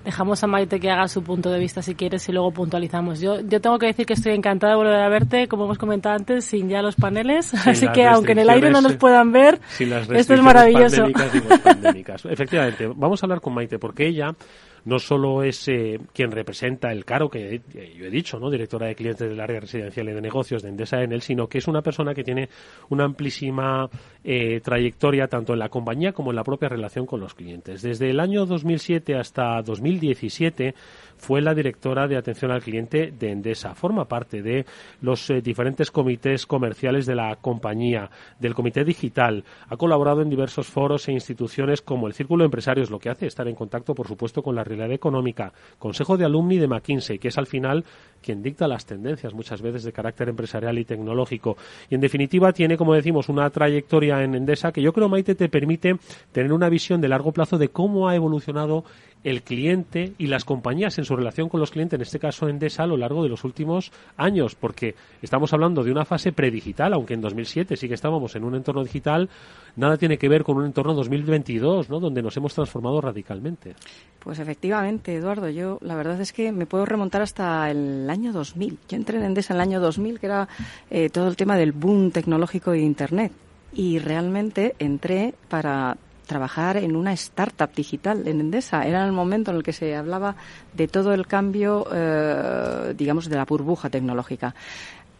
Dejamos 0.03 0.43
a 0.43 0.47
Maite 0.47 0.79
que 0.79 0.89
haga 0.89 1.07
su 1.07 1.21
punto 1.23 1.51
de 1.51 1.59
vista 1.59 1.83
si 1.83 1.93
quieres 1.93 2.27
y 2.27 2.31
luego 2.31 2.51
puntualizamos. 2.51 3.19
Yo, 3.19 3.39
yo 3.41 3.61
tengo 3.61 3.77
que 3.77 3.85
decir 3.85 4.07
que 4.07 4.13
estoy 4.13 4.33
encantada 4.33 4.73
de 4.73 4.77
volver 4.77 4.95
a 4.95 5.09
verte, 5.09 5.47
como 5.47 5.65
hemos 5.65 5.77
comentado 5.77 6.15
antes, 6.15 6.45
sin 6.45 6.69
ya 6.69 6.81
los 6.81 6.95
paneles. 6.95 7.53
Así 7.67 7.87
que 7.89 8.05
aunque 8.07 8.31
en 8.31 8.39
el 8.39 8.49
aire 8.49 8.71
no 8.71 8.81
nos 8.81 8.95
puedan 8.95 9.31
ver, 9.31 9.59
esto 9.79 10.33
es 10.33 10.41
maravilloso. 10.41 11.05
Efectivamente, 12.29 12.91
vamos 12.95 13.21
a 13.21 13.25
hablar 13.27 13.41
con 13.41 13.53
Maite 13.53 13.77
porque 13.77 14.07
ella 14.07 14.35
no 14.85 14.99
solo 14.99 15.43
es 15.43 15.67
eh, 15.67 15.99
quien 16.13 16.31
representa 16.31 16.91
el 16.91 17.05
caro 17.05 17.29
que 17.29 17.61
yo 17.95 18.05
he 18.05 18.09
dicho, 18.09 18.39
¿no? 18.39 18.49
directora 18.49 18.87
de 18.87 18.95
clientes 18.95 19.29
del 19.29 19.39
área 19.39 19.59
residencial 19.59 20.09
y 20.09 20.13
de 20.13 20.21
negocios 20.21 20.63
de 20.63 20.69
Endesa 20.69 21.01
Enel, 21.01 21.21
sino 21.21 21.47
que 21.47 21.59
es 21.59 21.67
una 21.67 21.81
persona 21.81 22.13
que 22.13 22.23
tiene 22.23 22.49
una 22.89 23.05
amplísima 23.05 23.89
eh, 24.23 24.59
trayectoria 24.61 25.27
tanto 25.27 25.53
en 25.53 25.59
la 25.59 25.69
compañía 25.69 26.13
como 26.13 26.31
en 26.31 26.35
la 26.35 26.43
propia 26.43 26.69
relación 26.69 27.05
con 27.05 27.19
los 27.19 27.33
clientes. 27.33 27.81
Desde 27.81 28.09
el 28.09 28.19
año 28.19 28.45
2007 28.45 29.15
hasta 29.15 29.61
2017 29.61 30.73
fue 31.21 31.39
la 31.39 31.53
directora 31.53 32.07
de 32.07 32.17
atención 32.17 32.49
al 32.49 32.63
cliente 32.63 33.13
de 33.17 33.31
Endesa. 33.31 33.75
Forma 33.75 34.05
parte 34.05 34.41
de 34.41 34.65
los 35.01 35.29
eh, 35.29 35.39
diferentes 35.39 35.91
comités 35.91 36.47
comerciales 36.47 37.05
de 37.05 37.13
la 37.13 37.35
compañía, 37.35 38.09
del 38.39 38.55
comité 38.55 38.83
digital. 38.83 39.43
Ha 39.69 39.77
colaborado 39.77 40.23
en 40.23 40.31
diversos 40.31 40.65
foros 40.65 41.07
e 41.07 41.11
instituciones 41.11 41.83
como 41.83 42.07
el 42.07 42.13
Círculo 42.13 42.41
de 42.41 42.47
Empresarios, 42.47 42.89
lo 42.89 42.97
que 42.97 43.11
hace 43.11 43.27
estar 43.27 43.47
en 43.47 43.53
contacto, 43.53 43.93
por 43.93 44.07
supuesto, 44.07 44.41
con 44.41 44.55
la 44.55 44.63
realidad 44.63 44.91
económica. 44.91 45.53
Consejo 45.77 46.17
de 46.17 46.25
Alumni 46.25 46.57
de 46.57 46.67
McKinsey, 46.67 47.19
que 47.19 47.27
es 47.27 47.37
al 47.37 47.45
final 47.45 47.85
quien 48.23 48.41
dicta 48.41 48.67
las 48.67 48.87
tendencias 48.87 49.33
muchas 49.33 49.61
veces 49.61 49.83
de 49.83 49.93
carácter 49.93 50.27
empresarial 50.27 50.79
y 50.79 50.85
tecnológico. 50.85 51.55
Y 51.89 51.95
en 51.95 52.01
definitiva 52.01 52.51
tiene, 52.51 52.77
como 52.77 52.95
decimos, 52.95 53.29
una 53.29 53.47
trayectoria 53.51 54.23
en 54.23 54.33
Endesa 54.33 54.71
que 54.71 54.81
yo 54.81 54.91
creo, 54.91 55.07
Maite, 55.07 55.35
te 55.35 55.49
permite 55.49 55.97
tener 56.31 56.51
una 56.51 56.69
visión 56.69 56.99
de 56.99 57.09
largo 57.09 57.31
plazo 57.31 57.59
de 57.59 57.69
cómo 57.69 58.09
ha 58.09 58.15
evolucionado 58.15 58.83
el 59.23 59.43
cliente 59.43 60.13
y 60.17 60.27
las 60.27 60.45
compañías 60.45 60.97
en 60.97 61.05
su 61.05 61.15
relación 61.15 61.49
con 61.49 61.59
los 61.59 61.71
clientes, 61.71 61.97
en 61.97 62.01
este 62.01 62.19
caso 62.19 62.47
Endesa, 62.47 62.83
a 62.83 62.87
lo 62.87 62.97
largo 62.97 63.23
de 63.23 63.29
los 63.29 63.43
últimos 63.43 63.91
años, 64.17 64.55
porque 64.55 64.95
estamos 65.21 65.53
hablando 65.53 65.83
de 65.83 65.91
una 65.91 66.05
fase 66.05 66.31
predigital, 66.31 66.93
aunque 66.93 67.13
en 67.13 67.21
2007 67.21 67.77
sí 67.77 67.87
que 67.87 67.93
estábamos 67.93 68.35
en 68.35 68.43
un 68.43 68.55
entorno 68.55 68.83
digital, 68.83 69.29
nada 69.75 69.97
tiene 69.97 70.17
que 70.17 70.29
ver 70.29 70.43
con 70.43 70.57
un 70.57 70.65
entorno 70.65 70.93
2022, 70.93 71.89
¿no? 71.89 71.99
donde 71.99 72.21
nos 72.21 72.35
hemos 72.37 72.53
transformado 72.53 72.99
radicalmente. 73.01 73.75
Pues 74.19 74.39
efectivamente, 74.39 75.15
Eduardo, 75.15 75.49
yo 75.49 75.77
la 75.81 75.95
verdad 75.95 76.19
es 76.21 76.33
que 76.33 76.51
me 76.51 76.65
puedo 76.65 76.85
remontar 76.85 77.21
hasta 77.21 77.69
el 77.69 78.09
año 78.09 78.33
2000. 78.33 78.77
Yo 78.89 78.97
entré 78.97 79.17
en 79.17 79.25
Endesa 79.25 79.53
en 79.53 79.57
el 79.57 79.61
año 79.61 79.79
2000, 79.79 80.19
que 80.19 80.25
era 80.25 80.47
eh, 80.89 81.09
todo 81.09 81.27
el 81.27 81.35
tema 81.35 81.57
del 81.57 81.71
boom 81.71 82.11
tecnológico 82.11 82.71
de 82.71 82.79
Internet. 82.79 83.31
Y 83.73 83.99
realmente 83.99 84.75
entré 84.79 85.33
para 85.47 85.97
trabajar 86.31 86.77
en 86.77 86.95
una 86.95 87.11
startup 87.11 87.75
digital 87.75 88.25
en 88.25 88.39
Endesa. 88.39 88.87
Era 88.87 89.05
el 89.05 89.11
momento 89.11 89.51
en 89.51 89.57
el 89.57 89.63
que 89.63 89.73
se 89.73 89.97
hablaba 89.97 90.37
de 90.73 90.87
todo 90.87 91.13
el 91.13 91.27
cambio, 91.27 91.85
eh, 91.91 92.93
digamos, 92.97 93.27
de 93.27 93.35
la 93.35 93.43
burbuja 93.43 93.89
tecnológica. 93.89 94.55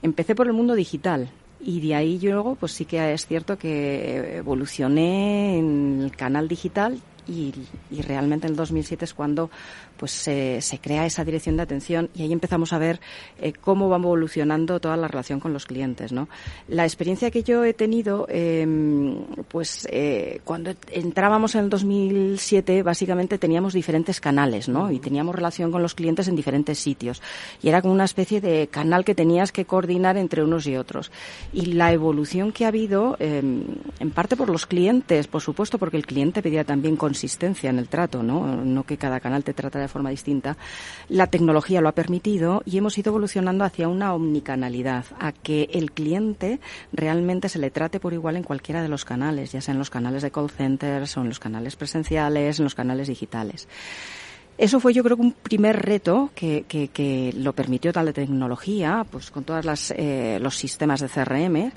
Empecé 0.01 0.35
por 0.35 0.47
el 0.47 0.53
mundo 0.53 0.73
digital, 0.73 1.29
y 1.59 1.81
de 1.81 1.95
ahí 1.95 2.17
luego, 2.21 2.55
pues 2.55 2.71
sí 2.71 2.85
que 2.85 3.13
es 3.13 3.27
cierto 3.27 3.57
que 3.57 4.37
evolucioné 4.37 5.59
en 5.59 5.99
el 6.01 6.15
canal 6.15 6.47
digital 6.47 6.97
y, 7.27 7.53
realmente 8.01 8.47
en 8.47 8.53
el 8.53 8.57
2007 8.57 9.05
es 9.05 9.13
cuando 9.13 9.51
pues 10.01 10.13
se, 10.13 10.61
se, 10.61 10.79
crea 10.79 11.05
esa 11.05 11.23
dirección 11.23 11.57
de 11.57 11.61
atención 11.61 12.09
y 12.15 12.23
ahí 12.23 12.33
empezamos 12.33 12.73
a 12.73 12.79
ver 12.79 12.99
eh, 13.39 13.53
cómo 13.53 13.87
va 13.87 13.97
evolucionando 13.97 14.79
toda 14.79 14.97
la 14.97 15.07
relación 15.07 15.39
con 15.39 15.53
los 15.53 15.67
clientes. 15.67 16.11
¿no? 16.11 16.27
La 16.67 16.85
experiencia 16.85 17.29
que 17.29 17.43
yo 17.43 17.63
he 17.63 17.75
tenido, 17.75 18.25
eh, 18.27 18.65
pues 19.47 19.87
eh, 19.91 20.41
cuando 20.43 20.73
entrábamos 20.91 21.53
en 21.53 21.65
el 21.65 21.69
2007 21.69 22.81
básicamente 22.81 23.37
teníamos 23.37 23.73
diferentes 23.73 24.19
canales 24.19 24.67
¿no? 24.69 24.89
y 24.89 24.97
teníamos 24.97 25.35
relación 25.35 25.71
con 25.71 25.83
los 25.83 25.93
clientes 25.93 26.27
en 26.27 26.35
diferentes 26.35 26.79
sitios 26.79 27.21
y 27.61 27.69
era 27.69 27.83
como 27.83 27.93
una 27.93 28.05
especie 28.05 28.41
de 28.41 28.69
canal 28.71 29.05
que 29.05 29.13
tenías 29.13 29.51
que 29.51 29.65
coordinar 29.65 30.17
entre 30.17 30.43
unos 30.43 30.65
y 30.65 30.77
otros. 30.77 31.11
Y 31.53 31.73
la 31.73 31.93
evolución 31.93 32.51
que 32.53 32.65
ha 32.65 32.69
habido, 32.69 33.17
em, 33.19 33.65
en 33.99 34.09
parte 34.09 34.35
por 34.35 34.49
los 34.49 34.65
clientes, 34.65 35.27
por 35.27 35.41
supuesto, 35.41 35.77
porque 35.77 35.97
el 35.97 36.07
cliente 36.07 36.41
pedía 36.41 36.63
también 36.63 36.95
consistencia 36.95 37.69
en 37.69 37.77
el 37.77 37.87
trato, 37.87 38.23
¿no? 38.23 38.55
no 38.65 38.83
que 38.83 38.97
cada 38.97 39.19
canal 39.19 39.43
te 39.43 39.53
trata 39.53 39.77
de 39.77 39.90
forma 39.91 40.09
distinta, 40.09 40.57
la 41.09 41.27
tecnología 41.27 41.81
lo 41.81 41.89
ha 41.89 41.93
permitido 41.93 42.63
y 42.65 42.77
hemos 42.77 42.97
ido 42.97 43.11
evolucionando 43.11 43.63
hacia 43.63 43.87
una 43.87 44.13
omnicanalidad, 44.13 45.05
a 45.19 45.31
que 45.31 45.69
el 45.73 45.91
cliente 45.91 46.59
realmente 46.91 47.49
se 47.49 47.59
le 47.59 47.71
trate 47.71 47.99
por 47.99 48.13
igual 48.13 48.35
en 48.35 48.43
cualquiera 48.43 48.81
de 48.81 48.87
los 48.87 49.05
canales, 49.05 49.51
ya 49.51 49.61
sea 49.61 49.73
en 49.73 49.79
los 49.79 49.89
canales 49.89 50.23
de 50.23 50.31
call 50.31 50.49
centers 50.49 51.17
o 51.17 51.21
en 51.21 51.29
los 51.29 51.39
canales 51.39 51.75
presenciales, 51.75 52.59
en 52.59 52.63
los 52.63 52.75
canales 52.75 53.07
digitales. 53.07 53.67
Eso 54.57 54.79
fue 54.79 54.93
yo 54.93 55.03
creo 55.03 55.17
un 55.17 55.33
primer 55.33 55.81
reto 55.83 56.29
que, 56.35 56.65
que, 56.67 56.89
que 56.89 57.33
lo 57.35 57.53
permitió 57.53 57.91
tal 57.91 58.05
tecnología, 58.13 59.05
pues 59.09 59.31
con 59.31 59.43
todos 59.43 59.91
eh, 59.95 60.37
los 60.39 60.55
sistemas 60.55 60.99
de 60.99 61.09
CRM 61.09 61.71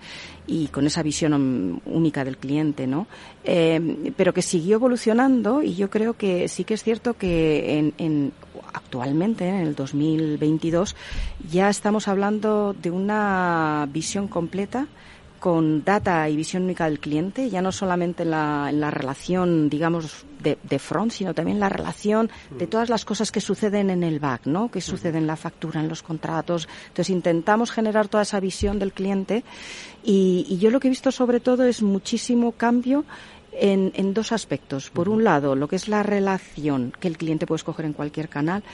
y 0.47 0.69
con 0.69 0.87
esa 0.87 1.03
visión 1.03 1.81
única 1.87 2.25
del 2.25 2.37
cliente, 2.37 2.87
¿no? 2.87 3.07
Eh, 3.45 4.13
pero 4.17 4.35
que 4.35 4.43
siguió 4.43 4.77
evolucionando 4.77 5.63
y 5.63 5.75
yo 5.77 5.89
creo 5.89 6.15
que 6.15 6.49
sí 6.49 6.65
que 6.65 6.75
es 6.75 6.83
cierto 6.83 7.15
que 7.15 7.79
en, 7.79 7.95
en, 7.97 8.33
actualmente, 8.75 9.49
en 9.49 9.57
el 9.57 9.75
2022, 9.75 10.95
ya 11.51 11.71
estamos 11.71 12.09
hablando 12.09 12.75
de 12.75 12.91
una 12.91 13.89
visión 13.91 14.29
completa 14.29 14.89
con 15.45 15.85
data 15.85 16.27
y 16.31 16.37
visión 16.37 16.63
única 16.63 16.87
del 16.87 16.99
cliente, 16.99 17.51
ya 17.51 17.61
no 17.61 17.71
solamente 17.71 18.23
en 18.23 18.31
la, 18.31 18.69
en 18.71 18.81
la 18.81 18.91
relación, 18.91 19.69
digamos, 19.69 20.25
de, 20.43 20.57
de, 20.63 20.79
front, 20.79 21.13
sino 21.13 21.35
también 21.35 21.61
la 21.61 21.69
relación 21.69 22.31
de 22.59 22.67
todas 22.67 22.89
las 22.89 23.05
cosas 23.05 23.31
que 23.31 23.43
suceden 23.43 23.91
en 23.91 24.03
el 24.05 24.21
back, 24.21 24.47
¿no? 24.47 24.71
Que 24.71 24.81
sucede 24.81 25.19
en 25.19 25.27
la 25.27 25.37
factura, 25.37 25.81
en 25.81 25.89
los 25.91 26.03
contratos. 26.03 26.67
Entonces 26.85 27.11
intentamos 27.11 27.73
generar 27.73 28.09
toda 28.09 28.23
esa 28.23 28.41
visión 28.41 28.79
del 28.79 28.95
cliente 28.95 29.45
y, 30.03 30.47
y 30.49 30.57
yo 30.57 30.71
lo 30.71 30.81
que 30.81 30.89
he 30.89 30.91
visto 30.91 31.13
sobre 31.13 31.41
todo 31.41 31.65
es 31.65 31.83
muchísimo 31.83 32.53
cambio 32.53 33.05
en, 33.53 33.93
en, 33.97 34.15
dos 34.15 34.33
aspectos. 34.33 34.89
Por 34.89 35.11
un 35.11 35.25
lado, 35.25 35.57
lo 35.57 35.69
que 35.69 35.77
es 35.77 35.89
la 35.89 36.03
relación 36.03 36.95
que 36.99 37.09
el 37.09 37.19
cliente 37.19 37.47
puede 37.47 37.59
escoger 37.59 37.85
en 37.85 37.93
cualquier 37.93 38.31
canal 38.31 38.65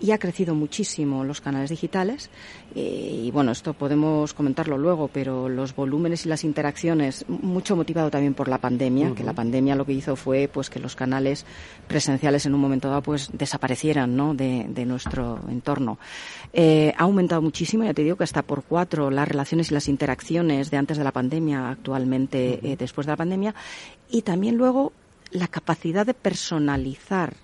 y 0.00 0.10
ha 0.10 0.18
crecido 0.18 0.54
muchísimo 0.54 1.24
los 1.24 1.40
canales 1.40 1.70
digitales. 1.70 2.30
Eh, 2.74 3.22
y 3.24 3.30
bueno, 3.30 3.52
esto 3.52 3.72
podemos 3.74 4.34
comentarlo 4.34 4.76
luego, 4.76 5.08
pero 5.08 5.48
los 5.48 5.76
volúmenes 5.76 6.26
y 6.26 6.28
las 6.28 6.42
interacciones, 6.44 7.24
mucho 7.28 7.76
motivado 7.76 8.10
también 8.10 8.34
por 8.34 8.48
la 8.48 8.58
pandemia, 8.58 9.08
uh 9.08 9.10
-huh. 9.10 9.14
que 9.14 9.24
la 9.24 9.32
pandemia 9.32 9.76
lo 9.76 9.84
que 9.84 9.92
hizo 9.92 10.16
fue 10.16 10.48
pues 10.52 10.70
que 10.70 10.80
los 10.80 10.96
canales 10.96 11.44
presenciales 11.86 12.46
en 12.46 12.54
un 12.54 12.60
momento 12.60 12.88
dado 12.88 13.02
pues 13.02 13.30
desaparecieran 13.32 14.16
¿no? 14.16 14.34
de, 14.34 14.66
de 14.68 14.84
nuestro 14.86 15.38
entorno. 15.48 15.98
Eh, 16.52 16.92
ha 16.96 17.02
aumentado 17.04 17.42
muchísimo, 17.42 17.84
ya 17.84 17.94
te 17.94 18.02
digo 18.02 18.16
que 18.16 18.24
hasta 18.24 18.42
por 18.42 18.64
cuatro 18.64 19.10
las 19.10 19.28
relaciones 19.28 19.70
y 19.70 19.74
las 19.74 19.88
interacciones 19.88 20.70
de 20.70 20.76
antes 20.78 20.96
de 20.98 21.04
la 21.04 21.12
pandemia, 21.12 21.70
actualmente 21.70 22.58
uh 22.60 22.64
-huh. 22.66 22.72
eh, 22.72 22.76
después 22.76 23.06
de 23.06 23.12
la 23.12 23.16
pandemia, 23.16 23.54
y 24.10 24.22
también 24.22 24.56
luego 24.56 24.92
la 25.30 25.48
capacidad 25.48 26.04
de 26.04 26.14
personalizar 26.14 27.34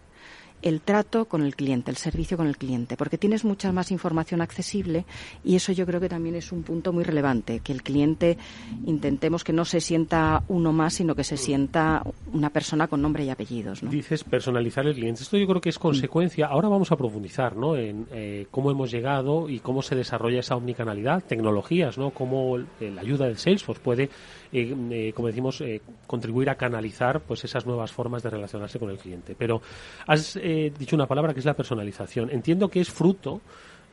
el 0.62 0.80
trato 0.80 1.26
con 1.26 1.42
el 1.42 1.54
cliente, 1.54 1.90
el 1.90 1.96
servicio 1.96 2.36
con 2.36 2.46
el 2.46 2.56
cliente, 2.56 2.96
porque 2.96 3.18
tienes 3.18 3.44
mucha 3.44 3.72
más 3.72 3.90
información 3.90 4.40
accesible 4.40 5.04
y 5.44 5.56
eso 5.56 5.72
yo 5.72 5.86
creo 5.86 6.00
que 6.00 6.08
también 6.08 6.34
es 6.34 6.52
un 6.52 6.62
punto 6.62 6.92
muy 6.92 7.04
relevante, 7.04 7.60
que 7.60 7.72
el 7.72 7.82
cliente 7.82 8.38
intentemos 8.86 9.44
que 9.44 9.52
no 9.52 9.64
se 9.64 9.80
sienta 9.80 10.42
uno 10.48 10.72
más, 10.72 10.94
sino 10.94 11.14
que 11.14 11.24
se 11.24 11.36
sienta 11.36 12.02
una 12.32 12.50
persona 12.50 12.88
con 12.88 13.02
nombre 13.02 13.24
y 13.24 13.30
apellidos. 13.30 13.82
¿no? 13.82 13.90
Dices 13.90 14.24
personalizar 14.24 14.86
el 14.86 14.94
cliente. 14.94 15.22
Esto 15.22 15.36
yo 15.36 15.46
creo 15.46 15.60
que 15.60 15.68
es 15.68 15.78
consecuencia. 15.78 16.46
Ahora 16.46 16.68
vamos 16.68 16.90
a 16.92 16.96
profundizar 16.96 17.56
¿no? 17.56 17.76
en 17.76 18.06
eh, 18.12 18.46
cómo 18.50 18.70
hemos 18.70 18.90
llegado 18.90 19.48
y 19.48 19.60
cómo 19.60 19.82
se 19.82 19.94
desarrolla 19.94 20.40
esa 20.40 20.56
omnicanalidad, 20.56 21.22
tecnologías, 21.24 21.98
¿no? 21.98 22.10
cómo 22.10 22.58
la 22.58 23.00
ayuda 23.00 23.26
del 23.26 23.38
Salesforce 23.38 23.82
puede 23.82 24.10
eh, 24.52 24.74
eh, 24.90 25.12
como 25.14 25.28
decimos, 25.28 25.60
eh, 25.60 25.82
contribuir 26.06 26.48
a 26.48 26.54
canalizar 26.54 27.20
pues 27.20 27.44
esas 27.44 27.66
nuevas 27.66 27.92
formas 27.92 28.22
de 28.22 28.30
relacionarse 28.30 28.78
con 28.78 28.90
el 28.90 28.98
cliente. 28.98 29.34
Pero 29.36 29.60
has 30.06 30.36
eh, 30.48 30.72
dicho 30.78 30.96
una 30.96 31.06
palabra 31.06 31.34
que 31.34 31.40
es 31.40 31.46
la 31.46 31.52
personalización. 31.52 32.30
Entiendo 32.30 32.68
que 32.68 32.80
es 32.80 32.88
fruto 32.88 33.42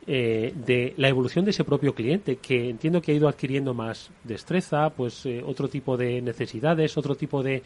eh, 0.06 0.54
de 0.54 0.94
la 0.96 1.08
evolución 1.08 1.44
de 1.44 1.50
ese 1.50 1.64
propio 1.64 1.94
cliente, 1.94 2.36
que 2.36 2.70
entiendo 2.70 3.02
que 3.02 3.12
ha 3.12 3.14
ido 3.14 3.28
adquiriendo 3.28 3.74
más 3.74 4.10
destreza, 4.24 4.88
pues 4.88 5.26
eh, 5.26 5.42
otro 5.44 5.68
tipo 5.68 5.98
de 5.98 6.22
necesidades, 6.22 6.96
otro 6.96 7.14
tipo 7.14 7.42
de 7.42 7.62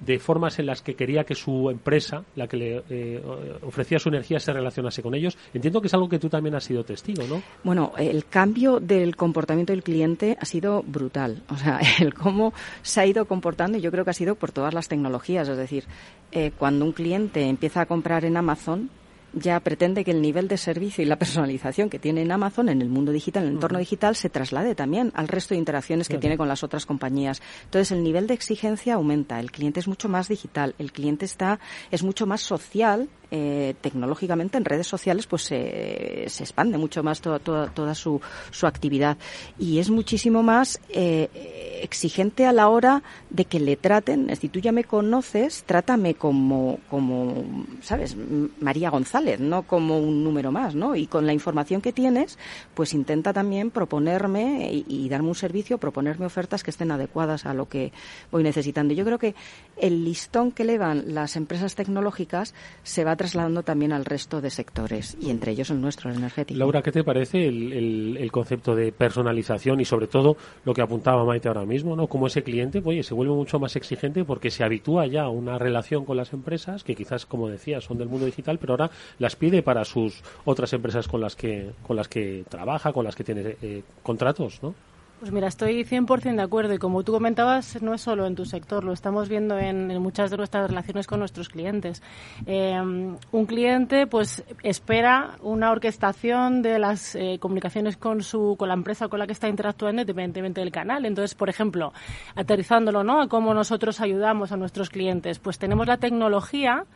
de 0.00 0.18
formas 0.18 0.58
en 0.58 0.66
las 0.66 0.82
que 0.82 0.94
quería 0.94 1.24
que 1.24 1.34
su 1.34 1.70
empresa, 1.70 2.24
la 2.34 2.48
que 2.48 2.56
le 2.56 2.82
eh, 2.88 3.22
ofrecía 3.62 3.98
su 3.98 4.08
energía, 4.08 4.40
se 4.40 4.52
relacionase 4.52 5.02
con 5.02 5.14
ellos. 5.14 5.36
Entiendo 5.52 5.80
que 5.80 5.88
es 5.88 5.94
algo 5.94 6.08
que 6.08 6.18
tú 6.18 6.28
también 6.28 6.54
has 6.54 6.64
sido 6.64 6.84
testigo, 6.84 7.24
¿no? 7.28 7.42
Bueno, 7.62 7.92
el 7.98 8.24
cambio 8.24 8.80
del 8.80 9.16
comportamiento 9.16 9.72
del 9.72 9.82
cliente 9.82 10.36
ha 10.40 10.44
sido 10.44 10.82
brutal. 10.82 11.42
O 11.48 11.56
sea, 11.56 11.80
el 12.00 12.14
cómo 12.14 12.52
se 12.82 13.00
ha 13.00 13.06
ido 13.06 13.26
comportando, 13.26 13.78
yo 13.78 13.90
creo 13.90 14.04
que 14.04 14.10
ha 14.10 14.14
sido 14.14 14.34
por 14.34 14.52
todas 14.52 14.74
las 14.74 14.88
tecnologías. 14.88 15.48
Es 15.48 15.56
decir, 15.56 15.84
eh, 16.32 16.52
cuando 16.56 16.84
un 16.84 16.92
cliente 16.92 17.42
empieza 17.46 17.82
a 17.82 17.86
comprar 17.86 18.24
en 18.24 18.36
Amazon, 18.36 18.90
ya 19.32 19.60
pretende 19.60 20.04
que 20.04 20.10
el 20.10 20.22
nivel 20.22 20.48
de 20.48 20.56
servicio 20.56 21.02
y 21.02 21.06
la 21.06 21.16
personalización 21.18 21.90
que 21.90 21.98
tiene 21.98 22.22
en 22.22 22.32
Amazon, 22.32 22.68
en 22.68 22.82
el 22.82 22.88
mundo 22.88 23.12
digital, 23.12 23.44
en 23.44 23.50
el 23.50 23.54
entorno 23.54 23.78
digital, 23.78 24.16
se 24.16 24.30
traslade 24.30 24.74
también 24.74 25.12
al 25.14 25.28
resto 25.28 25.54
de 25.54 25.58
interacciones 25.58 26.08
que 26.08 26.14
claro. 26.14 26.20
tiene 26.20 26.36
con 26.36 26.48
las 26.48 26.62
otras 26.62 26.86
compañías. 26.86 27.40
Entonces, 27.64 27.92
el 27.92 28.02
nivel 28.02 28.26
de 28.26 28.34
exigencia 28.34 28.94
aumenta, 28.94 29.40
el 29.40 29.50
cliente 29.50 29.80
es 29.80 29.88
mucho 29.88 30.08
más 30.08 30.28
digital, 30.28 30.74
el 30.78 30.92
cliente 30.92 31.24
está, 31.24 31.60
es 31.90 32.02
mucho 32.02 32.26
más 32.26 32.40
social 32.40 33.08
eh, 33.30 33.74
tecnológicamente 33.80 34.58
en 34.58 34.64
redes 34.64 34.86
sociales 34.86 35.26
pues 35.26 35.42
se, 35.42 36.24
se 36.28 36.42
expande 36.42 36.78
mucho 36.78 37.02
más 37.02 37.20
toda, 37.20 37.38
toda, 37.38 37.68
toda 37.68 37.94
su, 37.94 38.20
su, 38.50 38.66
actividad 38.66 39.16
y 39.58 39.78
es 39.78 39.90
muchísimo 39.90 40.42
más 40.42 40.80
eh, 40.88 41.80
exigente 41.82 42.46
a 42.46 42.52
la 42.52 42.68
hora 42.68 43.02
de 43.30 43.44
que 43.44 43.60
le 43.60 43.76
traten, 43.76 44.34
si 44.36 44.48
tú 44.48 44.58
ya 44.58 44.72
me 44.72 44.84
conoces, 44.84 45.62
trátame 45.64 46.14
como, 46.14 46.78
como, 46.88 47.44
¿sabes? 47.82 48.16
María 48.60 48.90
González, 48.90 49.40
no 49.40 49.62
como 49.62 49.98
un 49.98 50.24
número 50.24 50.52
más, 50.52 50.74
¿no? 50.74 50.96
Y 50.96 51.06
con 51.06 51.26
la 51.26 51.32
información 51.32 51.80
que 51.80 51.92
tienes, 51.92 52.38
pues 52.74 52.94
intenta 52.94 53.32
también 53.32 53.70
proponerme 53.70 54.72
y, 54.72 54.84
y 54.88 55.08
darme 55.08 55.28
un 55.28 55.34
servicio, 55.34 55.78
proponerme 55.78 56.26
ofertas 56.26 56.62
que 56.62 56.70
estén 56.70 56.90
adecuadas 56.90 57.46
a 57.46 57.54
lo 57.54 57.68
que 57.68 57.92
voy 58.30 58.42
necesitando. 58.42 58.92
Yo 58.94 59.04
creo 59.04 59.18
que 59.18 59.34
el 59.76 60.04
listón 60.04 60.52
que 60.52 60.64
elevan 60.64 61.14
las 61.14 61.36
empresas 61.36 61.74
tecnológicas 61.74 62.54
se 62.82 63.04
va 63.04 63.16
trasladando 63.20 63.62
también 63.62 63.92
al 63.92 64.06
resto 64.06 64.40
de 64.40 64.48
sectores 64.48 65.14
y 65.20 65.28
entre 65.28 65.52
ellos 65.52 65.68
el 65.68 65.78
nuestro, 65.78 66.08
el 66.08 66.16
energético. 66.16 66.58
Laura, 66.58 66.80
¿qué 66.80 66.90
te 66.90 67.04
parece 67.04 67.48
el, 67.48 68.30
concepto 68.32 68.74
de 68.74 68.92
personalización 68.92 69.78
y 69.78 69.84
sobre 69.84 70.06
todo 70.06 70.38
lo 70.64 70.72
que 70.72 70.80
apuntaba 70.80 71.22
Maite 71.26 71.48
ahora 71.48 71.66
mismo, 71.66 71.94
¿no? 71.94 72.06
Como 72.06 72.28
ese 72.28 72.42
cliente, 72.42 72.80
oye, 72.82 73.02
se 73.02 73.12
vuelve 73.12 73.34
mucho 73.34 73.58
más 73.58 73.76
exigente 73.76 74.24
porque 74.24 74.50
se 74.50 74.64
habitúa 74.64 75.06
ya 75.06 75.24
a 75.24 75.28
una 75.28 75.58
relación 75.58 76.06
con 76.06 76.16
las 76.16 76.32
empresas 76.32 76.82
que 76.82 76.94
quizás, 76.94 77.26
como 77.26 77.50
decía, 77.50 77.82
son 77.82 77.98
del 77.98 78.08
mundo 78.08 78.24
digital, 78.24 78.58
pero 78.58 78.72
ahora 78.72 78.90
las 79.18 79.36
pide 79.36 79.62
para 79.62 79.84
sus 79.84 80.22
otras 80.46 80.72
empresas 80.72 81.06
con 81.06 81.20
las 81.20 81.36
que 81.36 81.72
con 81.82 81.96
las 81.96 82.08
que 82.08 82.46
trabaja, 82.48 82.90
con 82.90 83.04
las 83.04 83.14
que 83.14 83.24
tiene 83.24 83.56
eh, 83.60 83.82
contratos, 84.02 84.62
¿no? 84.62 84.74
Pues 85.20 85.32
mira, 85.32 85.48
estoy 85.48 85.84
100% 85.84 86.36
de 86.36 86.40
acuerdo 86.40 86.72
y 86.72 86.78
como 86.78 87.02
tú 87.02 87.12
comentabas, 87.12 87.82
no 87.82 87.92
es 87.92 88.00
solo 88.00 88.26
en 88.26 88.34
tu 88.34 88.46
sector, 88.46 88.84
lo 88.84 88.94
estamos 88.94 89.28
viendo 89.28 89.58
en, 89.58 89.88
muchas 90.00 90.30
de 90.30 90.38
nuestras 90.38 90.70
relaciones 90.70 91.06
con 91.06 91.18
nuestros 91.18 91.50
clientes. 91.50 92.02
Eh, 92.46 92.80
un 92.80 93.46
cliente 93.46 94.06
pues 94.06 94.42
espera 94.62 95.36
una 95.42 95.72
orquestación 95.72 96.62
de 96.62 96.78
las 96.78 97.16
eh, 97.16 97.36
comunicaciones 97.38 97.98
con 97.98 98.22
su 98.22 98.56
con 98.58 98.68
la 98.68 98.74
empresa 98.74 99.08
con 99.08 99.18
la 99.18 99.26
que 99.26 99.34
está 99.34 99.46
interactuando 99.46 100.00
independientemente 100.00 100.62
del 100.62 100.72
canal. 100.72 101.04
Entonces, 101.04 101.34
por 101.34 101.50
ejemplo, 101.50 101.92
aterrizándolo, 102.34 103.04
¿no? 103.04 103.20
A 103.20 103.28
cómo 103.28 103.52
nosotros 103.52 104.00
ayudamos 104.00 104.52
a 104.52 104.56
nuestros 104.56 104.88
clientes, 104.88 105.38
pues 105.38 105.58
tenemos 105.58 105.86
la 105.86 105.98
tecnología 105.98 106.86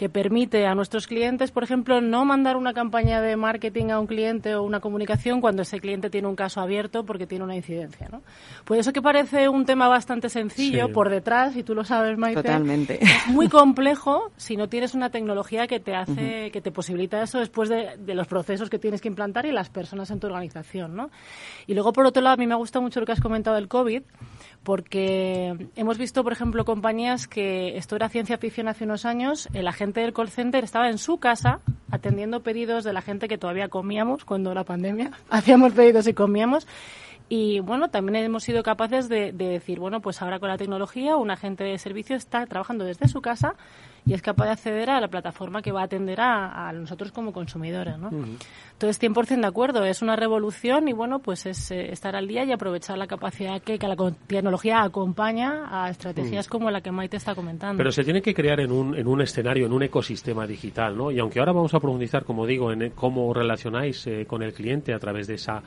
que 0.00 0.08
permite 0.08 0.66
a 0.66 0.74
nuestros 0.74 1.06
clientes, 1.06 1.50
por 1.50 1.62
ejemplo, 1.62 2.00
no 2.00 2.24
mandar 2.24 2.56
una 2.56 2.72
campaña 2.72 3.20
de 3.20 3.36
marketing 3.36 3.90
a 3.90 4.00
un 4.00 4.06
cliente 4.06 4.54
o 4.54 4.62
una 4.62 4.80
comunicación 4.80 5.42
cuando 5.42 5.60
ese 5.60 5.78
cliente 5.78 6.08
tiene 6.08 6.26
un 6.26 6.36
caso 6.36 6.62
abierto 6.62 7.04
porque 7.04 7.26
tiene 7.26 7.44
una 7.44 7.54
incidencia. 7.54 8.08
¿no? 8.10 8.22
Pues 8.64 8.80
eso 8.80 8.94
que 8.94 9.02
parece 9.02 9.50
un 9.50 9.66
tema 9.66 9.88
bastante 9.88 10.30
sencillo 10.30 10.90
por 10.90 11.10
detrás, 11.10 11.54
y 11.54 11.64
tú 11.64 11.74
lo 11.74 11.84
sabes, 11.84 12.16
Maite, 12.16 12.42
Totalmente. 12.42 12.98
es 13.04 13.26
muy 13.26 13.50
complejo 13.50 14.32
si 14.38 14.56
no 14.56 14.70
tienes 14.70 14.94
una 14.94 15.10
tecnología 15.10 15.66
que 15.66 15.80
te 15.80 15.94
hace, 15.94 16.50
que 16.50 16.62
te 16.62 16.72
posibilita 16.72 17.22
eso 17.22 17.38
después 17.38 17.68
de, 17.68 17.98
de, 17.98 18.14
los 18.14 18.26
procesos 18.26 18.70
que 18.70 18.78
tienes 18.78 19.02
que 19.02 19.08
implantar 19.08 19.44
y 19.44 19.52
las 19.52 19.68
personas 19.68 20.10
en 20.10 20.18
tu 20.18 20.28
organización. 20.28 20.96
¿no? 20.96 21.10
Y 21.66 21.74
luego, 21.74 21.92
por 21.92 22.06
otro 22.06 22.22
lado, 22.22 22.32
a 22.32 22.38
mí 22.38 22.46
me 22.46 22.54
gusta 22.54 22.80
mucho 22.80 23.00
lo 23.00 23.06
que 23.06 23.12
has 23.12 23.20
comentado 23.20 23.56
del 23.56 23.68
COVID, 23.68 24.00
porque 24.62 25.68
hemos 25.76 25.98
visto, 25.98 26.22
por 26.22 26.32
ejemplo, 26.32 26.64
compañías 26.64 27.26
que 27.26 27.76
esto 27.76 27.96
era 27.96 28.08
ciencia 28.08 28.38
ficción 28.38 28.66
hace 28.66 28.84
unos 28.84 29.04
años, 29.04 29.46
el 29.52 29.68
agente 29.68 29.89
del 29.98 30.12
call 30.12 30.28
center 30.28 30.62
estaba 30.62 30.88
en 30.88 30.98
su 30.98 31.18
casa 31.18 31.60
atendiendo 31.90 32.42
pedidos 32.42 32.84
de 32.84 32.92
la 32.92 33.02
gente 33.02 33.26
que 33.26 33.38
todavía 33.38 33.68
comíamos 33.68 34.24
cuando 34.24 34.54
la 34.54 34.62
pandemia, 34.62 35.10
hacíamos 35.30 35.72
pedidos 35.72 36.06
y 36.06 36.14
comíamos. 36.14 36.68
Y 37.28 37.60
bueno, 37.60 37.90
también 37.90 38.24
hemos 38.24 38.44
sido 38.44 38.62
capaces 38.62 39.08
de, 39.08 39.32
de, 39.32 39.46
decir, 39.46 39.78
bueno, 39.78 40.00
pues 40.00 40.20
ahora 40.20 40.40
con 40.40 40.48
la 40.48 40.58
tecnología 40.58 41.16
un 41.16 41.30
agente 41.30 41.64
de 41.64 41.78
servicio 41.78 42.16
está 42.16 42.46
trabajando 42.46 42.84
desde 42.84 43.08
su 43.08 43.22
casa 43.22 43.54
y 44.06 44.14
es 44.14 44.22
capaz 44.22 44.46
de 44.46 44.50
acceder 44.52 44.90
a 44.90 45.00
la 45.00 45.08
plataforma 45.08 45.62
que 45.62 45.72
va 45.72 45.82
a 45.82 45.84
atender 45.84 46.20
a, 46.20 46.68
a 46.68 46.72
nosotros 46.72 47.12
como 47.12 47.32
consumidores, 47.32 47.98
¿no? 47.98 48.08
Uh 48.08 48.22
-huh. 48.22 48.38
Entonces, 48.72 48.98
100% 48.98 49.40
de 49.40 49.46
acuerdo, 49.46 49.84
es 49.84 50.02
una 50.02 50.16
revolución 50.16 50.88
y 50.88 50.92
bueno, 50.92 51.18
pues 51.18 51.46
es 51.46 51.70
eh, 51.70 51.92
estar 51.92 52.16
al 52.16 52.26
día 52.26 52.44
y 52.44 52.52
aprovechar 52.52 52.96
la 52.96 53.06
capacidad 53.06 53.60
que, 53.60 53.78
que 53.78 53.86
la 53.88 53.96
tecnología 54.26 54.82
acompaña 54.82 55.68
a 55.70 55.90
estrategias 55.90 56.46
uh 56.46 56.48
-huh. 56.48 56.52
como 56.52 56.70
la 56.70 56.80
que 56.80 56.90
Maite 56.90 57.16
está 57.16 57.34
comentando. 57.34 57.76
Pero 57.76 57.92
se 57.92 58.04
tiene 58.04 58.22
que 58.22 58.32
crear 58.34 58.60
en 58.60 58.72
un, 58.72 58.96
en 58.96 59.06
un 59.06 59.20
escenario, 59.20 59.66
en 59.66 59.72
un 59.72 59.82
ecosistema 59.82 60.46
digital, 60.46 60.96
¿no? 60.96 61.10
Y 61.10 61.18
aunque 61.18 61.38
ahora 61.40 61.52
vamos 61.52 61.74
a 61.74 61.80
profundizar, 61.80 62.24
como 62.24 62.46
digo, 62.46 62.72
en 62.72 62.90
cómo 62.90 63.32
relacionáis 63.34 64.06
eh, 64.06 64.24
con 64.26 64.42
el 64.42 64.52
cliente 64.52 64.94
a 64.94 64.98
través 64.98 65.26
de 65.26 65.34
esa, 65.34 65.62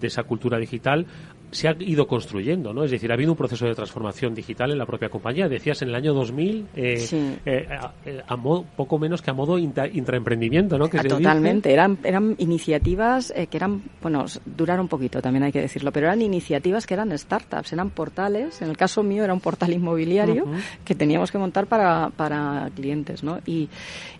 de 0.00 0.06
esa 0.06 0.22
cultura 0.24 0.58
digital, 0.58 1.06
se 1.54 1.68
ha 1.68 1.76
ido 1.78 2.06
construyendo, 2.06 2.72
¿no? 2.74 2.84
Es 2.84 2.90
decir, 2.90 3.10
ha 3.12 3.14
habido 3.14 3.30
un 3.30 3.36
proceso 3.36 3.66
de 3.66 3.74
transformación 3.74 4.34
digital 4.34 4.72
en 4.72 4.78
la 4.78 4.86
propia 4.86 5.08
compañía. 5.08 5.48
Decías 5.48 5.80
en 5.82 5.90
el 5.90 5.94
año 5.94 6.12
2000, 6.12 6.66
eh, 6.74 6.96
sí. 6.96 7.36
eh, 7.46 7.68
a, 7.70 7.92
a 8.26 8.36
modo, 8.36 8.64
poco 8.76 8.98
menos 8.98 9.22
que 9.22 9.30
a 9.30 9.34
modo 9.34 9.56
intra, 9.56 9.86
intraemprendimiento, 9.86 10.76
¿no? 10.78 10.90
Que 10.90 10.98
se 10.98 11.08
Totalmente. 11.08 11.72
Eran, 11.72 11.98
eran 12.02 12.34
iniciativas 12.38 13.32
eh, 13.36 13.46
que 13.46 13.56
eran, 13.56 13.82
bueno, 14.02 14.24
duraron 14.44 14.84
un 14.84 14.88
poquito, 14.88 15.22
también 15.22 15.44
hay 15.44 15.52
que 15.52 15.60
decirlo, 15.60 15.92
pero 15.92 16.06
eran 16.06 16.22
iniciativas 16.22 16.86
que 16.86 16.94
eran 16.94 17.16
startups, 17.16 17.72
eran 17.72 17.90
portales. 17.90 18.60
En 18.60 18.68
el 18.68 18.76
caso 18.76 19.04
mío 19.04 19.22
era 19.22 19.32
un 19.32 19.40
portal 19.40 19.72
inmobiliario 19.72 20.44
uh 20.44 20.48
-huh. 20.48 20.62
que 20.84 20.96
teníamos 20.96 21.30
que 21.30 21.38
montar 21.38 21.66
para, 21.66 22.10
para 22.10 22.68
clientes, 22.74 23.22
¿no? 23.22 23.38
Y, 23.46 23.68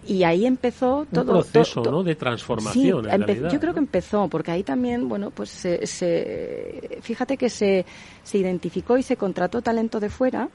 y 0.06 0.22
ahí 0.22 0.46
empezó 0.46 1.04
todo. 1.12 1.38
Un 1.38 1.38
proceso, 1.40 1.82
¿no? 1.82 2.04
De 2.04 2.14
transformación. 2.14 3.04
Sí, 3.04 3.10
en 3.10 3.22
realidad, 3.22 3.50
yo 3.50 3.58
creo 3.58 3.72
¿no? 3.72 3.74
que 3.74 3.80
empezó, 3.80 4.28
porque 4.28 4.52
ahí 4.52 4.62
también, 4.62 5.08
bueno, 5.08 5.30
pues 5.30 5.50
se, 5.50 5.84
se 5.86 7.00
fíjate 7.00 7.23
que 7.26 7.48
se, 7.50 7.84
se 8.22 8.38
identificó 8.38 8.96
y 8.98 9.02
se 9.02 9.16
contrató 9.16 9.62
talento 9.62 10.00
de 10.00 10.10
fuera 10.10 10.48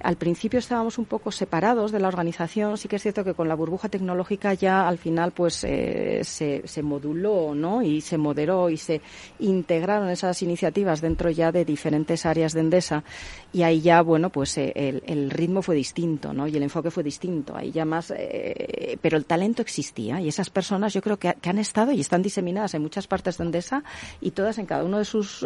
al 0.00 0.16
principio 0.16 0.58
estábamos 0.58 0.98
un 0.98 1.06
poco 1.06 1.32
separados 1.32 1.92
de 1.92 2.00
la 2.00 2.08
organización. 2.08 2.76
Sí 2.76 2.88
que 2.88 2.96
es 2.96 3.02
cierto 3.02 3.24
que 3.24 3.34
con 3.34 3.48
la 3.48 3.54
burbuja 3.54 3.88
tecnológica 3.88 4.54
ya 4.54 4.86
al 4.86 4.98
final 4.98 5.32
pues 5.32 5.64
eh, 5.64 6.20
se, 6.24 6.82
moduló, 6.82 7.54
¿no? 7.54 7.82
Y 7.82 8.00
se 8.00 8.18
moderó 8.18 8.70
y 8.70 8.76
se 8.76 9.00
integraron 9.38 10.08
esas 10.10 10.42
iniciativas 10.42 11.00
dentro 11.00 11.30
ya 11.30 11.52
de 11.52 11.64
diferentes 11.64 12.26
áreas 12.26 12.52
de 12.52 12.60
Endesa. 12.60 13.04
Y 13.52 13.62
ahí 13.62 13.80
ya, 13.80 14.02
bueno, 14.02 14.30
pues 14.30 14.58
eh, 14.58 15.00
el, 15.06 15.30
ritmo 15.30 15.62
fue 15.62 15.74
distinto, 15.74 16.32
¿no? 16.32 16.46
Y 16.46 16.56
el 16.56 16.62
enfoque 16.62 16.90
fue 16.90 17.02
distinto. 17.02 17.56
Ahí 17.56 17.70
ya 17.70 17.84
más, 17.84 18.12
eh, 18.16 18.98
pero 19.00 19.16
el 19.16 19.24
talento 19.24 19.62
existía 19.62 20.20
y 20.20 20.28
esas 20.28 20.50
personas 20.50 20.92
yo 20.92 21.02
creo 21.02 21.18
que, 21.18 21.34
han 21.44 21.58
estado 21.58 21.92
y 21.92 22.00
están 22.00 22.22
diseminadas 22.22 22.74
en 22.74 22.82
muchas 22.82 23.06
partes 23.06 23.38
de 23.38 23.44
Endesa 23.44 23.84
y 24.20 24.32
todas 24.32 24.58
en 24.58 24.66
cada 24.66 24.82
una 24.84 24.98
de 24.98 25.04
sus 25.04 25.44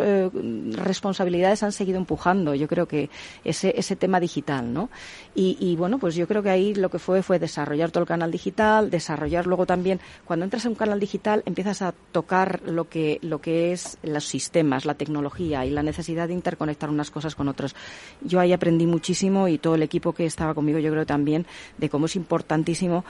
responsabilidades 0.73 1.63
han 1.63 1.73
seguido 1.73 1.99
empujando. 1.99 2.55
Yo 2.55 2.67
creo 2.67 2.87
que 2.87 3.11
ese, 3.45 3.75
ese 3.77 3.97
tema 3.97 4.21
digital, 4.21 4.38
¿no? 4.73 4.91
Y, 5.35 5.77
bueno, 5.77 5.99
pues 5.99 6.17
yo 6.17 6.27
creo 6.27 6.43
que 6.43 6.51
ahí 6.51 6.75
lo 6.75 6.91
que 6.91 6.99
fue 6.99 7.23
fue 7.23 7.39
desarrollar 7.39 7.93
todo 7.93 8.03
el 8.03 8.09
canal 8.09 8.33
digital, 8.33 8.91
desarrollar 8.91 9.47
luego 9.47 9.67
también, 9.67 10.01
cuando 10.25 10.45
entras 10.45 10.65
en 10.65 10.73
un 10.73 10.75
canal 10.75 10.99
digital 10.99 11.45
empiezas 11.47 11.81
a 11.81 11.93
tocar 12.11 12.61
lo 12.67 12.89
que, 12.89 13.19
lo 13.23 13.41
que 13.41 13.71
es 13.71 13.99
los 14.03 14.25
sistemas, 14.25 14.85
la 14.85 14.95
tecnología 14.95 15.65
y 15.65 15.71
la 15.71 15.85
necesidad 15.85 16.27
de 16.27 16.35
interconectar 16.35 16.91
unas 16.91 17.13
cosas 17.13 17.37
con 17.37 17.47
otras. 17.49 17.77
Yo 18.21 18.41
ahí 18.41 18.53
aprendí 18.53 18.87
muchísimo 18.87 19.47
y 19.47 19.59
todo 19.59 19.77
el 19.77 19.83
equipo 19.83 20.13
que 20.13 20.27
estaba 20.27 20.55
conmigo 20.55 20.81
yo 20.81 20.91
creo 20.91 21.07
también 21.07 21.47
de 21.77 21.89
cómo 21.89 22.07
es 22.07 22.17
importantísimo 22.17 23.05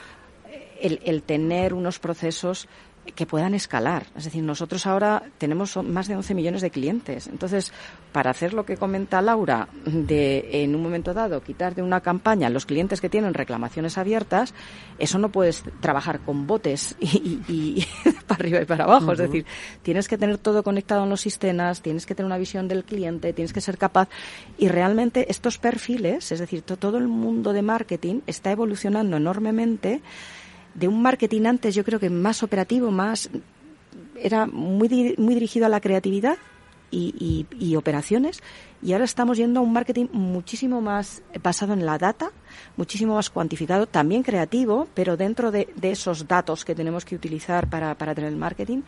el 0.81 1.22
tener 1.22 1.74
unos 1.74 1.99
procesos 1.99 2.68
que 3.15 3.27
puedan 3.27 3.55
escalar. 3.55 4.07
Es 4.17 4.25
decir, 4.25 4.43
nosotros 4.43 4.87
ahora 4.87 5.23
tenemos 5.39 5.77
más 5.77 6.09
de 6.09 6.17
11 6.17 6.35
millones 6.35 6.63
de 6.63 6.71
clientes. 6.71 7.27
Entonces, 7.27 7.73
para 8.13 8.31
hacer 8.31 8.55
lo 8.55 8.65
que 8.65 8.77
comenta 8.77 9.21
Laura, 9.23 9.69
de 9.85 10.63
en 10.65 10.75
un 10.75 10.83
momento 10.83 11.15
dado 11.15 11.43
quitar 11.43 11.75
de 11.75 11.83
una 11.83 12.01
campaña 12.01 12.51
los 12.51 12.67
clientes 12.67 13.01
que 13.01 13.09
tienen 13.09 13.35
reclamaciones 13.35 13.99
abiertas, 13.99 14.55
eso 14.99 15.19
no 15.19 15.31
puedes 15.31 15.65
trabajar 15.81 16.21
con 16.21 16.47
botes 16.47 16.97
y, 17.01 17.07
y, 17.17 17.43
y 17.49 17.87
para 18.27 18.41
arriba 18.41 18.63
y 18.63 18.65
para 18.65 18.85
abajo. 18.85 19.07
Uh 19.07 19.09
-huh. 19.09 19.13
Es 19.13 19.19
decir, 19.19 19.47
tienes 19.83 20.09
que 20.09 20.19
tener 20.19 20.39
todo 20.39 20.63
conectado 20.63 21.05
en 21.05 21.11
los 21.11 21.21
sistemas, 21.21 21.83
tienes 21.83 22.07
que 22.07 22.15
tener 22.15 22.27
una 22.27 22.39
visión 22.39 22.69
del 22.69 22.85
cliente, 22.85 23.33
tienes 23.33 23.53
que 23.53 23.61
ser 23.61 23.79
capaz. 23.79 24.09
Y 24.59 24.69
realmente 24.69 25.31
estos 25.31 25.59
perfiles, 25.59 26.33
es 26.33 26.39
decir, 26.39 26.63
todo 26.63 26.99
el 26.99 27.09
mundo 27.09 27.53
de 27.53 27.63
marketing 27.63 28.21
está 28.27 28.51
evolucionando 28.51 29.17
enormemente 29.17 30.01
de 30.75 30.89
un 30.89 31.03
marketing 31.03 31.47
antes 31.47 31.75
yo 31.75 31.85
creo 31.85 32.01
que 32.01 32.11
más 32.11 32.43
operativo, 32.43 32.91
más 32.91 33.31
era 34.16 34.47
muy, 34.47 35.14
muy 35.19 35.35
dirigido 35.35 35.66
a 35.66 35.69
la 35.69 35.81
creatividad 35.81 36.37
y, 36.91 37.14
y, 37.19 37.64
y, 37.64 37.77
operaciones 37.77 38.43
y 38.83 38.93
ahora 38.93 39.05
estamos 39.05 39.39
yendo 39.39 39.61
a 39.61 39.62
un 39.62 39.72
marketing 39.72 40.07
muchísimo 40.12 40.81
más 40.81 41.22
basado 41.43 41.72
en 41.72 41.85
la 41.85 41.99
data, 41.99 42.31
muchísimo 42.76 43.14
más 43.14 43.31
cuantificado, 43.31 43.87
también 43.87 44.22
creativo, 44.22 44.89
pero 44.95 45.16
dentro 45.16 45.51
de, 45.51 45.68
de 45.76 45.91
esos 45.91 46.29
datos 46.29 46.64
que 46.64 46.74
tenemos 46.74 47.05
que 47.05 47.14
utilizar 47.14 47.68
para, 47.68 47.95
para 47.97 48.14
tener 48.14 48.31
el 48.31 48.39
marketing 48.39 48.83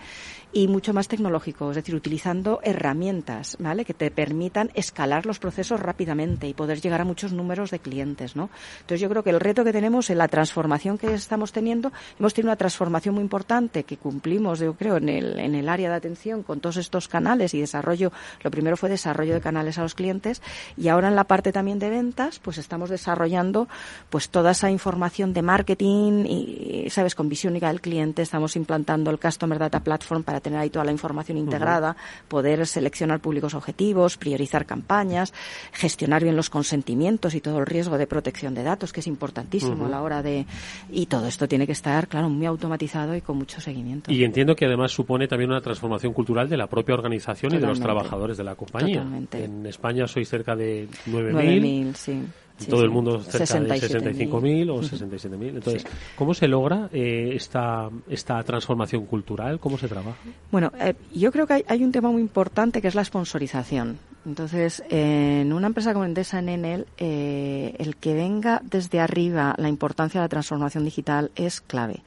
y 0.53 0.68
mucho 0.68 0.93
más 0.93 1.09
tecnológico, 1.09 1.70
es 1.70 1.76
decir, 1.76 1.95
utilizando 1.95 2.61
herramientas, 2.62 3.57
¿vale? 3.61 3.84
Que 3.84 3.95
te 3.95 4.11
permitan 4.11 4.70
escalar 4.74 5.26
los 5.26 5.38
procesos 5.38 5.80
rápidamente 5.80 6.49
y 6.49 6.55
poder 6.55 6.80
llegar 6.80 7.01
a 7.01 7.05
muchos 7.05 7.32
números 7.32 7.70
de 7.70 7.78
clientes, 7.78 8.36
¿no? 8.36 8.51
Entonces 8.80 9.01
yo 9.01 9.09
creo 9.09 9.22
que 9.22 9.30
el 9.30 9.41
reto 9.41 9.64
que 9.64 9.72
tenemos 9.72 10.11
en 10.11 10.18
la 10.18 10.28
transformación 10.28 10.99
que 10.99 11.14
estamos 11.14 11.53
teniendo, 11.53 11.93
hemos 12.18 12.34
tenido 12.34 12.51
una 12.51 12.57
transformación 12.57 13.14
muy 13.14 13.22
importante 13.22 13.84
que 13.84 13.97
cumplimos, 13.97 14.61
yo 14.61 14.74
creo, 14.74 14.97
en 14.97 15.09
el, 15.09 15.38
en 15.38 15.55
el 15.55 15.68
área 15.68 15.91
de 15.91 15.97
atención 15.97 16.43
con 16.43 16.61
todos 16.61 16.76
estos 16.76 17.09
canales 17.09 17.55
y 17.55 17.61
desarrollo, 17.61 18.12
lo 18.43 18.51
primero 18.51 18.76
fue 18.76 18.88
desarrollo 18.88 19.34
de 19.34 19.41
canales 19.41 19.78
a 19.81 19.85
los 19.85 19.95
clientes 19.95 20.43
y 20.76 20.89
ahora 20.89 21.09
en 21.09 21.16
la 21.16 21.24
parte 21.24 21.53
también 21.53 21.78
de 21.78 21.91
ventas, 21.91 22.39
pues 22.39 22.59
estamos 22.59 22.91
desarrollando 22.91 23.68
pues 24.09 24.28
toda 24.31 24.53
esa 24.53 24.70
información 24.70 25.33
de 25.33 25.43
marketing 25.43 26.24
y, 26.26 26.91
sabes, 26.91 27.14
con 27.14 27.28
visión 27.28 27.53
única 27.53 27.68
del 27.68 27.81
cliente, 27.81 28.22
estamos 28.22 28.57
implantando 28.57 29.11
el 29.11 29.18
Customer 29.18 29.59
Data 29.59 29.81
Platform 29.81 30.22
para 30.22 30.41
tener 30.41 30.59
ahí 30.59 30.70
toda 30.70 30.85
la 30.85 30.93
información 30.93 31.39
integrada, 31.39 31.91
uh 31.91 31.95
-huh. 31.95 32.28
poder 32.28 32.66
seleccionar 32.66 33.20
públicos 33.20 33.55
objetivos, 33.55 34.16
priorizar 34.16 34.66
campañas, 34.66 35.33
gestionar 35.72 36.22
bien 36.22 36.37
los 36.37 36.51
consentimientos 36.51 37.35
y 37.35 37.41
todo 37.41 37.59
el 37.59 37.66
riesgo 37.66 37.99
de 37.99 38.07
protección 38.07 38.55
de 38.55 38.62
datos, 38.62 38.93
que 38.93 39.01
es 39.01 39.07
importantísimo 39.07 39.72
uh 39.74 39.83
-huh. 39.83 39.87
a 39.87 39.89
la 39.89 40.03
hora 40.03 40.22
de... 40.22 40.47
Y 40.91 41.07
todo 41.07 41.26
esto 41.26 41.49
tiene 41.49 41.66
que 41.66 41.72
estar, 41.72 42.09
claro, 42.09 42.28
muy 42.28 42.47
automatizado 42.47 43.14
y 43.16 43.20
con 43.20 43.37
mucho 43.39 43.61
seguimiento. 43.61 44.12
Y 44.12 44.24
entiendo 44.24 44.55
que 44.55 44.66
además 44.66 44.93
supone 44.93 45.26
también 45.26 45.51
una 45.51 45.61
transformación 45.61 46.12
cultural 46.12 46.49
de 46.49 46.57
la 46.57 46.66
propia 46.66 46.95
organización 46.95 47.51
Totalmente. 47.51 47.57
y 47.57 47.61
de 47.61 47.66
los 47.66 47.81
trabajadores 47.81 48.37
de 48.37 48.45
la 48.45 48.55
compañía. 48.55 48.99
Totalmente. 48.99 49.45
En 49.45 49.66
España 49.71 50.07
sois 50.07 50.29
cerca 50.29 50.55
de 50.55 50.89
9.000. 51.07 51.95
sí. 51.95 52.23
Sí, 52.61 52.66
todo 52.66 52.81
sí. 52.81 52.85
el 52.85 52.91
mundo 52.91 53.21
cerca 53.23 53.47
67 53.47 54.12
de 54.12 54.27
65.000 54.27 54.71
o 54.71 54.83
67.000. 54.83 55.49
Entonces, 55.49 55.83
sí. 55.83 55.89
¿cómo 56.14 56.35
se 56.35 56.47
logra 56.47 56.91
eh, 56.93 57.31
esta, 57.33 57.89
esta 58.07 58.43
transformación 58.43 59.07
cultural? 59.07 59.59
¿Cómo 59.59 59.79
se 59.79 59.89
trabaja? 59.89 60.18
Bueno, 60.51 60.71
eh, 60.79 60.95
yo 61.14 61.33
creo 61.33 61.47
que 61.47 61.55
hay, 61.55 61.64
hay, 61.66 61.83
un 61.83 61.91
tema 61.91 62.11
muy 62.11 62.21
importante 62.21 62.83
que 62.83 62.89
es 62.89 62.95
la 62.95 63.05
sponsorización. 63.05 63.99
Entonces, 64.27 64.83
eh, 64.91 65.41
en 65.41 65.55
una 65.55 65.68
empresa 65.68 65.95
como 65.95 66.05
Endesa, 66.05 66.41
en 66.41 66.51
Enel, 66.51 66.87
el 66.99 67.97
que 67.97 68.12
venga 68.12 68.61
desde 68.62 69.01
arriba 69.01 69.55
la 69.57 69.71
importancia 69.71 70.21
de 70.21 70.25
la 70.27 70.29
transformación 70.29 70.85
digital 70.85 71.31
es 71.37 71.62
clave. 71.62 72.03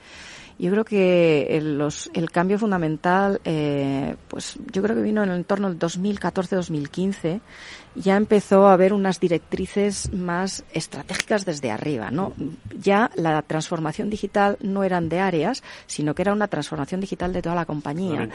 Yo 0.60 0.72
creo 0.72 0.86
que 0.86 1.58
el, 1.58 1.78
los, 1.78 2.10
el 2.14 2.32
cambio 2.32 2.60
fundamental, 2.60 3.42
eh, 3.44 4.16
pues 4.28 4.58
yo 4.72 4.82
creo 4.82 4.96
que 4.96 5.02
vino 5.02 5.24
en 5.24 5.30
el 5.30 5.38
entorno 5.38 5.70
del 5.70 5.80
2014-2015 5.80 7.42
ya 7.96 8.18
empezó 8.18 8.68
a 8.68 8.74
haber 8.74 8.94
unas 8.94 9.20
directrices 9.20 10.12
más 10.14 10.64
estratégicas 10.74 11.46
desde 11.46 11.72
arriba, 11.72 12.10
¿no? 12.10 12.34
Ya 12.80 13.12
la 13.16 13.42
transformación 13.44 14.10
digital 14.10 14.58
no 14.62 14.84
eran 14.84 15.10
de 15.10 15.20
áreas, 15.20 15.64
sino 15.86 16.16
que 16.16 16.24
era 16.24 16.34
una 16.34 16.48
transformación 16.48 17.02
digital 17.02 17.34
de 17.34 17.42
toda 17.42 17.56
la 17.56 17.66
compañía. 17.66 18.30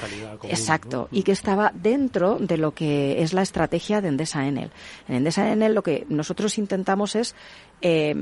Exacto, 0.45 1.09
y 1.11 1.23
que 1.23 1.33
estaba 1.33 1.73
dentro 1.75 2.37
de 2.39 2.57
lo 2.57 2.73
que 2.73 3.23
es 3.23 3.33
la 3.33 3.43
estrategia 3.43 4.01
de 4.01 4.09
Endesa 4.09 4.47
Enel. 4.47 4.71
En 5.09 5.17
Endesa 5.17 5.51
Enel 5.51 5.75
lo 5.75 5.83
que 5.83 6.07
nosotros 6.09 6.57
intentamos 6.59 7.17
es, 7.17 7.35
eh, 7.83 8.15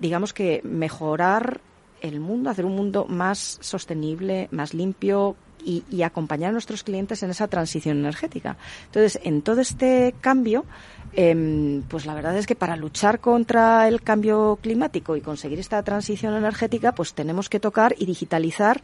digamos 0.00 0.32
que 0.32 0.60
mejorar 0.64 1.60
el 2.00 2.20
mundo, 2.20 2.50
hacer 2.50 2.64
un 2.64 2.76
mundo 2.76 3.06
más 3.06 3.58
sostenible, 3.60 4.48
más 4.50 4.74
limpio, 4.74 5.36
y, 5.64 6.02
acompañar 6.02 6.50
a 6.50 6.52
nuestros 6.52 6.82
clientes 6.82 7.22
en 7.22 7.30
esa 7.30 7.48
transición 7.48 7.98
energética. 7.98 8.56
Entonces, 8.86 9.20
en 9.24 9.42
todo 9.42 9.60
este 9.60 10.14
cambio, 10.20 10.64
em, 11.12 11.82
pues 11.82 12.06
la 12.06 12.14
verdad 12.14 12.36
es 12.36 12.46
que 12.46 12.54
para 12.54 12.76
luchar 12.76 13.20
contra 13.20 13.88
el 13.88 14.02
cambio 14.02 14.58
climático 14.62 15.16
y 15.16 15.20
conseguir 15.20 15.58
esta 15.58 15.82
transición 15.82 16.34
energética, 16.34 16.92
pues 16.92 17.14
tenemos 17.14 17.48
que 17.48 17.60
tocar 17.60 17.94
y 17.98 18.06
digitalizar, 18.06 18.82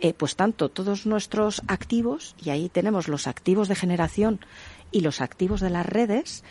eh, 0.00 0.14
pues 0.14 0.36
tanto 0.36 0.68
todos 0.68 1.06
nuestros 1.06 1.62
activos, 1.68 2.34
y 2.42 2.50
ahí 2.50 2.68
tenemos 2.68 3.08
los 3.08 3.26
activos 3.26 3.68
de 3.68 3.74
generación 3.74 4.40
y 4.90 5.00
los 5.00 5.20
activos 5.20 5.60
de 5.60 5.70
las 5.70 5.86
redes, 5.86 6.44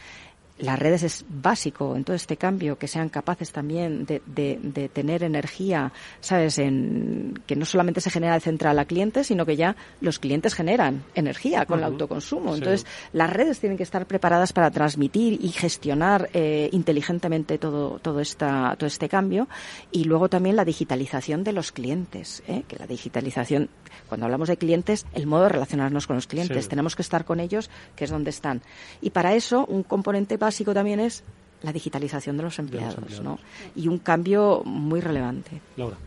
las 0.60 0.80
redes 0.80 1.04
es 1.04 1.26
básico 1.28 1.96
en 1.96 2.04
todo 2.04 2.16
este 2.16 2.38
cambio, 2.38 2.78
que 2.78 2.88
sean 2.88 3.10
capaces 3.10 3.52
también 3.52 4.06
de, 4.06 4.22
de, 4.26 4.90
tener 4.90 5.24
energía, 5.24 5.92
¿sabes? 6.22 6.60
En, 6.60 7.42
que 7.46 7.56
no 7.56 7.66
solamente 7.66 8.02
se 8.02 8.10
genera 8.10 8.36
de 8.36 8.40
central 8.40 8.78
a 8.80 8.86
clientes, 8.86 9.28
sino 9.28 9.46
que 9.46 9.56
ya 9.56 9.76
los 10.00 10.20
clientes 10.20 10.54
generan 10.54 11.04
energía 11.16 11.66
con 11.66 11.80
el 11.80 11.86
autoconsumo. 11.86 12.56
Entonces, 12.56 12.86
las 13.14 13.32
redes 13.32 13.60
tienen 13.60 13.78
que 13.78 13.84
estar 13.84 14.06
preparadas 14.06 14.54
para 14.54 14.72
transmitir 14.72 15.44
y 15.44 15.50
gestionar 15.50 16.30
eh, 16.34 16.70
inteligentemente 16.72 17.58
todo, 17.58 18.00
todo, 18.00 18.20
esta, 18.20 18.76
todo 18.78 18.88
este 18.88 19.10
cambio. 19.10 19.50
Y 19.92 20.04
luego 20.06 20.30
también 20.30 20.56
la 20.56 20.66
digitalización 20.66 21.44
de 21.44 21.54
los 21.54 21.72
clientes, 21.72 22.44
¿eh? 22.48 22.64
que 22.68 22.78
la 22.78 22.88
digitalización, 22.88 23.70
cuando 24.08 24.28
hablamos 24.28 24.48
de 24.48 24.58
clientes, 24.58 25.08
el 25.14 25.26
modo 25.26 25.44
de 25.44 25.50
relacionarnos 25.50 26.06
con 26.06 26.16
los 26.16 26.28
clientes. 26.28 26.70
Tenemos 26.70 26.96
que 26.96 27.02
estar 27.02 27.26
con 27.26 27.40
ellos, 27.40 27.70
que 27.96 28.06
es 28.06 28.12
donde 28.12 28.30
están. 28.30 28.62
Y 29.02 29.10
para 29.10 29.34
eso, 29.34 29.66
un 29.66 29.84
componente 29.84 30.38
básico 30.38 30.53
también 30.74 31.00
es 31.00 31.24
la 31.62 31.72
digitalización 31.72 32.38
de 32.38 32.44
los 32.44 32.60
empleados, 32.60 33.22
¿no? 33.22 33.40
Y 33.76 33.88
un 33.88 33.98
cambio 33.98 34.62
muy 34.66 35.00
relevante. 35.02 35.62
Laura. 35.78 35.98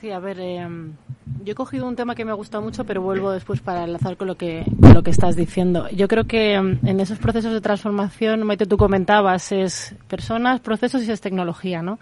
Sí, 0.00 0.10
a 0.10 0.18
ver, 0.18 0.38
eh, 0.40 0.66
yo 1.44 1.52
he 1.52 1.54
cogido 1.54 1.86
un 1.86 1.94
tema 1.94 2.16
que 2.16 2.24
me 2.24 2.32
ha 2.32 2.34
gustado 2.34 2.62
mucho, 2.62 2.84
pero 2.84 3.02
vuelvo 3.02 3.30
después 3.30 3.60
para 3.60 3.84
enlazar 3.84 4.16
con 4.16 4.26
lo 4.26 4.36
que, 4.36 4.64
con 4.80 4.94
lo 4.94 5.02
que 5.04 5.10
estás 5.10 5.36
diciendo. 5.36 5.88
Yo 5.90 6.08
creo 6.08 6.24
que 6.24 6.54
em, 6.54 6.78
en 6.84 6.98
esos 6.98 7.18
procesos 7.18 7.52
de 7.52 7.60
transformación, 7.60 8.42
Maite, 8.42 8.66
tú 8.66 8.76
comentabas, 8.76 9.52
es 9.52 9.94
personas, 10.08 10.58
procesos 10.58 11.04
y 11.04 11.12
es 11.12 11.20
tecnología, 11.20 11.82
¿no? 11.82 12.00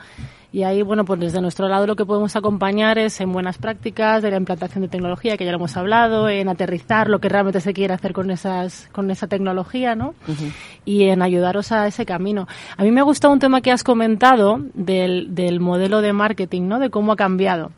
Y 0.53 0.64
ahí, 0.64 0.82
bueno, 0.82 1.05
pues 1.05 1.20
desde 1.20 1.40
nuestro 1.40 1.68
lado 1.68 1.86
lo 1.86 1.94
que 1.94 2.05
podemos 2.05 2.34
acompañar 2.34 2.98
es 2.98 3.20
en 3.20 3.32
buenas 3.32 3.59
prácticas 3.59 4.20
de 4.20 4.30
la 4.32 4.36
implantación 4.36 4.82
de 4.82 4.88
tecnología, 4.88 5.36
que 5.36 5.44
ya 5.44 5.53
lo 5.53 5.59
hemos 5.59 5.76
hablado, 5.76 6.28
en 6.28 6.48
aterrizar 6.48 7.09
lo 7.09 7.20
que 7.20 7.28
realmente 7.28 7.61
se 7.61 7.72
quiere 7.72 7.94
hacer 7.94 8.12
con 8.12 8.32
esas, 8.32 8.88
con 8.90 9.11
esa 9.12 9.28
tecnología, 9.28 9.94
¿no? 9.94 10.14
Y 10.84 11.05
en 11.05 11.22
ayudaros 11.22 11.70
a 11.70 11.86
ese 11.86 12.05
camino. 12.05 12.48
A 12.76 12.82
mí 12.82 12.90
me 12.90 13.01
ha 13.01 13.05
gustado 13.05 13.32
un 13.32 13.38
tema 13.38 13.61
que 13.61 13.70
has 13.70 13.84
comentado 13.84 14.61
del, 14.74 15.34
del 15.36 15.61
modelo 15.61 16.01
de 16.01 16.12
marketing, 16.12 16.62
¿no? 16.62 16.80
De 16.80 16.90
cómo 16.90 17.12
ha 17.12 17.16
cambiado. 17.16 17.70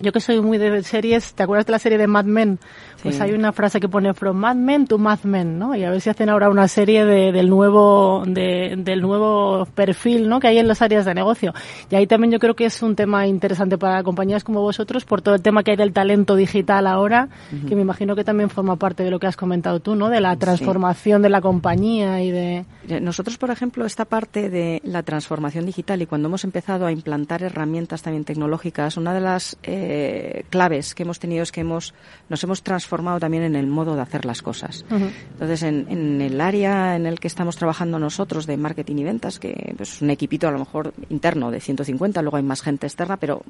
Yo 0.00 0.12
que 0.12 0.20
soy 0.20 0.40
muy 0.40 0.56
de 0.56 0.82
series, 0.82 1.34
¿te 1.34 1.42
acuerdas 1.42 1.66
de 1.66 1.72
la 1.72 1.78
serie 1.78 1.98
de 1.98 2.06
Mad 2.06 2.24
Men? 2.24 2.58
Pues 3.02 3.20
hay 3.20 3.32
una 3.32 3.52
frase 3.52 3.80
que 3.80 3.88
pone 3.88 4.12
From 4.14 4.36
Mad 4.36 4.56
Men 4.56 4.86
to 4.86 4.98
Mad 4.98 5.20
Men, 5.24 5.58
¿no? 5.58 5.74
Y 5.74 5.84
a 5.84 5.90
ver 5.90 6.00
si 6.00 6.10
hacen 6.10 6.28
ahora 6.28 6.50
una 6.50 6.68
serie 6.68 7.04
de, 7.04 7.32
del 7.32 7.48
nuevo 7.48 8.22
de, 8.26 8.74
del 8.76 9.00
nuevo 9.00 9.66
perfil, 9.74 10.28
¿no? 10.28 10.40
Que 10.40 10.48
hay 10.48 10.58
en 10.58 10.68
las 10.68 10.82
áreas 10.82 11.04
de 11.04 11.14
negocio. 11.14 11.54
Y 11.90 11.94
ahí 11.94 12.06
también 12.06 12.32
yo 12.32 12.38
creo 12.38 12.54
que 12.54 12.66
es 12.66 12.82
un 12.82 12.96
tema 12.96 13.26
interesante 13.26 13.78
para 13.78 14.02
compañías 14.02 14.44
como 14.44 14.60
vosotros 14.60 15.04
por 15.04 15.22
todo 15.22 15.34
el 15.34 15.42
tema 15.42 15.62
que 15.62 15.72
hay 15.72 15.76
del 15.76 15.92
talento 15.92 16.36
digital 16.36 16.86
ahora, 16.86 17.28
que 17.68 17.74
me 17.74 17.82
imagino 17.82 18.14
que 18.14 18.24
también 18.24 18.50
forma 18.50 18.76
parte 18.76 19.02
de 19.02 19.10
lo 19.10 19.18
que 19.18 19.26
has 19.26 19.36
comentado 19.36 19.80
tú, 19.80 19.94
¿no? 19.94 20.08
De 20.10 20.20
la 20.20 20.36
transformación 20.36 21.22
de 21.22 21.30
la 21.30 21.40
compañía 21.40 22.22
y 22.22 22.30
de... 22.30 22.64
Nosotros, 23.00 23.38
por 23.38 23.50
ejemplo, 23.50 23.86
esta 23.86 24.04
parte 24.04 24.50
de 24.50 24.80
la 24.84 25.02
transformación 25.02 25.64
digital 25.64 26.02
y 26.02 26.06
cuando 26.06 26.28
hemos 26.28 26.44
empezado 26.44 26.86
a 26.86 26.92
implantar 26.92 27.42
herramientas 27.42 28.02
también 28.02 28.24
tecnológicas, 28.24 28.96
una 28.96 29.14
de 29.14 29.20
las 29.20 29.56
eh, 29.62 30.44
claves 30.50 30.94
que 30.94 31.04
hemos 31.04 31.18
tenido 31.18 31.42
es 31.42 31.52
que 31.52 31.60
hemos 31.60 31.94
nos 32.28 32.42
hemos 32.44 32.62
transformado 32.62 32.89
formado 32.90 33.20
también 33.20 33.44
en 33.44 33.56
el 33.56 33.68
modo 33.68 33.94
de 33.94 34.02
hacer 34.02 34.26
las 34.26 34.42
cosas. 34.42 34.84
Entonces, 34.90 35.62
en, 35.62 36.20
el 36.20 36.40
área 36.40 36.96
en 36.96 37.06
el 37.06 37.18
que 37.20 37.28
estamos 37.28 37.56
trabajando 37.56 37.98
nosotros 37.98 38.46
de 38.46 38.56
marketing 38.56 38.96
y 38.96 39.04
ventas, 39.04 39.38
que 39.38 39.72
pues, 39.76 39.94
es 39.94 40.02
un 40.02 40.10
equipito 40.10 40.48
a 40.48 40.50
lo 40.50 40.58
mejor 40.58 40.92
interno 41.08 41.50
de 41.50 41.60
150, 41.60 42.20
luego 42.20 42.36
hay 42.36 42.42
más 42.42 42.60
gente 42.60 42.86
externa, 42.86 43.16
pero 43.16 43.42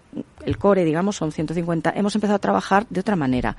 el 0.45 0.59
core, 0.59 0.85
digamos, 0.85 1.17
son 1.17 1.33
150, 1.33 1.93
hemos 1.97 2.15
empezado 2.15 2.37
a 2.37 2.41
trabajar 2.41 2.87
de 2.91 3.01
otra 3.01 3.17
manera. 3.17 3.57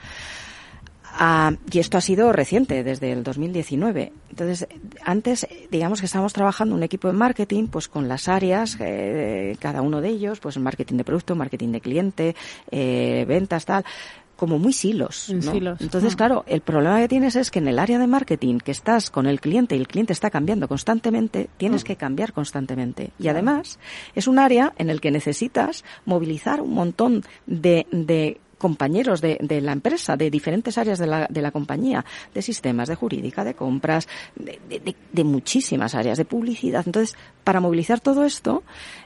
Ah, 1.13 1.51
y 1.69 1.79
esto 1.79 1.97
ha 1.97 2.01
sido 2.01 2.31
reciente, 2.31 2.83
desde 2.83 3.11
el 3.11 3.23
2019. 3.23 4.13
Entonces, 4.29 4.67
antes, 5.03 5.45
digamos 5.69 5.99
que 5.99 6.05
estábamos 6.05 6.31
trabajando 6.31 6.73
un 6.73 6.83
equipo 6.83 7.09
de 7.09 7.13
marketing, 7.13 7.67
pues 7.67 7.89
con 7.89 8.07
las 8.07 8.29
áreas, 8.29 8.77
eh, 8.79 9.57
cada 9.59 9.81
uno 9.81 9.99
de 9.99 10.09
ellos, 10.09 10.39
pues 10.39 10.57
marketing 10.57 10.97
de 10.97 11.03
producto, 11.03 11.35
marketing 11.35 11.73
de 11.73 11.81
cliente, 11.81 12.35
eh, 12.71 13.25
ventas, 13.27 13.65
tal 13.65 13.83
como 14.41 14.57
muy 14.57 14.73
silos. 14.73 15.29
Entonces, 15.29 16.15
mm. 16.15 16.17
claro, 16.17 16.43
el 16.47 16.61
problema 16.61 16.99
que 16.99 17.07
tienes 17.07 17.35
es 17.35 17.51
que 17.51 17.59
en 17.59 17.67
el 17.67 17.77
área 17.77 17.99
de 17.99 18.07
marketing 18.07 18.57
que 18.57 18.71
estás 18.71 19.11
con 19.11 19.27
el 19.27 19.39
cliente 19.39 19.75
y 19.75 19.79
el 19.79 19.87
cliente 19.87 20.13
está 20.13 20.31
cambiando 20.31 20.67
constantemente, 20.67 21.47
tienes 21.57 21.83
mm. 21.83 21.85
que 21.85 21.95
cambiar 21.95 22.33
constantemente. 22.33 23.11
Y 23.19 23.27
además, 23.27 23.77
es 24.15 24.27
un 24.27 24.39
área 24.39 24.73
en 24.79 24.89
el 24.89 24.99
que 24.99 25.11
necesitas 25.11 25.85
movilizar 26.05 26.59
un 26.59 26.73
montón 26.73 27.23
de, 27.45 27.85
de 27.91 28.39
compañeros 28.57 29.21
de, 29.21 29.37
de, 29.41 29.61
la 29.61 29.73
empresa, 29.73 30.17
de 30.17 30.31
diferentes 30.31 30.75
áreas 30.79 30.97
de 30.97 31.05
la, 31.05 31.27
de 31.29 31.41
la 31.43 31.51
compañía, 31.51 32.03
de 32.33 32.41
sistemas, 32.41 32.89
de 32.89 32.95
jurídica, 32.95 33.43
de 33.43 33.53
compras, 33.53 34.07
de, 34.35 34.59
de, 34.67 34.95
de, 35.11 35.23
muchísimas 35.23 35.93
áreas, 35.93 36.17
de 36.17 36.25
publicidad. 36.25 36.83
Entonces, 36.85 37.15
para 37.43 37.59
movilizar 37.59 37.99
todo 37.99 38.25
esto, 38.25 38.63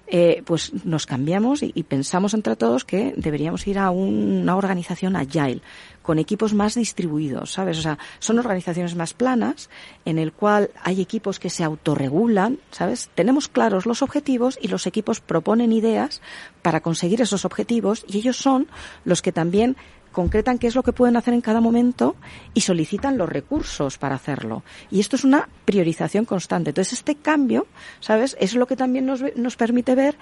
eh, 0.07 0.43
pues 0.45 0.71
nos 0.85 1.05
cambiamos 1.05 1.63
y, 1.63 1.71
pensamos 1.83 2.33
entre 2.33 2.55
todos 2.55 2.85
que 2.85 3.13
deberíamos 3.17 3.65
ir 3.65 3.79
a 3.79 3.89
una 3.89 4.55
organización 4.55 5.15
agile, 5.15 5.61
con 6.03 6.19
equipos 6.19 6.53
más 6.53 6.75
distribuidos, 6.75 7.53
¿sabes? 7.53 7.79
O 7.79 7.81
sea, 7.81 7.97
son 8.19 8.37
organizaciones 8.37 8.95
más 8.95 9.13
planas, 9.13 9.69
en 10.05 10.19
el 10.19 10.31
cual 10.31 10.69
hay 10.83 11.01
equipos 11.01 11.39
que 11.39 11.49
se 11.49 11.63
autorregulan, 11.63 12.59
¿sabes? 12.69 13.09
Tenemos 13.15 13.47
claros 13.47 13.87
los 13.87 14.03
objetivos 14.03 14.59
y 14.61 14.67
los 14.67 14.85
equipos 14.85 15.21
proponen 15.21 15.71
ideas 15.71 16.21
para 16.61 16.81
conseguir 16.81 17.21
esos 17.21 17.43
objetivos 17.43 18.05
y 18.07 18.19
ellos 18.19 18.37
son 18.37 18.67
los 19.05 19.23
que 19.23 19.31
también 19.31 19.75
concretan 20.15 20.57
qué 20.57 20.67
es 20.67 20.75
lo 20.75 20.81
que 20.81 20.93
pueden 20.93 21.17
hacer 21.17 21.33
en 21.33 21.41
cada 21.41 21.59
momento 21.59 22.15
y 22.53 22.61
solicitan 22.61 23.17
los 23.17 23.27
recursos 23.27 23.97
para 23.97 24.15
hacerlo. 24.15 24.63
Y 24.89 25.01
esto 25.01 25.17
es 25.17 25.25
una 25.25 25.49
priorización 25.65 26.23
constante. 26.23 26.69
Entonces, 26.69 26.93
este 26.93 27.15
cambio, 27.15 27.67
¿sabes? 27.99 28.37
Es 28.39 28.55
lo 28.55 28.65
que 28.65 28.77
también 28.77 29.05
nos, 29.05 29.21
nos 29.35 29.57
permite 29.57 29.93
ver 29.93 30.15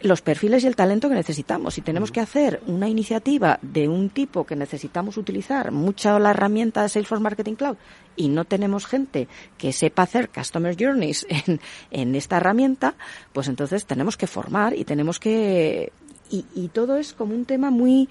los 0.00 0.20
perfiles 0.20 0.62
y 0.62 0.66
el 0.66 0.76
talento 0.76 1.08
que 1.08 1.14
necesitamos. 1.14 1.74
Si 1.74 1.80
tenemos 1.80 2.12
que 2.12 2.20
hacer 2.20 2.60
una 2.66 2.88
iniciativa 2.90 3.58
de 3.62 3.88
un 3.88 4.10
tipo 4.10 4.44
que 4.44 4.54
necesitamos 4.54 5.16
utilizar 5.16 5.72
mucha 5.72 6.18
la 6.18 6.30
herramienta 6.30 6.82
de 6.82 6.90
Salesforce 6.90 7.22
Marketing 7.22 7.54
Cloud 7.54 7.76
y 8.16 8.28
no 8.28 8.44
tenemos 8.44 8.84
gente 8.84 9.28
que 9.56 9.72
sepa 9.72 10.02
hacer 10.02 10.28
Customer 10.28 10.76
Journeys 10.78 11.26
en, 11.46 11.58
en 11.90 12.14
esta 12.14 12.36
herramienta, 12.36 12.96
pues 13.32 13.48
entonces 13.48 13.86
tenemos 13.86 14.18
que 14.18 14.26
formar 14.26 14.74
y 14.76 14.84
tenemos 14.84 15.18
que... 15.18 15.90
Y, 16.30 16.68
todo 16.74 16.98
es 16.98 17.14
como 17.14 17.34
un 17.34 17.46
tema 17.46 17.70
muy... 17.70 18.10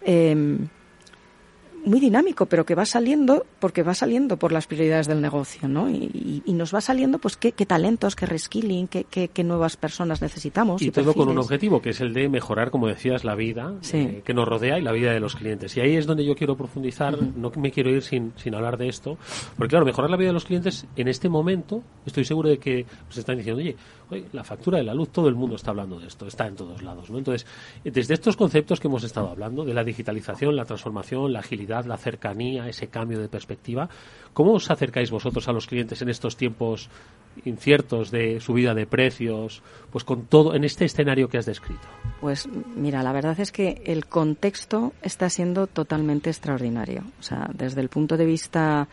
Eh, 0.00 0.58
muy 1.84 2.00
dinámico, 2.00 2.46
pero 2.46 2.64
que 2.64 2.74
va 2.74 2.84
saliendo 2.84 3.46
porque 3.60 3.82
va 3.82 3.94
saliendo 3.94 4.36
por 4.36 4.52
las 4.52 4.66
prioridades 4.66 5.06
del 5.06 5.20
negocio, 5.20 5.68
¿no? 5.68 5.88
Y, 5.90 6.42
nos 6.58 6.74
va 6.74 6.80
saliendo, 6.80 7.18
pues, 7.18 7.36
qué, 7.36 7.52
talentos, 7.52 8.16
qué 8.16 8.26
reskilling, 8.26 8.88
qué, 8.88 9.04
qué, 9.04 9.44
nuevas 9.44 9.76
personas 9.76 10.20
necesitamos. 10.20 10.82
Y, 10.82 10.90
todo 10.90 11.14
con 11.14 11.28
un 11.28 11.38
objetivo, 11.38 11.80
que 11.80 11.90
es 11.90 12.00
el 12.00 12.12
de 12.12 12.28
mejorar, 12.28 12.72
como 12.72 12.88
decías, 12.88 13.22
la 13.22 13.36
vida 13.36 13.74
eh, 13.92 14.22
que 14.24 14.34
nos 14.34 14.48
rodea 14.48 14.76
y 14.78 14.82
la 14.82 14.90
vida 14.90 15.12
de 15.12 15.20
los 15.20 15.36
clientes. 15.36 15.76
Y 15.76 15.80
ahí 15.80 15.94
es 15.94 16.06
donde 16.06 16.24
yo 16.24 16.34
quiero 16.34 16.56
profundizar, 16.56 17.16
no 17.22 17.52
me 17.56 17.70
quiero 17.70 17.90
ir 17.90 18.02
sin, 18.02 18.32
sin 18.36 18.56
hablar 18.56 18.76
de 18.76 18.88
esto, 18.88 19.18
porque 19.56 19.70
claro, 19.70 19.86
mejorar 19.86 20.10
la 20.10 20.16
vida 20.16 20.30
de 20.30 20.34
los 20.34 20.44
clientes 20.44 20.84
en 20.96 21.06
este 21.06 21.28
momento, 21.28 21.82
estoy 22.04 22.24
seguro 22.24 22.48
de 22.48 22.58
que 22.58 22.84
se 23.08 23.20
están 23.20 23.36
diciendo, 23.36 23.60
oye, 23.60 23.76
oye, 24.10 24.24
la 24.32 24.42
factura 24.42 24.78
de 24.78 24.84
la 24.84 24.94
luz, 24.94 25.10
todo 25.10 25.28
el 25.28 25.36
mundo 25.36 25.54
está 25.54 25.70
hablando 25.70 26.00
de 26.00 26.08
esto, 26.08 26.26
está 26.26 26.48
en 26.48 26.56
todos 26.56 26.82
lados, 26.82 27.08
¿no? 27.08 27.18
Entonces, 27.18 27.46
desde 27.84 28.14
estos 28.14 28.36
conceptos 28.36 28.80
que 28.80 28.88
hemos 28.88 29.04
estado 29.04 29.28
hablando, 29.28 29.64
de 29.64 29.74
la 29.74 29.84
digitalización, 29.84 30.56
la 30.56 30.64
transformación, 30.64 31.32
la 31.32 31.40
agilidad, 31.40 31.67
la 31.68 31.96
cercanía, 31.96 32.68
ese 32.68 32.88
cambio 32.88 33.20
de 33.20 33.28
perspectiva. 33.28 33.88
¿Cómo 34.32 34.52
os 34.52 34.70
acercáis 34.70 35.10
vosotros 35.10 35.48
a 35.48 35.52
los 35.52 35.66
clientes 35.66 36.00
en 36.02 36.08
estos 36.08 36.36
tiempos 36.36 36.88
inciertos 37.44 38.10
de 38.10 38.40
subida 38.40 38.74
de 38.74 38.86
precios, 38.86 39.62
pues 39.90 40.04
con 40.04 40.26
todo 40.26 40.54
en 40.54 40.64
este 40.64 40.84
escenario 40.84 41.28
que 41.28 41.38
has 41.38 41.46
descrito? 41.46 41.86
Pues 42.20 42.48
mira, 42.76 43.02
la 43.02 43.12
verdad 43.12 43.38
es 43.40 43.52
que 43.52 43.82
el 43.86 44.06
contexto 44.06 44.92
está 45.02 45.30
siendo 45.30 45.66
totalmente 45.66 46.30
extraordinario. 46.30 47.04
O 47.20 47.22
sea, 47.22 47.48
desde 47.52 47.80
el 47.80 47.88
punto 47.88 48.16
de 48.16 48.24
vista 48.24 48.88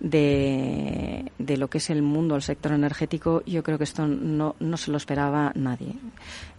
de, 0.00 1.30
de, 1.38 1.56
lo 1.56 1.68
que 1.68 1.78
es 1.78 1.90
el 1.90 2.02
mundo, 2.02 2.36
el 2.36 2.42
sector 2.42 2.72
energético, 2.72 3.42
yo 3.44 3.62
creo 3.62 3.78
que 3.78 3.84
esto 3.84 4.06
no, 4.06 4.54
no 4.60 4.76
se 4.76 4.90
lo 4.90 4.96
esperaba 4.96 5.52
nadie. 5.54 5.94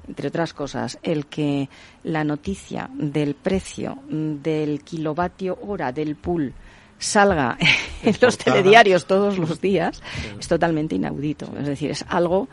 Entre 0.07 0.27
otras 0.27 0.53
cosas, 0.53 0.99
el 1.03 1.27
que 1.27 1.69
la 2.03 2.23
noticia 2.23 2.89
del 2.93 3.35
precio 3.35 3.99
del 4.09 4.83
kilovatio 4.83 5.57
hora 5.61 5.91
del 5.91 6.15
pool 6.15 6.53
salga 6.99 7.57
en 8.03 8.15
los 8.21 8.37
telediarios 8.37 9.05
todos 9.05 9.37
los 9.37 9.61
días 9.61 10.01
es 10.37 10.47
totalmente 10.47 10.95
inaudito. 10.95 11.49
Es 11.57 11.65
decir, 11.65 11.91
es 11.91 12.05
algo 12.07 12.49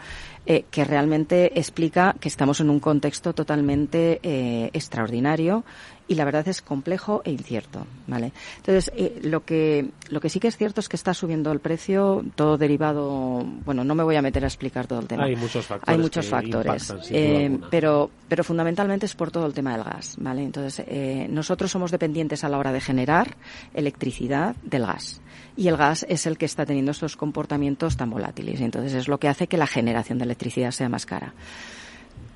eh, 0.47 0.65
que 0.71 0.85
realmente 0.85 1.59
explica 1.59 2.15
que 2.21 2.29
estamos 2.29 2.61
en 2.61 2.71
un 2.71 2.79
contexto 2.79 3.35
totalmente 3.35 4.21
eh, 4.23 4.71
extraordinario 4.73 5.65
y 6.09 6.15
la 6.15 6.25
verdad 6.25 6.47
es 6.49 6.63
complejo 6.63 7.23
e 7.25 7.31
incierto, 7.31 7.87
¿vale? 8.07 8.33
Entonces, 8.59 8.93
eh, 8.97 9.21
lo 9.23 9.45
que 9.45 9.91
lo 10.09 10.21
que 10.21 10.29
sí 10.29 10.39
que 10.39 10.49
es 10.49 10.57
cierto 10.57 10.81
es 10.81 10.89
que 10.89 10.97
está 10.97 11.15
subiendo 11.15 11.51
el 11.53 11.61
precio, 11.61 12.25
todo 12.35 12.57
derivado, 12.57 13.45
bueno, 13.65 13.85
no 13.85 13.95
me 13.95 14.05
voy 14.05 14.17
a 14.17 14.23
meter 14.23 14.45
a 14.45 14.47
explicar 14.47 14.87
todo 14.87 15.01
el 15.01 15.09
tema. 15.09 15.25
Hay 15.25 15.37
muchos 15.37 15.67
factores. 15.67 15.89
Hay 15.95 16.03
muchos 16.03 16.27
factores, 16.27 16.95
eh, 17.11 17.59
pero 17.71 18.11
pero 18.29 18.45
fundamentalmente 18.45 19.07
es 19.07 19.15
por 19.15 19.31
todo 19.31 19.47
el 19.47 19.55
tema 19.55 19.73
del 19.73 19.85
gas, 19.85 20.17
¿vale? 20.19 20.43
Entonces, 20.43 20.85
eh, 20.89 21.27
nosotros 21.29 21.71
somos 21.71 21.91
dependientes 21.91 22.45
a 22.45 22.49
la 22.49 22.59
hora 22.59 22.73
de 22.73 22.81
generar 22.81 23.37
electricidad 23.75 24.55
del 24.63 24.87
gas 24.87 25.21
y 25.57 25.69
el 25.69 25.77
gas 25.77 26.07
es 26.09 26.27
el 26.27 26.39
que 26.39 26.45
está 26.45 26.67
teniendo 26.67 26.93
estos 26.93 27.17
comportamientos 27.17 27.97
tan 27.97 28.11
volátiles, 28.11 28.61
y 28.61 28.65
entonces 28.65 28.95
es 28.95 29.09
lo 29.09 29.19
que 29.19 29.29
hace 29.29 29.47
que 29.47 29.57
la 29.57 29.67
generación 29.67 30.19
de 30.19 30.25
electricidad 30.25 30.71
sea 30.71 30.89
más 30.89 31.07
cara 31.07 31.35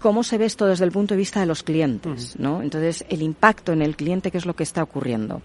cómo 0.00 0.22
se 0.24 0.38
ve 0.38 0.46
esto 0.46 0.66
desde 0.66 0.84
el 0.84 0.92
punto 0.92 1.14
de 1.14 1.18
vista 1.18 1.40
de 1.40 1.46
los 1.46 1.62
clientes, 1.62 2.38
¿no? 2.38 2.62
Entonces, 2.62 3.04
el 3.08 3.22
impacto 3.22 3.72
en 3.72 3.82
el 3.82 3.96
cliente, 3.96 4.30
¿qué 4.30 4.38
es 4.38 4.46
lo 4.46 4.56
que 4.56 4.62
está 4.62 4.82
ocurriendo? 4.82 5.42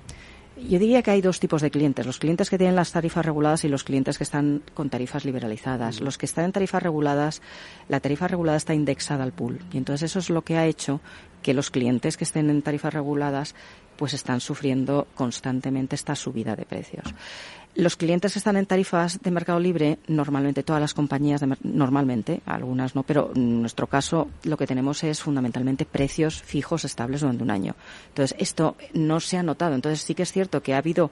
Yo 0.58 0.80
diría 0.80 1.02
que 1.02 1.12
hay 1.12 1.20
dos 1.20 1.42
tipos 1.42 1.62
de 1.62 1.70
clientes, 1.70 2.06
los 2.06 2.18
clientes 2.18 2.50
que 2.50 2.58
tienen 2.58 2.78
las 2.78 2.94
tarifas 2.94 3.26
reguladas 3.26 3.66
y 3.66 3.68
los 3.68 3.84
clientes 3.84 4.18
que 4.18 4.24
están 4.24 4.64
con 4.74 4.90
tarifas 4.90 5.26
liberalizadas. 5.26 6.00
Los 6.00 6.18
que 6.18 6.26
están 6.26 6.46
en 6.46 6.54
tarifas 6.54 6.82
reguladas, 6.82 7.42
la 7.90 8.00
tarifa 8.00 8.30
regulada 8.30 8.56
está 8.56 8.74
indexada 8.74 9.26
al 9.26 9.34
pool 9.34 9.60
y 9.74 9.78
entonces 9.78 10.12
eso 10.12 10.20
es 10.20 10.30
lo 10.30 10.44
que 10.44 10.56
ha 10.56 10.66
hecho 10.66 11.02
que 11.46 11.54
los 11.54 11.70
clientes 11.70 12.18
que 12.18 12.24
estén 12.24 12.50
en 12.50 12.64
tarifas 12.64 12.92
reguladas 12.92 13.54
pues 13.98 14.16
están 14.16 14.42
sufriendo 14.42 15.06
constantemente 15.14 15.94
esta 15.94 16.16
subida 16.16 16.56
de 16.56 16.66
precios. 16.66 17.14
Los 17.76 17.96
clientes 17.96 18.34
que 18.34 18.40
están 18.40 18.58
en 18.58 18.66
tarifas 18.66 19.22
de 19.22 19.30
mercado 19.30 19.60
libre, 19.60 20.00
normalmente 20.08 20.64
todas 20.64 20.82
las 20.82 20.96
compañías, 20.96 21.42
normalmente, 21.62 22.42
algunas 22.48 22.96
no, 22.96 23.04
pero 23.04 23.32
en 23.36 23.62
nuestro 23.62 23.86
caso 23.86 24.28
lo 24.44 24.58
que 24.58 24.66
tenemos 24.66 25.04
es 25.04 25.22
fundamentalmente 25.22 25.86
precios 25.86 26.42
fijos 26.42 26.84
estables 26.84 27.22
durante 27.22 27.44
un 27.44 27.52
año. 27.52 27.76
Entonces, 28.08 28.36
esto 28.40 28.76
no 28.96 29.20
se 29.20 29.38
ha 29.38 29.44
notado. 29.44 29.76
Entonces, 29.76 30.02
sí 30.02 30.16
que 30.16 30.24
es 30.24 30.32
cierto 30.32 30.64
que 30.64 30.74
ha 30.74 30.80
habido 30.80 31.12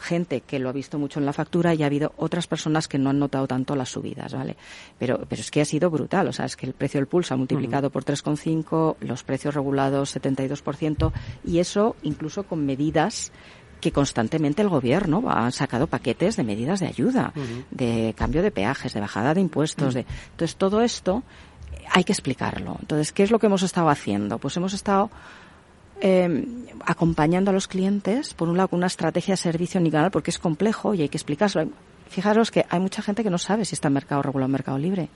gente 0.00 0.40
que 0.40 0.58
lo 0.58 0.68
ha 0.68 0.72
visto 0.72 0.98
mucho 0.98 1.20
en 1.20 1.26
la 1.26 1.32
factura 1.32 1.74
y 1.74 1.82
ha 1.82 1.86
habido 1.86 2.12
otras 2.16 2.46
personas 2.46 2.88
que 2.88 2.98
no 2.98 3.10
han 3.10 3.18
notado 3.18 3.46
tanto 3.46 3.76
las 3.76 3.90
subidas, 3.90 4.34
¿vale? 4.34 4.56
Pero, 4.98 5.24
pero 5.28 5.40
es 5.40 5.50
que 5.50 5.60
ha 5.60 5.64
sido 5.64 5.90
brutal, 5.90 6.28
o 6.28 6.32
sea, 6.32 6.46
es 6.46 6.56
que 6.56 6.66
el 6.66 6.72
precio 6.72 6.98
del 6.98 7.06
pulso 7.06 7.34
ha 7.34 7.36
multiplicado 7.36 7.90
por 7.90 8.04
3,5, 8.04 8.96
los 9.00 9.22
precios 9.22 9.54
regulados 9.54 10.16
72% 10.16 11.12
y 11.44 11.58
eso 11.58 11.96
incluso 12.02 12.44
con 12.44 12.64
medidas 12.64 13.32
que 13.80 13.92
constantemente 13.92 14.62
el 14.62 14.68
gobierno 14.68 15.24
ha 15.28 15.50
sacado 15.50 15.86
paquetes 15.86 16.36
de 16.36 16.44
medidas 16.44 16.80
de 16.80 16.86
ayuda, 16.86 17.32
de 17.70 18.14
cambio 18.16 18.42
de 18.42 18.50
peajes, 18.50 18.92
de 18.92 19.00
bajada 19.00 19.34
de 19.34 19.40
impuestos, 19.40 19.94
de 19.94 20.04
entonces 20.32 20.56
todo 20.56 20.82
esto 20.82 21.22
hay 21.92 22.04
que 22.04 22.12
explicarlo. 22.12 22.76
Entonces, 22.80 23.12
¿qué 23.12 23.22
es 23.22 23.30
lo 23.30 23.38
que 23.38 23.46
hemos 23.46 23.62
estado 23.62 23.88
haciendo? 23.88 24.38
Pues 24.38 24.56
hemos 24.56 24.74
estado 24.74 25.10
eh, 26.00 26.44
acompañando 26.84 27.50
a 27.50 27.54
los 27.54 27.68
clientes, 27.68 28.34
por 28.34 28.48
un 28.48 28.56
lado, 28.56 28.68
con 28.68 28.78
una 28.78 28.86
estrategia 28.86 29.32
de 29.32 29.36
servicio 29.36 29.80
canal, 29.90 30.10
porque 30.10 30.30
es 30.30 30.38
complejo 30.38 30.94
y 30.94 31.02
hay 31.02 31.08
que 31.08 31.16
explicárselo 31.16 31.70
fijaros 32.10 32.50
que 32.50 32.66
hay 32.68 32.80
mucha 32.80 33.02
gente 33.02 33.22
que 33.22 33.30
no 33.30 33.38
sabe 33.38 33.64
si 33.64 33.74
está 33.74 33.88
en 33.88 33.94
mercado 33.94 34.20
regulado 34.22 34.46
o 34.46 34.52
mercado 34.52 34.78
libre. 34.78 35.08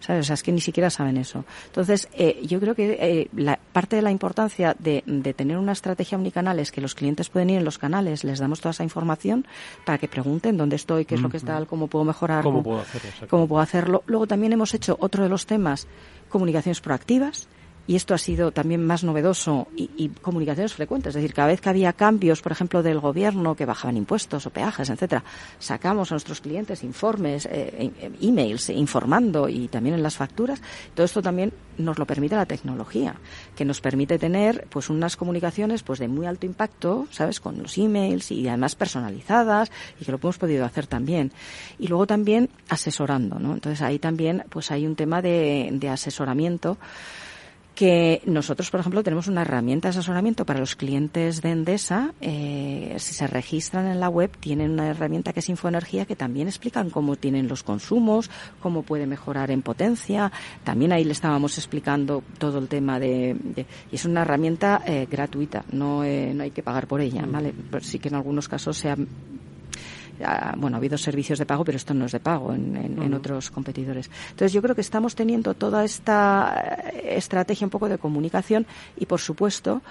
¿Sabes? 0.00 0.22
O 0.22 0.26
sea, 0.26 0.34
es 0.34 0.42
que 0.42 0.52
ni 0.52 0.60
siquiera 0.60 0.90
saben 0.90 1.16
eso. 1.16 1.44
Entonces, 1.66 2.08
eh, 2.12 2.42
yo 2.44 2.58
creo 2.58 2.74
que 2.74 2.98
eh, 3.00 3.28
la 3.34 3.58
parte 3.72 3.96
de 3.96 4.02
la 4.02 4.10
importancia 4.10 4.74
de, 4.78 5.04
de, 5.06 5.32
tener 5.32 5.56
una 5.56 5.72
estrategia 5.72 6.18
omnicanal 6.18 6.58
es 6.58 6.72
que 6.72 6.80
los 6.80 6.94
clientes 6.94 7.28
pueden 7.28 7.50
ir 7.50 7.58
en 7.58 7.64
los 7.64 7.78
canales, 7.78 8.24
les 8.24 8.40
damos 8.40 8.60
toda 8.60 8.72
esa 8.72 8.82
información 8.82 9.46
para 9.86 9.98
que 9.98 10.08
pregunten 10.08 10.56
dónde 10.56 10.76
estoy, 10.76 11.04
qué 11.04 11.14
es 11.14 11.22
lo 11.22 11.30
que 11.30 11.36
está, 11.36 11.64
cómo 11.66 11.86
puedo 11.86 12.04
mejorar, 12.04 12.42
cómo, 12.42 12.62
puedo 12.62 12.80
hacerlo. 12.80 13.28
Cómo 13.30 13.46
puedo 13.46 13.62
hacerlo. 13.62 14.02
Luego 14.06 14.26
también 14.26 14.52
hemos 14.52 14.74
hecho 14.74 14.96
otro 15.00 15.22
de 15.22 15.28
los 15.28 15.46
temas, 15.46 15.86
comunicaciones 16.28 16.80
proactivas 16.80 17.48
y 17.86 17.96
esto 17.96 18.14
ha 18.14 18.18
sido 18.18 18.52
también 18.52 18.84
más 18.84 19.02
novedoso 19.02 19.68
y, 19.76 20.08
comunicaciones 20.22 20.74
frecuentes. 20.74 21.10
Es 21.10 21.14
decir, 21.22 21.34
cada 21.34 21.48
vez 21.48 21.60
que 21.60 21.68
había 21.68 21.92
cambios, 21.92 22.42
por 22.42 22.52
ejemplo, 22.52 22.82
del 22.82 23.00
gobierno 23.00 23.56
que 23.56 23.66
bajaban 23.66 23.96
impuestos 23.96 24.46
o 24.46 24.50
peajes, 24.50 24.88
etcétera, 24.88 25.24
sacamos 25.58 26.10
a 26.10 26.14
nuestros 26.14 26.40
clientes 26.40 26.84
informes, 26.84 27.46
eh, 27.46 27.92
eh, 28.00 28.12
emails 28.20 28.70
informando 28.70 29.48
y 29.48 29.68
también 29.68 29.96
en 29.96 30.02
las 30.02 30.16
facturas. 30.16 30.60
Todo 30.94 31.04
esto 31.04 31.22
también 31.22 31.52
nos 31.78 31.98
lo 31.98 32.06
permite 32.06 32.36
la 32.36 32.46
tecnología, 32.46 33.16
que 33.56 33.64
nos 33.64 33.80
permite 33.80 34.18
tener 34.18 34.66
pues 34.70 34.90
unas 34.90 35.16
comunicaciones 35.16 35.82
pues 35.82 35.98
de 35.98 36.08
muy 36.08 36.26
alto 36.26 36.46
impacto, 36.46 37.06
¿sabes? 37.10 37.40
Con 37.40 37.60
los 37.62 37.76
emails 37.78 38.30
y 38.30 38.46
además 38.46 38.76
personalizadas 38.76 39.70
y 40.00 40.04
que 40.04 40.12
lo 40.12 40.18
hemos 40.22 40.38
podido 40.38 40.64
hacer 40.64 40.86
también. 40.86 41.32
Y 41.78 41.88
luego 41.88 42.06
también 42.06 42.50
asesorando, 42.68 43.38
¿no? 43.38 43.54
Entonces 43.54 43.82
ahí 43.82 43.98
también 43.98 44.44
pues 44.50 44.70
hay 44.70 44.86
un 44.86 44.94
tema 44.94 45.20
de, 45.22 45.70
de 45.72 45.88
asesoramiento 45.88 46.78
que 47.74 48.22
nosotros, 48.26 48.70
por 48.70 48.80
ejemplo, 48.80 49.02
tenemos 49.02 49.28
una 49.28 49.42
herramienta 49.42 49.88
de 49.88 49.90
asesoramiento 49.90 50.44
para 50.44 50.60
los 50.60 50.76
clientes 50.76 51.40
de 51.40 51.50
Endesa. 51.50 52.12
Eh, 52.20 52.94
si 52.98 53.14
se 53.14 53.26
registran 53.26 53.86
en 53.86 53.98
la 53.98 54.08
web, 54.08 54.30
tienen 54.38 54.72
una 54.72 54.88
herramienta 54.88 55.32
que 55.32 55.40
es 55.40 55.48
Infoenergía 55.48 56.04
que 56.04 56.16
también 56.16 56.48
explican 56.48 56.90
cómo 56.90 57.16
tienen 57.16 57.48
los 57.48 57.62
consumos, 57.62 58.30
cómo 58.60 58.82
puede 58.82 59.06
mejorar 59.06 59.50
en 59.50 59.62
potencia. 59.62 60.30
También 60.64 60.92
ahí 60.92 61.04
le 61.04 61.12
estábamos 61.12 61.56
explicando 61.56 62.22
todo 62.38 62.58
el 62.58 62.68
tema 62.68 62.98
de. 62.98 63.36
y 63.90 63.94
es 63.94 64.04
una 64.04 64.22
herramienta 64.22 64.82
eh, 64.86 65.06
gratuita, 65.10 65.64
no, 65.72 66.04
eh, 66.04 66.32
no 66.34 66.42
hay 66.42 66.50
que 66.50 66.62
pagar 66.62 66.86
por 66.86 67.00
ella, 67.00 67.24
¿vale? 67.26 67.54
Pero 67.70 67.82
sí 67.82 67.98
que 67.98 68.08
en 68.08 68.16
algunos 68.16 68.48
casos 68.48 68.76
se 68.76 68.90
ha 68.90 68.96
bueno, 70.56 70.76
ha 70.76 70.78
habido 70.78 70.98
servicios 70.98 71.38
de 71.38 71.46
pago, 71.46 71.64
pero 71.64 71.76
esto 71.76 71.94
no 71.94 72.06
es 72.06 72.12
de 72.12 72.20
pago 72.20 72.52
en, 72.52 73.14
otros 73.14 73.50
competidores. 73.50 74.10
Entonces, 74.30 74.52
yo 74.52 74.62
creo 74.62 74.74
que 74.74 74.80
estamos 74.80 75.14
teniendo 75.14 75.54
toda 75.54 75.84
esta 75.84 76.90
eh, 76.92 77.16
estrategia 77.16 77.66
un 77.66 77.70
poco 77.70 77.88
de 77.88 77.98
comunicación 77.98 78.66
y, 78.96 79.06
por 79.06 79.20
supuesto, 79.20 79.82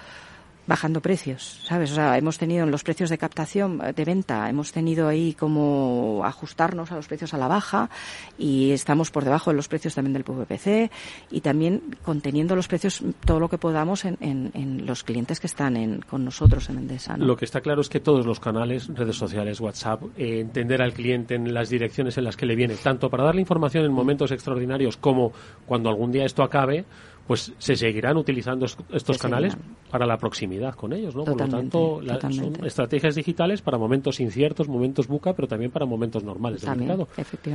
bajando 0.66 1.00
precios, 1.00 1.60
¿sabes? 1.64 1.90
O 1.92 1.94
sea, 1.94 2.16
hemos 2.16 2.38
tenido 2.38 2.64
en 2.64 2.70
los 2.70 2.84
precios 2.84 3.10
de 3.10 3.18
captación, 3.18 3.78
de 3.78 4.04
venta, 4.04 4.48
hemos 4.48 4.72
tenido 4.72 5.08
ahí 5.08 5.34
como 5.34 6.22
ajustarnos 6.24 6.92
a 6.92 6.96
los 6.96 7.08
precios 7.08 7.34
a 7.34 7.38
la 7.38 7.48
baja 7.48 7.90
y 8.38 8.70
estamos 8.70 9.10
por 9.10 9.24
debajo 9.24 9.50
de 9.50 9.56
los 9.56 9.68
precios 9.68 9.94
también 9.94 10.12
del 10.12 10.24
PVPC 10.24 10.90
y 11.30 11.40
también 11.40 11.96
conteniendo 12.04 12.54
los 12.54 12.68
precios 12.68 13.02
todo 13.24 13.40
lo 13.40 13.48
que 13.48 13.58
podamos 13.58 14.04
en, 14.04 14.18
en, 14.20 14.86
los 14.86 15.02
clientes 15.02 15.40
que 15.40 15.46
están 15.46 15.76
en, 15.76 16.00
con 16.00 16.24
nosotros 16.24 16.68
en 16.70 16.78
Endesa. 16.78 17.16
Lo 17.16 17.36
que 17.36 17.44
está 17.44 17.60
claro 17.60 17.80
es 17.80 17.88
que 17.88 18.00
todos 18.00 18.24
los 18.24 18.40
canales, 18.40 18.88
redes 18.88 19.16
sociales, 19.16 19.60
WhatsApp, 19.60 20.02
eh, 20.16 20.40
entender 20.40 20.82
al 20.82 20.92
cliente 20.92 21.34
en 21.34 21.52
las 21.52 21.70
direcciones 21.70 22.18
en 22.18 22.24
las 22.24 22.36
que 22.36 22.46
le 22.46 22.54
viene, 22.54 22.74
tanto 22.76 23.10
para 23.10 23.24
darle 23.24 23.40
información 23.40 23.84
en 23.84 23.92
momentos 23.92 24.30
extraordinarios 24.30 24.96
como 24.96 25.32
cuando 25.66 25.88
algún 25.88 26.12
día 26.12 26.24
esto 26.24 26.42
acabe, 26.42 26.84
pues 27.32 27.50
se 27.56 27.76
seguirán 27.76 28.18
utilizando 28.18 28.66
estos 28.66 29.16
canales 29.16 29.56
para 29.90 30.04
la 30.04 30.18
proximidad 30.18 30.74
con 30.74 30.92
ellos, 30.92 31.16
¿no? 31.16 31.24
Por 31.24 31.40
lo 31.40 31.48
tanto, 31.48 32.02
son 32.30 32.62
estrategias 32.62 33.14
digitales 33.14 33.62
para 33.62 33.78
momentos 33.78 34.20
inciertos, 34.20 34.68
momentos 34.68 35.08
buca, 35.08 35.32
pero 35.32 35.48
también 35.48 35.70
para 35.70 35.86
momentos 35.86 36.22
normales 36.22 36.60
del 36.60 36.76
mercado. 36.76 37.08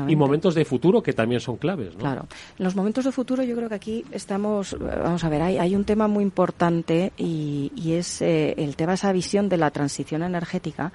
Y 0.07 0.15
momentos 0.15 0.55
de 0.55 0.65
futuro 0.65 1.03
que 1.03 1.13
también 1.13 1.41
son 1.41 1.57
claves, 1.57 1.93
¿no? 1.93 1.99
Claro. 1.99 2.25
En 2.57 2.65
los 2.65 2.75
momentos 2.75 3.05
de 3.05 3.11
futuro 3.11 3.43
yo 3.43 3.55
creo 3.55 3.69
que 3.69 3.75
aquí 3.75 4.03
estamos, 4.09 4.75
vamos 4.79 5.23
a 5.23 5.29
ver, 5.29 5.43
hay, 5.43 5.59
hay 5.59 5.75
un 5.75 5.85
tema 5.85 6.07
muy 6.07 6.23
importante 6.23 7.11
y, 7.15 7.71
y 7.75 7.91
es 7.91 8.23
eh, 8.23 8.55
el 8.57 8.75
tema 8.75 8.93
de 8.93 8.95
esa 8.95 9.11
visión 9.11 9.47
de 9.47 9.57
la 9.57 9.69
transición 9.69 10.23
energética 10.23 10.91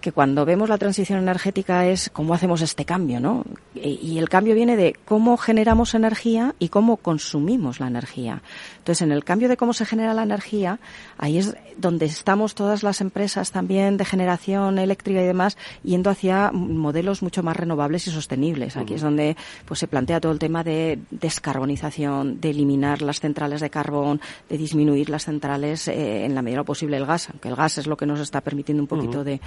que 0.00 0.12
cuando 0.12 0.44
vemos 0.44 0.68
la 0.68 0.78
transición 0.78 1.18
energética 1.18 1.86
es 1.86 2.10
cómo 2.10 2.34
hacemos 2.34 2.62
este 2.62 2.84
cambio, 2.84 3.20
¿no? 3.20 3.44
Y 3.74 4.18
el 4.18 4.28
cambio 4.28 4.54
viene 4.54 4.76
de 4.76 4.96
cómo 5.04 5.36
generamos 5.36 5.94
energía 5.94 6.54
y 6.58 6.68
cómo 6.68 6.96
consumimos 6.96 7.80
la 7.80 7.86
energía. 7.86 8.42
Entonces, 8.78 9.02
en 9.02 9.12
el 9.12 9.24
cambio 9.24 9.48
de 9.48 9.56
cómo 9.56 9.72
se 9.72 9.86
genera 9.86 10.14
la 10.14 10.22
energía, 10.22 10.80
ahí 11.18 11.38
es 11.38 11.56
donde 11.76 12.06
estamos 12.06 12.54
todas 12.54 12.82
las 12.82 13.00
empresas 13.00 13.52
también 13.52 13.96
de 13.96 14.04
generación 14.04 14.78
eléctrica 14.78 15.22
y 15.22 15.26
demás 15.26 15.56
yendo 15.82 16.10
hacia 16.10 16.50
modelos 16.52 17.22
mucho 17.22 17.42
más 17.42 17.56
renovables 17.56 18.06
y 18.06 18.10
sostenibles. 18.10 18.76
Aquí 18.76 18.94
es 18.94 19.02
donde 19.02 19.36
pues 19.66 19.80
se 19.80 19.86
plantea 19.86 20.20
todo 20.20 20.32
el 20.32 20.38
tema 20.38 20.64
de 20.64 20.98
descarbonización, 21.10 22.40
de 22.40 22.50
eliminar 22.50 23.02
las 23.02 23.20
centrales 23.20 23.60
de 23.60 23.70
carbón, 23.70 24.20
de 24.48 24.58
disminuir 24.58 25.10
las 25.10 25.24
centrales 25.24 25.88
eh, 25.88 26.24
en 26.24 26.34
la 26.34 26.42
medida 26.42 26.64
posible 26.64 26.96
el 26.96 27.06
gas, 27.06 27.28
aunque 27.30 27.48
el 27.48 27.56
gas 27.56 27.78
es 27.78 27.86
lo 27.86 27.96
que 27.96 28.06
nos 28.06 28.20
está 28.20 28.40
permitiendo 28.40 28.82
un 28.82 28.86
poquito 28.86 29.24
de, 29.24 29.40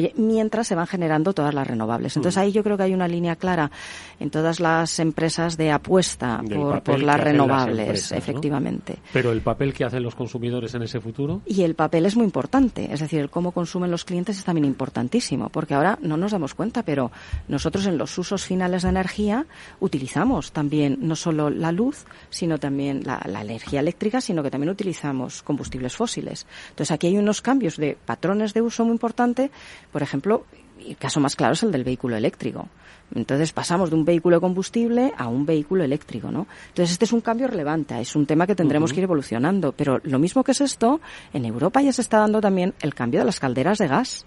fuelle, 0.00 0.12
mientras 0.16 0.66
se 0.66 0.74
van 0.74 0.86
generando 0.86 1.32
todas 1.32 1.54
las 1.54 1.66
renovables. 1.66 2.16
Entonces 2.16 2.38
ahí 2.38 2.52
yo 2.52 2.62
creo 2.62 2.76
que 2.76 2.84
hay 2.84 2.94
una 2.94 3.08
línea 3.08 3.36
clara 3.36 3.70
en 4.18 4.30
todas 4.30 4.60
las 4.60 4.98
empresas 4.98 5.56
de 5.56 5.70
apuesta 5.70 6.42
por, 6.84 7.00
las 7.00 7.20
renovables, 7.20 8.12
efectivamente. 8.12 8.98
Pero 9.12 9.32
el 9.32 9.40
papel 9.40 9.72
que 9.72 9.84
hacen 9.84 10.02
los 10.02 10.14
consumidores 10.14 10.74
en 10.74 10.82
ese 10.82 11.00
futuro. 11.00 11.42
Y 11.46 11.62
el 11.62 11.74
papel 11.74 12.06
es 12.06 12.16
muy 12.16 12.24
importante, 12.24 12.92
es 12.92 13.00
decir, 13.00 13.20
el 13.20 13.30
cómo 13.30 13.52
consumen 13.52 13.90
los 13.90 14.04
clientes 14.04 14.38
es 14.38 14.44
también 14.44 14.64
importantísimo, 14.64 15.48
porque 15.48 15.74
ahora 15.74 15.98
no 16.02 16.16
nos 16.16 16.32
damos 16.32 16.54
cuenta, 16.54 16.82
pero 16.82 17.10
nosotros 17.48 17.86
en 17.86 17.98
los 17.98 18.16
usos 18.18 18.44
finales 18.44 18.82
de 18.82 18.88
energía 18.88 19.46
utilizamos 19.80 20.52
también 20.52 20.98
no 21.00 21.16
solo 21.16 21.50
la 21.50 21.72
luz, 21.72 22.04
sino 22.28 22.58
también 22.58 23.02
la, 23.04 23.20
la 23.26 23.42
energía 23.42 23.80
eléctrica, 23.80 24.20
sino 24.20 24.42
que 24.42 24.50
también 24.50 24.70
utilizamos 24.70 25.42
combustibles 25.42 25.96
fósiles. 25.96 26.46
Entonces 26.70 26.92
aquí 26.92 27.08
hay 27.08 27.18
unos 27.18 27.42
cambios 27.42 27.76
de 27.76 27.96
patrones 28.04 28.54
de 28.54 28.62
uso 28.62 28.84
muy 28.84 28.92
importante, 28.92 29.50
por 29.92 30.02
ejemplo, 30.02 30.44
el 30.86 30.96
caso 30.96 31.20
más 31.20 31.36
claro 31.36 31.54
es 31.54 31.62
el 31.62 31.72
del 31.72 31.84
vehículo 31.84 32.16
eléctrico. 32.16 32.68
Entonces 33.14 33.52
pasamos 33.52 33.90
de 33.90 33.96
un 33.96 34.04
vehículo 34.04 34.36
de 34.36 34.40
combustible 34.40 35.12
a 35.16 35.26
un 35.26 35.44
vehículo 35.44 35.82
eléctrico, 35.82 36.30
¿no? 36.30 36.46
Entonces 36.68 36.92
este 36.92 37.04
es 37.06 37.12
un 37.12 37.20
cambio 37.20 37.48
relevante, 37.48 38.00
es 38.00 38.14
un 38.14 38.26
tema 38.26 38.46
que 38.46 38.54
tendremos 38.54 38.92
que 38.92 39.00
ir 39.00 39.04
evolucionando. 39.04 39.72
Pero 39.72 40.00
lo 40.04 40.18
mismo 40.18 40.44
que 40.44 40.52
es 40.52 40.60
esto, 40.60 41.00
en 41.32 41.44
Europa 41.44 41.82
ya 41.82 41.92
se 41.92 42.02
está 42.02 42.18
dando 42.18 42.40
también 42.40 42.74
el 42.80 42.94
cambio 42.94 43.20
de 43.20 43.26
las 43.26 43.40
calderas 43.40 43.78
de 43.78 43.88
gas. 43.88 44.26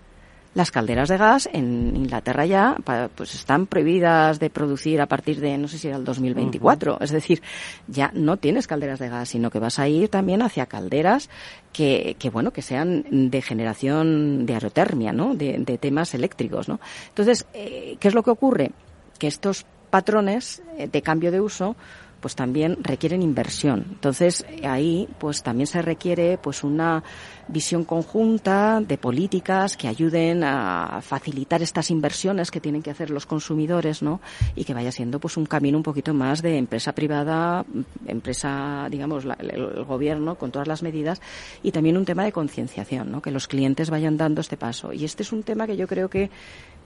Las 0.53 0.69
calderas 0.69 1.09
de 1.09 1.17
gas 1.17 1.49
en 1.51 1.95
Inglaterra 1.95 2.45
ya 2.45 2.77
pues 3.15 3.33
están 3.33 3.65
prohibidas 3.65 4.39
de 4.39 4.49
producir 4.49 5.01
a 5.01 5.07
partir 5.07 5.39
de 5.39 5.57
no 5.57 5.67
sé 5.67 5.79
si 5.79 5.87
era 5.87 5.97
el 5.97 6.05
2024, 6.05 6.99
es 7.01 7.11
decir, 7.11 7.41
ya 7.87 8.11
no 8.13 8.37
tienes 8.37 8.67
calderas 8.67 8.99
de 8.99 9.09
gas, 9.09 9.29
sino 9.29 9.49
que 9.49 9.59
vas 9.59 9.79
a 9.79 9.87
ir 9.87 10.09
también 10.09 10.41
hacia 10.41 10.67
calderas 10.67 11.29
que, 11.71 12.15
que 12.19 12.29
bueno, 12.29 12.51
que 12.51 12.61
sean 12.61 13.03
de 13.31 13.41
generación 13.41 14.45
de 14.45 14.53
aerotermia, 14.53 15.11
¿no? 15.11 15.33
De, 15.33 15.57
de 15.57 15.77
temas 15.77 16.13
eléctricos, 16.13 16.69
¿no? 16.69 16.79
Entonces, 17.09 17.47
eh, 17.53 17.97
¿qué 17.99 18.07
es 18.07 18.13
lo 18.13 18.21
que 18.21 18.31
ocurre? 18.31 18.71
Que 19.17 19.27
estos 19.27 19.65
patrones 19.89 20.63
eh, 20.77 20.87
de 20.87 21.01
cambio 21.01 21.31
de 21.31 21.39
uso 21.39 21.75
pues 22.23 22.35
también 22.35 22.77
requieren 22.81 23.21
inversión. 23.21 23.85
Entonces, 23.89 24.45
ahí 24.63 25.09
pues 25.19 25.43
también 25.43 25.67
se 25.67 25.81
requiere 25.81 26.37
pues 26.37 26.63
una 26.63 27.03
visión 27.49 27.83
conjunta 27.83 28.79
de 28.79 28.97
políticas 28.97 29.75
que 29.75 29.89
ayuden 29.89 30.41
a 30.45 31.01
facilitar 31.01 31.61
estas 31.61 31.91
inversiones 31.91 32.49
que 32.49 32.61
tienen 32.61 32.81
que 32.81 32.91
hacer 32.91 33.09
los 33.09 33.25
consumidores, 33.25 34.01
¿no? 34.01 34.21
Y 34.55 34.63
que 34.63 34.73
vaya 34.73 34.93
siendo 34.93 35.19
pues 35.19 35.35
un 35.35 35.45
camino 35.45 35.77
un 35.77 35.83
poquito 35.83 36.13
más 36.13 36.41
de 36.41 36.57
empresa 36.57 36.93
privada, 36.95 37.65
empresa, 38.07 38.87
digamos, 38.89 39.25
el, 39.39 39.83
gobierno 39.83 40.35
con 40.35 40.49
todas 40.49 40.69
las 40.69 40.81
medidas 40.81 41.21
y 41.61 41.73
también 41.73 41.97
un 41.97 42.05
tema 42.05 42.23
de 42.23 42.31
concienciación, 42.31 43.11
¿no? 43.11 43.21
Que 43.21 43.31
los 43.31 43.49
clientes 43.49 43.89
vayan 43.89 44.15
dando 44.15 44.39
este 44.39 44.55
paso. 44.55 44.93
Y 44.93 45.03
este 45.03 45.23
es 45.23 45.33
un 45.33 45.43
tema 45.43 45.67
que 45.67 45.75
yo 45.75 45.89
creo 45.89 46.09
que 46.09 46.29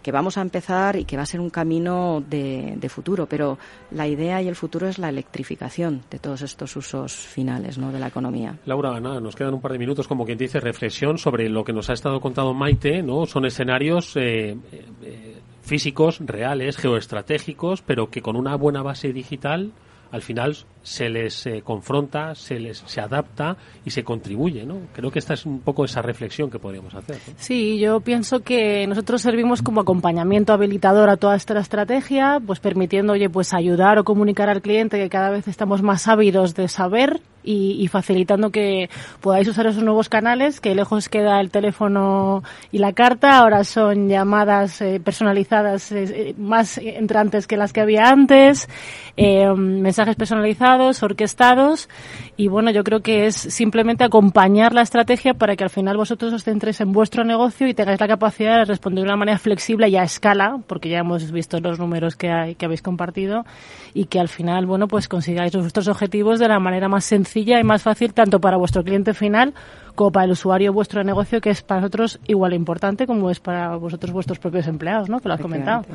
que 0.02 0.12
vamos 0.12 0.38
a 0.38 0.42
empezar 0.42 0.96
y 0.96 1.06
que 1.06 1.18
va 1.18 1.24
a 1.24 1.26
ser 1.26 1.40
un 1.40 1.50
camino 1.50 2.24
de, 2.28 2.88
futuro, 2.90 3.26
pero 3.26 3.58
la 3.92 4.08
idea 4.08 4.42
y 4.42 4.48
el 4.48 4.56
futuro 4.56 4.88
es 4.88 4.98
la 4.98 5.10
electrificación 5.10 6.04
de 6.10 6.20
todos 6.20 6.42
estos 6.42 6.76
usos 6.76 7.14
finales 7.14 7.78
¿no? 7.78 7.92
de 7.92 8.00
la 8.00 8.08
economía. 8.08 8.58
Laura, 8.66 9.00
nada, 9.00 9.20
nos 9.20 9.36
quedan 9.36 9.54
un 9.54 9.62
par 9.62 9.74
de 9.74 9.80
minutos, 9.80 10.08
como 10.08 10.26
quien 10.26 10.38
dice, 10.38 10.60
reflexión 10.60 11.18
sobre 11.18 11.50
lo 11.50 11.64
que 11.64 11.74
nos 11.74 11.90
ha 11.90 11.94
estado 11.94 12.22
contando 12.22 12.54
Maite, 12.54 13.04
¿no? 13.04 13.26
Son 13.26 13.46
escenarios 13.46 14.16
eh, 14.16 14.58
eh, 15.02 15.38
físicos, 15.62 16.20
reales, 16.22 16.78
geoestratégicos, 16.78 17.82
pero 17.82 18.10
que 18.10 18.22
con 18.22 18.36
una 18.38 18.56
buena 18.56 18.82
base 18.82 19.12
digital 19.12 19.74
al 20.12 20.22
final 20.22 20.56
se 20.88 21.10
les 21.10 21.46
eh, 21.46 21.62
confronta, 21.66 22.34
se 22.34 22.58
les 22.62 22.78
se 22.78 23.02
adapta 23.02 23.58
y 23.84 23.90
se 23.90 24.06
contribuye, 24.06 24.66
¿no? 24.66 24.80
Creo 24.94 25.12
que 25.12 25.20
esta 25.20 25.34
es 25.34 25.46
un 25.46 25.60
poco 25.60 25.84
esa 25.84 26.02
reflexión 26.02 26.50
que 26.50 26.60
podríamos 26.60 26.96
hacer. 26.96 27.18
Sí, 27.36 27.78
yo 27.78 28.00
pienso 28.00 28.40
que 28.40 28.88
nosotros 28.88 29.22
servimos 29.22 29.62
como 29.62 29.82
acompañamiento 29.82 30.54
habilitador 30.54 31.10
a 31.10 31.18
toda 31.18 31.36
esta 31.36 31.60
estrategia, 31.60 32.40
pues 32.46 32.62
permitiendo, 32.62 33.14
oye, 33.14 33.30
pues 33.30 33.54
ayudar 33.54 34.00
o 34.00 34.06
comunicar 34.06 34.48
al 34.48 34.62
cliente 34.62 34.98
que 34.98 35.10
cada 35.10 35.30
vez 35.30 35.50
estamos 35.50 35.82
más 35.82 36.08
ávidos 36.08 36.56
de 36.56 36.70
saber 36.70 37.20
y, 37.50 37.88
facilitando 37.88 38.50
que 38.50 38.90
podáis 39.22 39.48
usar 39.48 39.68
esos 39.68 39.82
nuevos 39.82 40.10
canales, 40.10 40.60
que 40.60 40.76
lejos 40.76 41.08
queda 41.08 41.40
el 41.40 41.50
teléfono 41.50 42.44
y 42.74 42.80
la 42.80 42.92
carta, 42.92 43.38
ahora 43.38 43.64
son 43.64 44.10
llamadas 44.10 44.82
eh, 44.82 45.00
personalizadas 45.00 45.94
eh, 45.94 46.36
más 46.38 46.78
entrantes 46.78 47.48
que 47.48 47.56
las 47.56 47.72
que 47.72 47.80
había 47.80 48.10
antes, 48.10 48.68
mensajes 49.16 50.18
personalizados 50.18 50.77
orquestados 51.04 51.90
y 52.36 52.48
bueno, 52.48 52.72
yo 52.72 52.84
creo 52.84 53.02
que 53.02 53.26
es 53.26 53.36
simplemente 53.36 54.04
acompañar 54.04 54.74
la 54.74 54.82
estrategia 54.82 55.34
para 55.34 55.56
que 55.56 55.64
al 55.64 55.70
final 55.70 55.98
vosotros 55.98 56.34
os 56.34 56.44
centréis 56.44 56.82
en 56.82 56.92
vuestro 56.92 57.24
negocio 57.24 57.68
y 57.68 57.74
tengáis 57.74 58.00
la 58.00 58.08
capacidad 58.08 58.58
de 58.58 58.66
responder 58.66 59.04
de 59.04 59.10
una 59.10 59.18
manera 59.18 59.38
flexible 59.38 59.90
y 59.90 59.96
a 59.96 60.04
escala, 60.04 60.60
porque 60.68 60.90
ya 60.90 61.00
hemos 61.00 61.32
visto 61.32 61.60
los 61.60 61.80
números 61.80 62.16
que, 62.16 62.30
hay, 62.30 62.56
que 62.56 62.66
habéis 62.66 62.82
compartido 62.82 63.46
y 63.94 64.06
que 64.06 64.20
al 64.20 64.28
final, 64.28 64.66
bueno, 64.66 64.88
pues 64.88 65.08
consigáis 65.08 65.56
vuestros 65.56 65.88
objetivos 65.88 66.40
de 66.40 66.48
la 66.48 66.60
manera 66.60 66.88
más 66.88 67.06
sencilla 67.06 67.60
y 67.60 67.64
más 67.64 67.84
fácil 67.84 68.14
tanto 68.14 68.40
para 68.40 68.58
vuestro 68.58 68.84
cliente 68.84 69.14
final 69.14 69.54
como 69.98 70.12
para 70.12 70.26
el 70.26 70.32
usuario 70.32 70.72
vuestro 70.72 71.04
negocio, 71.04 71.42
que 71.42 71.50
es 71.50 71.64
para 71.64 71.82
nosotros 71.82 72.20
igual 72.28 72.54
importante 72.54 73.08
como 73.08 73.32
es 73.32 73.40
para 73.40 73.76
vosotros 73.78 74.14
vuestros 74.14 74.38
propios 74.38 74.68
empleados, 74.68 75.10
¿no? 75.10 75.20
Que 75.20 75.28
lo 75.28 75.34
has 75.34 75.42
comentado. 75.42 75.86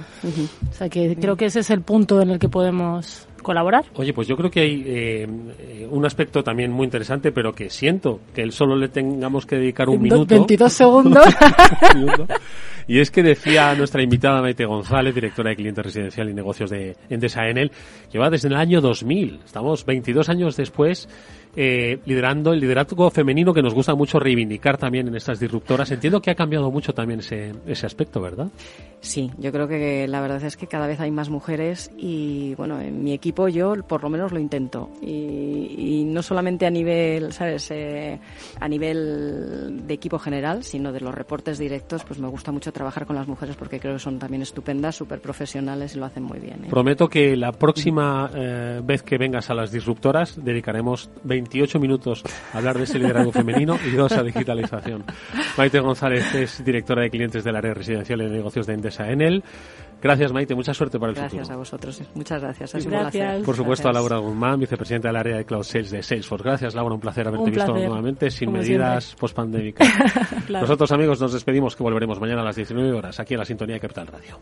O 0.71 0.75
sea 0.75 0.89
que 0.89 1.17
creo 1.17 1.37
que 1.37 1.47
ese 1.47 1.61
es 1.61 1.71
el 1.71 1.83
punto 1.83 2.21
en 2.21 2.31
el 2.31 2.41
que 2.41 2.49
podemos 2.49 3.29
colaborar. 3.43 3.85
Oye, 3.95 4.13
pues 4.13 4.29
yo 4.29 4.37
creo 4.37 4.51
que 4.51 4.61
hay 4.61 4.83
eh, 4.87 5.89
un 5.91 6.05
aspecto 6.07 6.43
también 6.43 6.71
muy 6.71 6.85
interesante, 6.85 7.33
pero 7.33 7.53
que 7.53 7.71
siento 7.71 8.21
que 8.35 8.43
él 8.43 8.53
solo 8.53 8.77
le 8.77 8.89
tengamos 8.89 9.47
que 9.47 9.57
dedicar 9.57 9.89
un 9.89 10.03
minuto. 10.03 10.35
22 10.35 10.73
segundos. 10.73 11.27
y 12.87 13.01
es 13.01 13.11
que 13.11 13.23
decía 13.23 13.75
nuestra 13.75 14.03
invitada 14.03 14.41
Maite 14.41 14.65
González, 14.65 15.15
directora 15.15 15.51
de 15.51 15.57
cliente 15.57 15.83
residencial 15.83 16.29
y 16.31 16.35
negocios 16.35 16.71
de 16.71 16.97
Endesa 17.11 17.47
Enel, 17.49 17.71
que 18.11 18.19
va 18.19 18.31
desde 18.31 18.49
el 18.49 18.57
año 18.57 18.81
2000. 18.81 19.41
Estamos 19.45 19.85
22 19.85 20.29
años 20.29 20.57
después 20.57 21.09
eh, 21.55 21.99
liderando 22.07 22.53
el 22.53 22.61
liderazgo 22.61 23.11
femenino 23.11 23.53
que 23.53 23.61
nos 23.61 23.75
gusta 23.75 23.95
mucho 23.95 24.19
reivindicar 24.19 24.79
también 24.79 25.09
en 25.09 25.17
estas 25.17 25.39
disruptoras. 25.39 25.91
Entiendo 25.91 26.23
que 26.23 26.31
ha 26.31 26.35
cambiado 26.35 26.71
mucho 26.71 26.95
también 26.95 27.21
ese, 27.21 27.53
ese 27.67 27.85
aspecto, 27.85 28.23
¿verdad? 28.23 28.49
Sí, 29.01 29.31
yo 29.37 29.53
creo 29.53 29.67
que 29.69 30.07
la 30.09 30.21
verdad 30.21 30.43
es 30.45 30.57
que 30.57 30.67
cada 30.67 30.87
vez 30.87 31.01
hay 31.01 31.11
más 31.11 31.29
mujeres 31.29 31.91
y, 31.99 32.55
bueno, 32.55 32.81
en 32.81 33.03
mi 33.03 33.13
equipo 33.13 33.49
yo 33.49 33.75
por 33.87 34.03
lo 34.03 34.09
menos 34.09 34.33
lo 34.33 34.39
intento. 34.39 34.91
Y, 35.03 36.05
no 36.07 36.23
solamente 36.23 36.67
a 36.67 36.71
nivel, 36.71 37.33
¿sabes?, 37.33 37.71
eh, 37.71 38.19
a 38.61 38.69
nivel 38.69 39.87
de 39.87 39.95
equipo 39.95 40.19
general, 40.19 40.63
sino 40.63 40.93
de 40.93 41.01
los 41.01 41.15
reportes 41.15 41.59
directos, 41.59 42.05
pues 42.05 42.19
me 42.19 42.29
gusta 42.29 42.53
mucho 42.53 42.73
trabajar 42.73 43.07
con 43.07 43.17
las 43.17 43.27
mujeres 43.27 43.57
porque 43.57 43.81
creo 43.81 43.95
que 43.95 43.99
son 43.99 44.19
también 44.19 44.43
estupendas, 44.43 44.95
súper 44.95 45.21
profesionales 45.21 45.97
y 45.97 45.99
lo 45.99 46.07
hacen 46.07 46.23
muy 46.23 46.39
bien. 46.39 46.65
¿eh? 46.65 46.69
Prometo 46.71 47.09
que 47.09 47.37
la 47.37 47.53
próxima 47.53 48.31
vez 48.85 49.03
que 49.03 49.19
vengas 49.19 49.51
a 49.51 49.55
las 49.55 49.73
disruptoras 49.73 50.43
dedicaremos 50.43 51.11
20 51.25 51.42
28 51.43 51.81
minutos 51.81 52.23
a 52.53 52.59
hablar 52.59 52.79
de 52.79 52.85
ese 52.85 52.99
liderazgo 52.99 53.33
femenino 53.33 53.77
y 53.85 53.91
dos 53.91 54.13
a 54.13 54.23
digitalización. 54.23 55.05
Maite 55.57 55.81
González 55.81 56.35
es 56.35 56.65
directora 56.65 57.03
de 57.03 57.11
clientes 57.11 57.43
del 57.45 57.57
área 57.57 57.75
residencial 57.75 58.23
y 58.23 58.25
de 58.25 58.31
negocios 58.31 58.67
de 58.67 58.75
Endesa 58.75 59.11
Enel. 59.11 59.43
Gracias, 60.01 60.33
Maite. 60.33 60.55
Mucha 60.55 60.75
suerte 60.75 60.99
para 60.99 61.11
el 61.11 61.17
futuro. 61.17 61.37
Gracias 61.37 61.51
a 61.51 61.57
vosotros. 61.57 62.03
Muchas 62.15 62.43
gracias. 62.43 63.45
Por 63.45 63.57
supuesto, 63.57 63.89
a 63.89 63.93
Laura 63.93 64.19
Guzmán, 64.19 64.59
vicepresidenta 64.59 65.09
del 65.09 65.17
área 65.17 65.37
de 65.37 65.45
Cloud 65.45 65.63
Sales 65.63 65.91
de 65.91 66.03
Salesforce. 66.03 66.45
Gracias, 66.45 66.75
Laura. 66.75 66.95
Un 66.95 67.01
placer 67.01 67.29
haberte 67.29 67.51
visto 67.51 67.73
nuevamente 67.73 68.31
sin 68.31 68.51
medidas 68.51 69.15
post-pandémicas. 69.19 69.89
Nosotros, 70.49 70.91
amigos, 70.91 71.21
nos 71.21 71.33
despedimos 71.33 71.77
que 71.77 71.83
volveremos 71.83 72.21
mañana 72.21 72.43
a 72.43 72.45
las 72.45 72.57
19 72.57 72.93
horas 72.93 73.21
aquí 73.21 73.35
en 73.35 73.41
la 73.41 73.47
sintonía 73.47 73.75
de 73.75 73.81
Capital 73.81 74.09
Radio. 74.09 74.39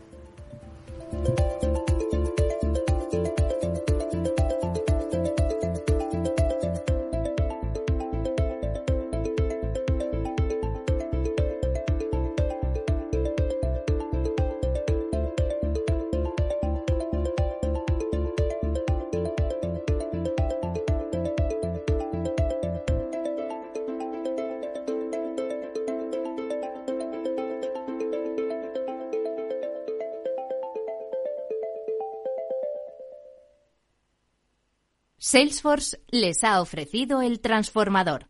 Salesforce 35.31 35.97
les 36.09 36.43
ha 36.43 36.59
ofrecido 36.59 37.21
el 37.21 37.39
transformador. 37.39 38.27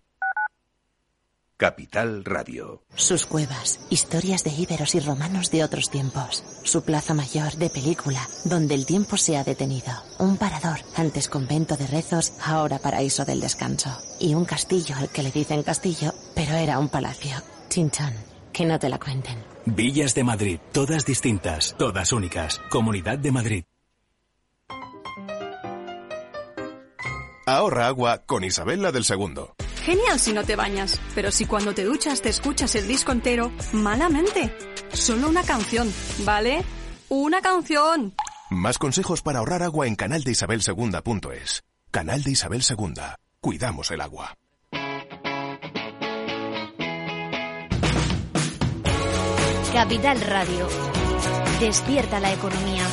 Capital 1.57 2.23
Radio. 2.23 2.83
Sus 2.93 3.25
cuevas, 3.25 3.79
historias 3.89 4.43
de 4.43 4.51
íberos 4.51 4.93
y 4.93 4.99
romanos 4.99 5.49
de 5.49 5.63
otros 5.63 5.89
tiempos. 5.89 6.43
Su 6.63 6.85
plaza 6.85 7.15
mayor 7.15 7.53
de 7.53 7.71
película, 7.71 8.21
donde 8.45 8.75
el 8.75 8.85
tiempo 8.85 9.17
se 9.17 9.35
ha 9.35 9.43
detenido. 9.43 9.91
Un 10.19 10.37
parador, 10.37 10.81
antes 10.95 11.27
convento 11.27 11.75
de 11.75 11.87
rezos, 11.87 12.33
ahora 12.39 12.77
paraíso 12.77 13.25
del 13.25 13.39
descanso. 13.41 13.89
Y 14.19 14.35
un 14.35 14.45
castillo 14.45 14.93
al 14.95 15.09
que 15.09 15.23
le 15.23 15.31
dicen 15.31 15.63
castillo, 15.63 16.13
pero 16.35 16.53
era 16.53 16.77
un 16.77 16.89
palacio. 16.89 17.35
Chinchón, 17.67 18.13
que 18.53 18.63
no 18.63 18.77
te 18.77 18.89
la 18.89 18.99
cuenten. 18.99 19.43
Villas 19.65 20.13
de 20.13 20.23
Madrid, 20.23 20.59
todas 20.71 21.03
distintas, 21.03 21.75
todas 21.79 22.13
únicas. 22.13 22.61
Comunidad 22.69 23.17
de 23.17 23.31
Madrid. 23.31 23.63
Ahorra 27.51 27.87
agua 27.87 28.19
con 28.25 28.45
Isabel 28.45 28.81
del 28.93 29.03
Segundo. 29.03 29.55
Genial 29.83 30.21
si 30.21 30.31
no 30.31 30.45
te 30.45 30.55
bañas, 30.55 30.97
pero 31.13 31.31
si 31.31 31.45
cuando 31.45 31.73
te 31.73 31.83
duchas 31.83 32.21
te 32.21 32.29
escuchas 32.29 32.75
el 32.75 32.87
disco 32.87 33.11
entero, 33.11 33.51
malamente. 33.73 34.55
Solo 34.93 35.27
una 35.27 35.43
canción, 35.43 35.93
¿vale? 36.19 36.63
Una 37.09 37.41
canción. 37.41 38.13
Más 38.49 38.77
consejos 38.77 39.21
para 39.21 39.39
ahorrar 39.39 39.63
agua 39.63 39.85
en 39.85 39.95
canaldeisabelsegunda.es. 39.95 41.63
Canal 41.91 42.23
de 42.23 42.31
Isabel 42.31 42.63
Segunda. 42.63 43.17
Cuidamos 43.41 43.91
el 43.91 43.99
agua. 43.99 44.37
Capital 49.73 50.21
Radio. 50.21 50.69
Despierta 51.59 52.21
la 52.21 52.31
economía. 52.31 52.85